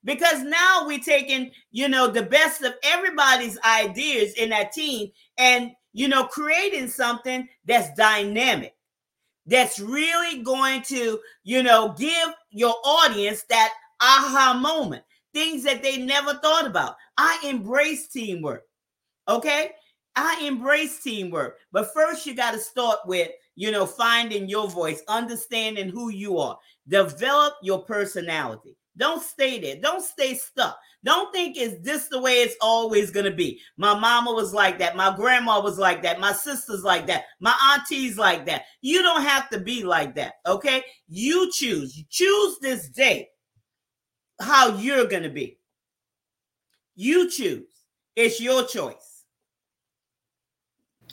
because 0.03 0.43
now 0.43 0.85
we're 0.85 0.99
taking 0.99 1.51
you 1.71 1.87
know 1.87 2.07
the 2.07 2.23
best 2.23 2.63
of 2.63 2.73
everybody's 2.83 3.59
ideas 3.59 4.33
in 4.33 4.49
that 4.49 4.71
team 4.71 5.09
and 5.37 5.71
you 5.93 6.07
know 6.07 6.25
creating 6.25 6.87
something 6.87 7.47
that's 7.65 7.93
dynamic 7.95 8.73
that's 9.45 9.79
really 9.79 10.41
going 10.43 10.81
to 10.83 11.19
you 11.43 11.61
know 11.63 11.93
give 11.97 12.29
your 12.51 12.75
audience 12.85 13.43
that 13.49 13.73
aha 14.01 14.57
moment, 14.59 15.03
things 15.33 15.63
that 15.63 15.83
they 15.83 15.97
never 15.97 16.35
thought 16.35 16.65
about. 16.65 16.95
I 17.17 17.39
embrace 17.45 18.07
teamwork. 18.07 18.63
Okay. 19.27 19.71
I 20.15 20.41
embrace 20.45 21.01
teamwork. 21.01 21.57
But 21.71 21.93
first, 21.93 22.25
you 22.25 22.35
got 22.35 22.51
to 22.51 22.59
start 22.59 22.99
with, 23.05 23.29
you 23.55 23.71
know, 23.71 23.85
finding 23.85 24.49
your 24.49 24.67
voice, 24.67 25.01
understanding 25.07 25.89
who 25.89 26.09
you 26.09 26.37
are, 26.39 26.57
develop 26.87 27.53
your 27.61 27.83
personality. 27.83 28.75
Don't 28.97 29.23
stay 29.23 29.59
there. 29.59 29.77
Don't 29.81 30.03
stay 30.03 30.33
stuck. 30.33 30.77
Don't 31.05 31.31
think 31.31 31.57
is 31.57 31.79
this 31.81 32.09
the 32.09 32.19
way 32.19 32.41
it's 32.41 32.57
always 32.59 33.11
going 33.11 33.25
to 33.25 33.31
be. 33.31 33.61
My 33.77 33.97
mama 33.97 34.33
was 34.33 34.53
like 34.53 34.77
that. 34.79 34.97
My 34.97 35.15
grandma 35.15 35.61
was 35.61 35.79
like 35.79 36.03
that. 36.03 36.19
My 36.19 36.33
sisters 36.33 36.83
like 36.83 37.07
that. 37.07 37.23
My 37.39 37.55
aunties 37.71 38.17
like 38.17 38.45
that. 38.47 38.63
You 38.81 39.01
don't 39.01 39.21
have 39.21 39.49
to 39.51 39.59
be 39.59 39.83
like 39.83 40.15
that. 40.15 40.33
Okay. 40.45 40.83
You 41.07 41.49
choose. 41.53 41.97
You 41.97 42.03
choose 42.09 42.57
this 42.59 42.89
day 42.89 43.29
how 44.39 44.77
you're 44.77 45.05
going 45.07 45.23
to 45.23 45.29
be. 45.29 45.57
You 46.95 47.29
choose. 47.29 47.67
It's 48.15 48.39
your 48.41 48.65
choice. 48.65 49.23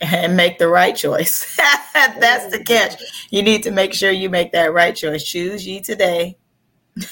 and 0.00 0.36
make 0.36 0.58
the 0.58 0.68
right 0.68 0.94
choice. 0.94 1.56
That's 1.94 2.50
the 2.50 2.62
catch. 2.62 3.00
You 3.30 3.42
need 3.42 3.62
to 3.62 3.70
make 3.70 3.94
sure 3.94 4.10
you 4.10 4.28
make 4.28 4.52
that 4.52 4.72
right 4.72 4.94
choice. 4.94 5.24
Choose 5.24 5.66
ye 5.66 5.80
today 5.80 6.36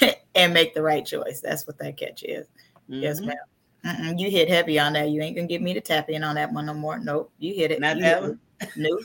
and 0.35 0.53
make 0.53 0.75
the 0.75 0.83
right 0.83 1.05
choice. 1.05 1.41
That's 1.41 1.67
what 1.67 1.79
that 1.79 1.97
catch 1.97 2.23
is. 2.25 2.47
Mm-hmm. 2.91 3.03
Yes, 3.03 3.21
ma'am. 3.21 3.37
Mm-mm, 3.85 4.19
you 4.19 4.31
hit 4.31 4.49
heavy 4.49 4.79
on 4.79 4.95
that. 4.95 5.11
You 5.11 5.21
ain't 5.23 5.37
gonna 5.37 5.49
get 5.49 5.63
me 5.63 5.75
to 5.75 5.81
tap 5.81 6.09
in 6.09 6.25
on 6.25 6.37
that 6.37 6.53
one 6.53 6.67
no 6.67 6.75
more. 6.75 6.99
Nope, 6.99 7.31
you 7.39 7.55
hit 7.55 7.71
it. 7.71 7.81
Not 7.81 7.97
you 7.97 8.03
that 8.03 8.23
one. 8.23 8.41
Nope. 8.77 9.01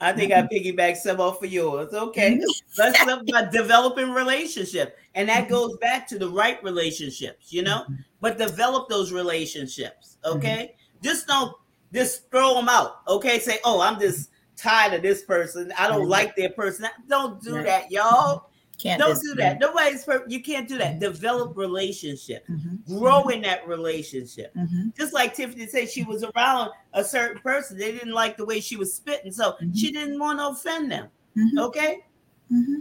I 0.00 0.12
think 0.12 0.32
I 0.32 0.42
piggyback 0.42 0.96
some 0.96 1.20
off 1.20 1.42
of 1.42 1.50
yours. 1.50 1.92
Okay, 1.92 2.38
let's 2.76 2.98
talk 2.98 3.22
about 3.22 3.50
developing 3.50 4.12
relationship, 4.12 4.98
and 5.14 5.28
that 5.28 5.48
goes 5.48 5.76
back 5.78 6.06
to 6.08 6.18
the 6.18 6.28
right 6.28 6.62
relationships, 6.62 7.52
you 7.52 7.62
know. 7.62 7.86
But 8.20 8.36
develop 8.36 8.88
those 8.88 9.10
relationships. 9.10 10.18
Okay, 10.24 10.74
just 11.02 11.26
don't 11.26 11.54
just 11.94 12.30
throw 12.30 12.54
them 12.54 12.68
out. 12.68 13.00
Okay, 13.08 13.38
say, 13.38 13.58
oh, 13.64 13.80
I'm 13.80 13.98
just 13.98 14.30
tired 14.56 14.92
of 14.92 15.02
this 15.02 15.22
person. 15.22 15.72
I 15.78 15.88
don't 15.88 16.02
mm-hmm. 16.02 16.10
like 16.10 16.36
their 16.36 16.50
person. 16.50 16.86
Don't 17.08 17.42
do 17.42 17.62
that, 17.62 17.90
y'all. 17.90 18.50
Can't 18.78 19.00
don't 19.00 19.20
do 19.20 19.34
that. 19.36 19.58
Nobody's 19.58 20.04
perfect. 20.04 20.30
You 20.30 20.42
can't 20.42 20.68
do 20.68 20.76
that. 20.78 20.92
Mm-hmm. 20.92 20.98
Develop 21.00 21.56
relationships. 21.56 22.48
Mm-hmm. 22.48 22.98
Grow 22.98 23.28
in 23.28 23.40
that 23.42 23.66
relationship. 23.66 24.54
Mm-hmm. 24.54 24.88
Just 24.96 25.14
like 25.14 25.34
Tiffany 25.34 25.66
said, 25.66 25.90
she 25.90 26.04
was 26.04 26.24
around 26.24 26.70
a 26.92 27.02
certain 27.02 27.40
person. 27.40 27.78
They 27.78 27.92
didn't 27.92 28.12
like 28.12 28.36
the 28.36 28.44
way 28.44 28.60
she 28.60 28.76
was 28.76 28.92
spitting, 28.92 29.32
so 29.32 29.52
mm-hmm. 29.52 29.72
she 29.72 29.92
didn't 29.92 30.18
want 30.18 30.38
to 30.40 30.48
offend 30.48 30.92
them. 30.92 31.08
Mm-hmm. 31.36 31.58
Okay. 31.58 32.04
Mm-hmm. 32.52 32.80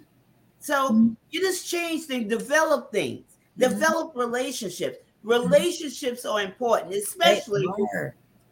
So 0.60 1.12
you 1.30 1.42
just 1.42 1.70
change 1.70 2.06
things, 2.06 2.28
develop 2.28 2.92
things, 2.92 3.38
develop 3.58 4.14
relationships. 4.16 4.98
Relationships 5.24 6.26
are 6.26 6.42
important, 6.42 6.94
especially 6.94 7.66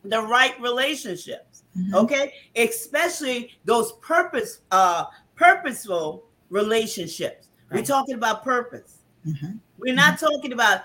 the 0.04 0.22
right 0.22 0.60
relationships. 0.62 1.64
Okay, 1.94 2.34
especially 2.56 3.58
those 3.66 3.94
purpose, 3.94 4.60
uh, 4.70 5.06
purposeful 5.36 6.26
relationships. 6.54 7.49
Right. 7.70 7.80
We're 7.80 7.86
talking 7.86 8.16
about 8.16 8.43
purpose. 8.43 8.99
Mm-hmm. 9.28 9.58
We're 9.80 9.95
not 9.95 10.18
mm-hmm. 10.18 10.26
talking 10.26 10.54
about 10.54 10.84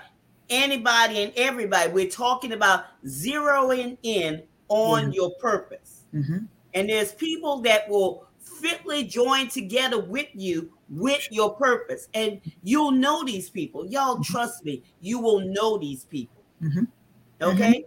anybody 0.49 1.23
and 1.23 1.31
everybody. 1.35 1.91
We're 1.91 2.09
talking 2.09 2.53
about 2.53 2.85
zeroing 3.05 3.97
in 4.03 4.41
on 4.67 5.03
mm-hmm. 5.03 5.11
your 5.11 5.31
purpose. 5.35 6.05
Mm-hmm. 6.13 6.45
And 6.73 6.89
there's 6.89 7.13
people 7.13 7.61
that 7.61 7.87
will 7.87 8.27
fitly 8.39 9.03
join 9.03 9.47
together 9.47 9.99
with 9.99 10.27
you 10.33 10.71
with 10.89 11.27
your 11.31 11.53
purpose. 11.53 12.09
And 12.15 12.41
you'll 12.63 12.91
know 12.91 13.23
these 13.23 13.49
people. 13.49 13.85
Y'all 13.85 14.15
mm-hmm. 14.15 14.23
trust 14.23 14.65
me, 14.65 14.83
you 15.01 15.19
will 15.19 15.41
know 15.41 15.77
these 15.77 16.05
people. 16.05 16.43
Mm-hmm. 16.63 16.83
Okay? 17.41 17.85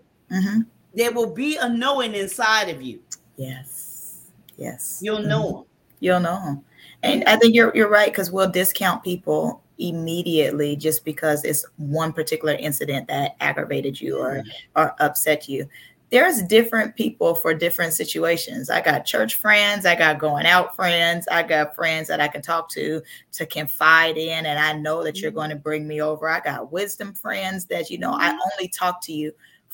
There 0.95 1.13
will 1.13 1.35
be 1.35 1.57
a 1.57 1.69
knowing 1.69 2.15
inside 2.15 2.69
of 2.69 2.81
you. 2.81 3.01
Yes. 3.37 4.31
Yes. 4.57 5.01
You'll 5.03 5.23
know 5.23 5.53
them. 5.53 5.65
You'll 6.01 6.21
know 6.21 6.41
them. 6.45 6.65
And 7.03 7.25
I 7.25 7.37
think 7.37 7.55
you're 7.55 7.75
you're 7.75 7.89
right 7.89 8.11
because 8.11 8.31
we'll 8.31 8.51
discount 8.51 9.03
people 9.03 9.63
immediately 9.79 10.77
just 10.77 11.05
because 11.05 11.45
it's 11.45 11.65
one 11.77 12.13
particular 12.13 12.55
incident 12.55 13.09
that 13.09 13.37
aggravated 13.41 14.01
you 14.01 14.19
or 14.19 14.43
or 14.77 14.95
upset 15.01 15.49
you. 15.49 15.69
There's 16.11 16.43
different 16.43 16.95
people 16.95 17.35
for 17.35 17.55
different 17.55 17.95
situations. 17.95 18.69
I 18.69 18.83
got 18.83 19.07
church 19.07 19.37
friends, 19.37 19.87
I 19.87 19.95
got 19.95 20.19
going 20.19 20.45
out 20.45 20.77
friends, 20.77 21.27
I 21.27 21.43
got 21.43 21.75
friends 21.75 22.07
that 22.09 22.21
I 22.21 22.29
can 22.29 22.43
talk 22.43 22.69
to 22.71 23.03
to 23.33 23.47
confide 23.47 24.19
in, 24.19 24.45
and 24.45 24.59
I 24.59 24.75
know 24.75 25.03
that 25.03 25.21
you're 25.21 25.31
mm-hmm. 25.31 25.39
going 25.39 25.51
to 25.51 25.57
bring 25.57 25.87
me 25.89 26.03
over. 26.03 26.29
I 26.29 26.41
got 26.41 26.71
wisdom 26.71 27.15
friends 27.15 27.65
that 27.67 27.91
you 27.91 27.99
know 27.99 28.13
I 28.13 28.29
mm-hmm. 28.29 28.39
only 28.53 28.69
talk 28.69 29.01
to 29.05 29.13
you 29.13 29.33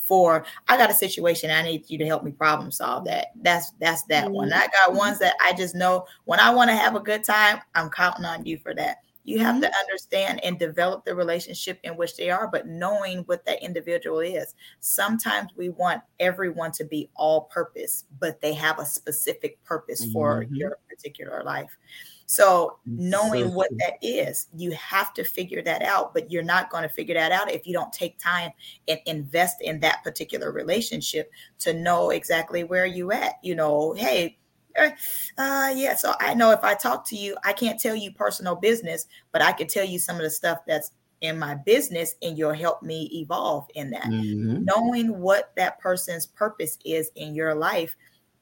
for 0.08 0.44
I 0.66 0.76
got 0.78 0.90
a 0.90 0.94
situation 0.94 1.50
I 1.50 1.62
need 1.62 1.88
you 1.88 1.98
to 1.98 2.06
help 2.06 2.24
me 2.24 2.32
problem 2.32 2.72
solve 2.72 3.04
that. 3.04 3.28
That's 3.42 3.70
that's 3.78 4.02
that 4.04 4.24
mm-hmm. 4.24 4.34
one. 4.34 4.52
I 4.52 4.66
got 4.68 4.94
ones 4.94 5.18
that 5.20 5.36
I 5.40 5.52
just 5.52 5.74
know 5.74 6.06
when 6.24 6.40
I 6.40 6.50
want 6.50 6.70
to 6.70 6.76
have 6.76 6.96
a 6.96 7.00
good 7.00 7.22
time, 7.22 7.60
I'm 7.74 7.90
counting 7.90 8.24
on 8.24 8.44
you 8.46 8.58
for 8.58 8.74
that. 8.74 8.96
You 9.24 9.40
have 9.40 9.56
mm-hmm. 9.56 9.64
to 9.64 9.76
understand 9.76 10.42
and 10.42 10.58
develop 10.58 11.04
the 11.04 11.14
relationship 11.14 11.78
in 11.84 11.98
which 11.98 12.16
they 12.16 12.30
are, 12.30 12.48
but 12.48 12.66
knowing 12.66 13.18
what 13.24 13.44
that 13.44 13.62
individual 13.62 14.20
is. 14.20 14.54
Sometimes 14.80 15.50
we 15.54 15.68
want 15.68 16.00
everyone 16.18 16.72
to 16.72 16.84
be 16.84 17.10
all 17.14 17.42
purpose, 17.42 18.06
but 18.18 18.40
they 18.40 18.54
have 18.54 18.78
a 18.78 18.86
specific 18.86 19.62
purpose 19.64 20.02
mm-hmm. 20.02 20.12
for 20.12 20.46
your 20.50 20.78
particular 20.88 21.42
life. 21.44 21.76
So 22.28 22.76
knowing 22.84 23.54
what 23.54 23.70
that 23.78 23.94
is, 24.02 24.48
you 24.54 24.72
have 24.72 25.14
to 25.14 25.24
figure 25.24 25.62
that 25.62 25.80
out, 25.80 26.12
but 26.12 26.30
you're 26.30 26.42
not 26.42 26.68
going 26.68 26.82
to 26.82 26.88
figure 26.90 27.14
that 27.14 27.32
out 27.32 27.50
if 27.50 27.66
you 27.66 27.72
don't 27.72 27.90
take 27.90 28.18
time 28.18 28.50
and 28.86 29.00
invest 29.06 29.62
in 29.62 29.80
that 29.80 30.04
particular 30.04 30.52
relationship 30.52 31.32
to 31.60 31.72
know 31.72 32.10
exactly 32.10 32.64
where 32.64 32.84
you 32.84 33.12
at. 33.12 33.36
You 33.42 33.54
know, 33.54 33.94
hey, 33.94 34.36
eh, 34.76 34.90
uh, 35.38 35.72
yeah. 35.74 35.94
So 35.94 36.12
I 36.20 36.34
know 36.34 36.50
if 36.50 36.62
I 36.62 36.74
talk 36.74 37.08
to 37.08 37.16
you, 37.16 37.34
I 37.44 37.54
can't 37.54 37.80
tell 37.80 37.96
you 37.96 38.12
personal 38.12 38.56
business, 38.56 39.06
but 39.32 39.40
I 39.40 39.52
can 39.52 39.66
tell 39.66 39.86
you 39.86 39.98
some 39.98 40.16
of 40.16 40.22
the 40.22 40.30
stuff 40.30 40.58
that's 40.66 40.92
in 41.22 41.38
my 41.38 41.54
business 41.54 42.14
and 42.20 42.36
you'll 42.36 42.52
help 42.52 42.82
me 42.82 43.08
evolve 43.14 43.66
in 43.74 43.88
that. 43.92 44.04
Mm-hmm. 44.04 44.64
Knowing 44.64 45.18
what 45.18 45.52
that 45.56 45.80
person's 45.80 46.26
purpose 46.26 46.76
is 46.84 47.10
in 47.16 47.34
your 47.34 47.54
life 47.54 47.96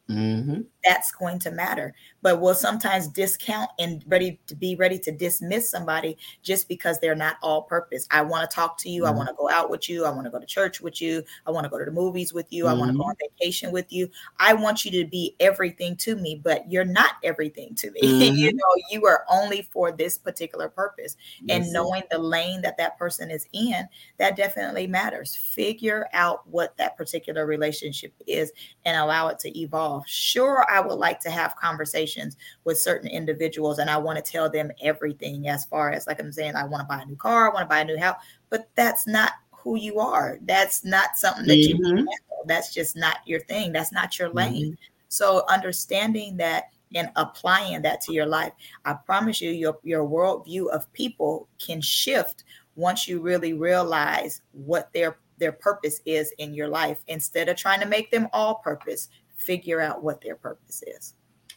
Mm-hmm. 0.09 0.61
That's 0.87 1.11
going 1.11 1.39
to 1.41 1.51
matter. 1.51 1.95
But 2.23 2.41
we'll 2.41 2.55
sometimes 2.55 3.09
discount 3.09 3.71
and 3.79 4.05
ready 4.07 4.39
to 4.47 4.55
be 4.55 4.77
ready 4.77 4.99
to 5.01 5.13
dismiss 5.13 5.71
somebody 5.71 6.17
just 6.43 6.69
because 6.69 7.01
they're 7.01 7.15
not 7.15 7.37
all 7.43 7.63
purpose. 7.63 8.07
I 8.11 8.23
want 8.23 8.49
to 8.49 8.55
talk 8.55 8.79
to 8.79 8.89
you. 8.89 9.03
Mm-hmm. 9.03 9.15
I 9.15 9.17
want 9.17 9.29
to 9.29 9.35
go 9.35 9.51
out 9.51 9.71
with 9.71 9.89
you. 9.89 10.05
I 10.05 10.11
want 10.11 10.25
to 10.27 10.31
go 10.31 10.39
to 10.39 10.47
church 10.47 10.81
with 10.81 11.01
you. 11.01 11.23
I 11.47 11.51
want 11.51 11.65
to 11.65 11.71
go 11.71 11.79
to 11.79 11.85
the 11.85 11.91
movies 11.91 12.33
with 12.33 12.53
you. 12.53 12.65
Mm-hmm. 12.65 12.75
I 12.75 12.79
want 12.79 12.93
to 12.93 12.97
go 12.97 13.05
on 13.05 13.15
vacation 13.21 13.73
with 13.73 13.93
you. 13.93 14.09
I 14.39 14.55
want 14.55 14.85
you 14.85 14.91
to 15.03 15.09
be 15.09 15.35
everything 15.41 15.97
to 15.97 16.17
me, 16.17 16.41
but 16.43 16.71
you're 16.71 16.85
not 16.85 17.15
everything 17.25 17.75
to 17.77 17.91
me. 17.91 18.01
you 18.03 18.51
mm-hmm. 18.51 18.57
know, 18.57 18.83
you 18.91 19.07
are 19.07 19.25
only 19.31 19.63
for 19.73 19.93
this 19.93 20.19
particular 20.19 20.69
purpose. 20.69 21.17
Yes, 21.43 21.65
and 21.65 21.73
knowing 21.73 22.03
the 22.11 22.19
lane 22.19 22.63
that 22.63 22.77
that 22.79 22.99
person 22.99 23.31
is 23.31 23.47
in, 23.53 23.89
that 24.19 24.37
definitely 24.37 24.87
matters. 24.87 25.35
Figure 25.35 26.07
out 26.13 26.47
what 26.49 26.77
that 26.77 26.97
particular 26.97 27.47
relationship 27.47 28.13
is 28.27 28.53
and 28.85 28.97
allow 28.97 29.29
it 29.29 29.39
to 29.41 29.59
evolve 29.59 29.97
Sure, 30.07 30.67
I 30.69 30.76
would 30.81 30.99
like 30.99 31.21
to 31.21 31.31
have 31.31 31.57
conversations 31.57 32.37
with 32.65 32.79
certain 32.79 33.09
individuals 33.09 33.79
and 33.79 33.91
I 33.91 33.97
want 33.97 34.23
to 34.23 34.33
tell 34.33 34.51
them 34.51 34.71
everything 34.83 35.49
as 35.49 35.65
far 35.65 35.91
as, 35.91 36.07
like 36.07 36.21
I'm 36.21 36.33
saying, 36.33 36.55
I 36.55 36.65
want 36.65 36.81
to 36.81 36.87
buy 36.87 37.03
a 37.03 37.07
new 37.07 37.17
car, 37.17 37.51
I 37.51 37.55
want 37.55 37.65
to 37.65 37.69
buy 37.69 37.81
a 37.81 37.85
new 37.85 37.99
house, 37.99 38.17
but 38.51 38.69
that's 38.75 39.07
not 39.07 39.33
who 39.51 39.77
you 39.77 39.99
are. 39.99 40.39
That's 40.43 40.85
not 40.85 41.17
something 41.17 41.47
that 41.47 41.55
mm-hmm. 41.55 41.85
you 41.85 41.95
handle. 41.97 42.15
That's 42.47 42.73
just 42.73 42.97
not 42.97 43.19
your 43.27 43.41
thing. 43.41 43.73
That's 43.73 43.93
not 43.93 44.19
your 44.19 44.29
lane. 44.29 44.73
Mm-hmm. 44.73 44.75
So 45.09 45.45
understanding 45.49 46.37
that 46.37 46.71
and 46.95 47.11
applying 47.17 47.83
that 47.83 48.01
to 48.03 48.13
your 48.13 48.27
life, 48.27 48.53
I 48.85 48.95
promise 48.95 49.41
you, 49.41 49.51
your 49.51 49.79
your 49.83 50.09
worldview 50.09 50.69
of 50.69 50.91
people 50.93 51.49
can 51.59 51.81
shift 51.81 52.45
once 52.77 53.09
you 53.09 53.21
really 53.21 53.55
realize 53.55 54.43
what 54.53 54.93
their 54.93 55.19
their 55.39 55.53
purpose 55.53 56.01
is 56.07 56.33
in 56.39 56.55
your 56.55 56.69
life 56.69 56.99
instead 57.09 57.49
of 57.49 57.57
trying 57.57 57.81
to 57.81 57.87
make 57.87 58.11
them 58.11 58.29
all 58.33 58.57
purpose 58.57 59.09
figure 59.37 59.81
out 59.81 60.03
what 60.03 60.21
their 60.21 60.37
purpose 60.37 60.83
is. 60.87 61.15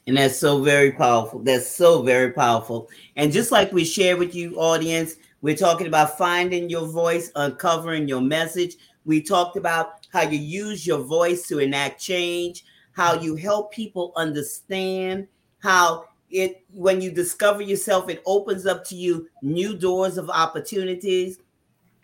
And 0.08 0.18
that's 0.18 0.38
so 0.38 0.64
very 0.64 0.92
powerful. 0.92 1.40
That's 1.40 1.68
so 1.68 2.02
very 2.02 2.32
powerful. 2.32 2.90
And 3.16 3.32
just 3.32 3.52
like 3.52 3.72
we 3.72 3.86
share 3.86 4.18
with 4.18 4.34
you, 4.34 4.56
audience, 4.56 5.16
we're 5.42 5.56
talking 5.56 5.88
about 5.88 6.18
finding 6.18 6.70
your 6.70 6.88
voice, 6.88 7.32
uncovering 7.36 8.08
your 8.08 8.22
message. 8.22 8.76
We 9.06 9.22
talked 9.22 9.56
about 9.56 10.08
how 10.12 10.24
you 10.24 10.40
use 10.40 10.86
your 10.86 11.00
voice 11.00 11.48
to 11.48 11.60
enact 11.60 12.02
change, 12.02 12.66
how 12.92 13.20
you 13.20 13.36
help 13.36 13.72
people 13.72 14.12
understand, 14.16 15.28
how 15.60 16.06
it 16.32 16.64
when 16.74 17.02
you 17.02 17.12
discover 17.12 17.62
yourself, 17.62 18.10
it 18.10 18.22
opens 18.26 18.66
up 18.66 18.86
to 18.86 18.96
you 18.96 19.28
new 19.42 19.76
doors 19.76 20.18
of 20.18 20.30
opportunities. 20.30 21.40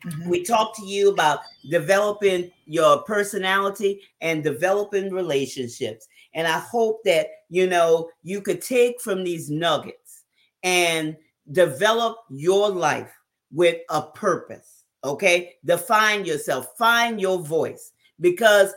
Mm-hmm. 0.05 0.29
We 0.29 0.43
talked 0.43 0.77
to 0.77 0.85
you 0.85 1.09
about 1.09 1.39
developing 1.69 2.51
your 2.65 3.01
personality 3.03 4.01
and 4.21 4.43
developing 4.43 5.11
relationships. 5.11 6.07
And 6.33 6.47
I 6.47 6.59
hope 6.59 7.03
that, 7.05 7.27
you 7.49 7.67
know, 7.67 8.09
you 8.23 8.41
could 8.41 8.61
take 8.61 9.01
from 9.01 9.23
these 9.23 9.49
nuggets 9.49 10.23
and 10.63 11.15
develop 11.51 12.17
your 12.29 12.69
life 12.69 13.11
with 13.51 13.77
a 13.89 14.01
purpose. 14.01 14.83
Okay. 15.03 15.55
Define 15.63 16.25
yourself, 16.25 16.75
find 16.77 17.21
your 17.21 17.39
voice 17.39 17.93
because 18.19 18.73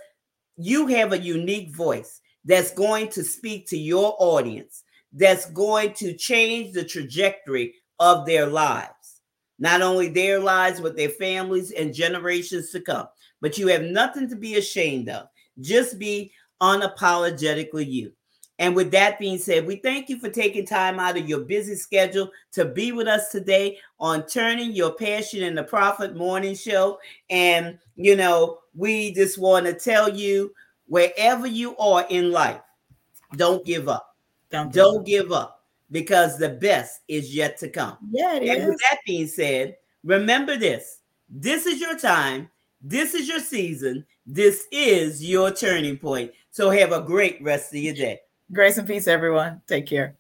you 0.56 0.86
have 0.88 1.12
a 1.12 1.18
unique 1.18 1.74
voice 1.74 2.20
that's 2.44 2.72
going 2.72 3.08
to 3.08 3.22
speak 3.22 3.66
to 3.68 3.78
your 3.78 4.14
audience, 4.18 4.84
that's 5.12 5.50
going 5.50 5.92
to 5.94 6.14
change 6.14 6.72
the 6.72 6.84
trajectory 6.84 7.74
of 7.98 8.26
their 8.26 8.46
lives 8.46 8.97
not 9.58 9.82
only 9.82 10.08
their 10.08 10.38
lives, 10.38 10.80
but 10.80 10.96
their 10.96 11.08
families 11.08 11.72
and 11.72 11.94
generations 11.94 12.70
to 12.70 12.80
come. 12.80 13.06
But 13.40 13.58
you 13.58 13.68
have 13.68 13.82
nothing 13.82 14.28
to 14.28 14.36
be 14.36 14.56
ashamed 14.56 15.08
of. 15.08 15.28
Just 15.60 15.98
be 15.98 16.32
unapologetically 16.60 17.90
you. 17.90 18.12
And 18.60 18.74
with 18.74 18.90
that 18.90 19.20
being 19.20 19.38
said, 19.38 19.66
we 19.66 19.76
thank 19.76 20.08
you 20.08 20.18
for 20.18 20.28
taking 20.28 20.66
time 20.66 20.98
out 20.98 21.16
of 21.16 21.28
your 21.28 21.40
busy 21.40 21.76
schedule 21.76 22.30
to 22.52 22.64
be 22.64 22.90
with 22.90 23.06
us 23.06 23.30
today 23.30 23.78
on 24.00 24.26
Turning 24.26 24.72
Your 24.72 24.92
Passion 24.94 25.44
in 25.44 25.54
the 25.54 25.62
Profit 25.62 26.16
Morning 26.16 26.56
Show. 26.56 26.98
And, 27.30 27.78
you 27.94 28.16
know, 28.16 28.58
we 28.74 29.14
just 29.14 29.38
want 29.38 29.66
to 29.66 29.74
tell 29.74 30.08
you 30.08 30.52
wherever 30.86 31.46
you 31.46 31.76
are 31.76 32.04
in 32.10 32.32
life, 32.32 32.60
don't 33.36 33.64
give 33.64 33.88
up. 33.88 34.16
Don't 34.50 34.72
Don't 34.72 35.06
give 35.06 35.30
up 35.30 35.57
because 35.90 36.38
the 36.38 36.50
best 36.50 37.00
is 37.08 37.34
yet 37.34 37.58
to 37.58 37.68
come. 37.68 37.96
Yeah, 38.10 38.36
it 38.36 38.48
And 38.48 38.62
is. 38.62 38.68
with 38.68 38.78
that 38.90 38.98
being 39.06 39.26
said, 39.26 39.76
remember 40.04 40.56
this 40.56 41.00
this 41.30 41.66
is 41.66 41.80
your 41.80 41.98
time, 41.98 42.50
this 42.82 43.14
is 43.14 43.28
your 43.28 43.40
season, 43.40 44.04
this 44.26 44.66
is 44.72 45.24
your 45.24 45.50
turning 45.50 45.98
point. 45.98 46.32
So 46.50 46.70
have 46.70 46.92
a 46.92 47.00
great 47.02 47.42
rest 47.42 47.72
of 47.74 47.80
your 47.80 47.94
day. 47.94 48.20
Grace 48.52 48.78
and 48.78 48.86
peace, 48.86 49.06
everyone. 49.06 49.62
Take 49.66 49.86
care. 49.86 50.17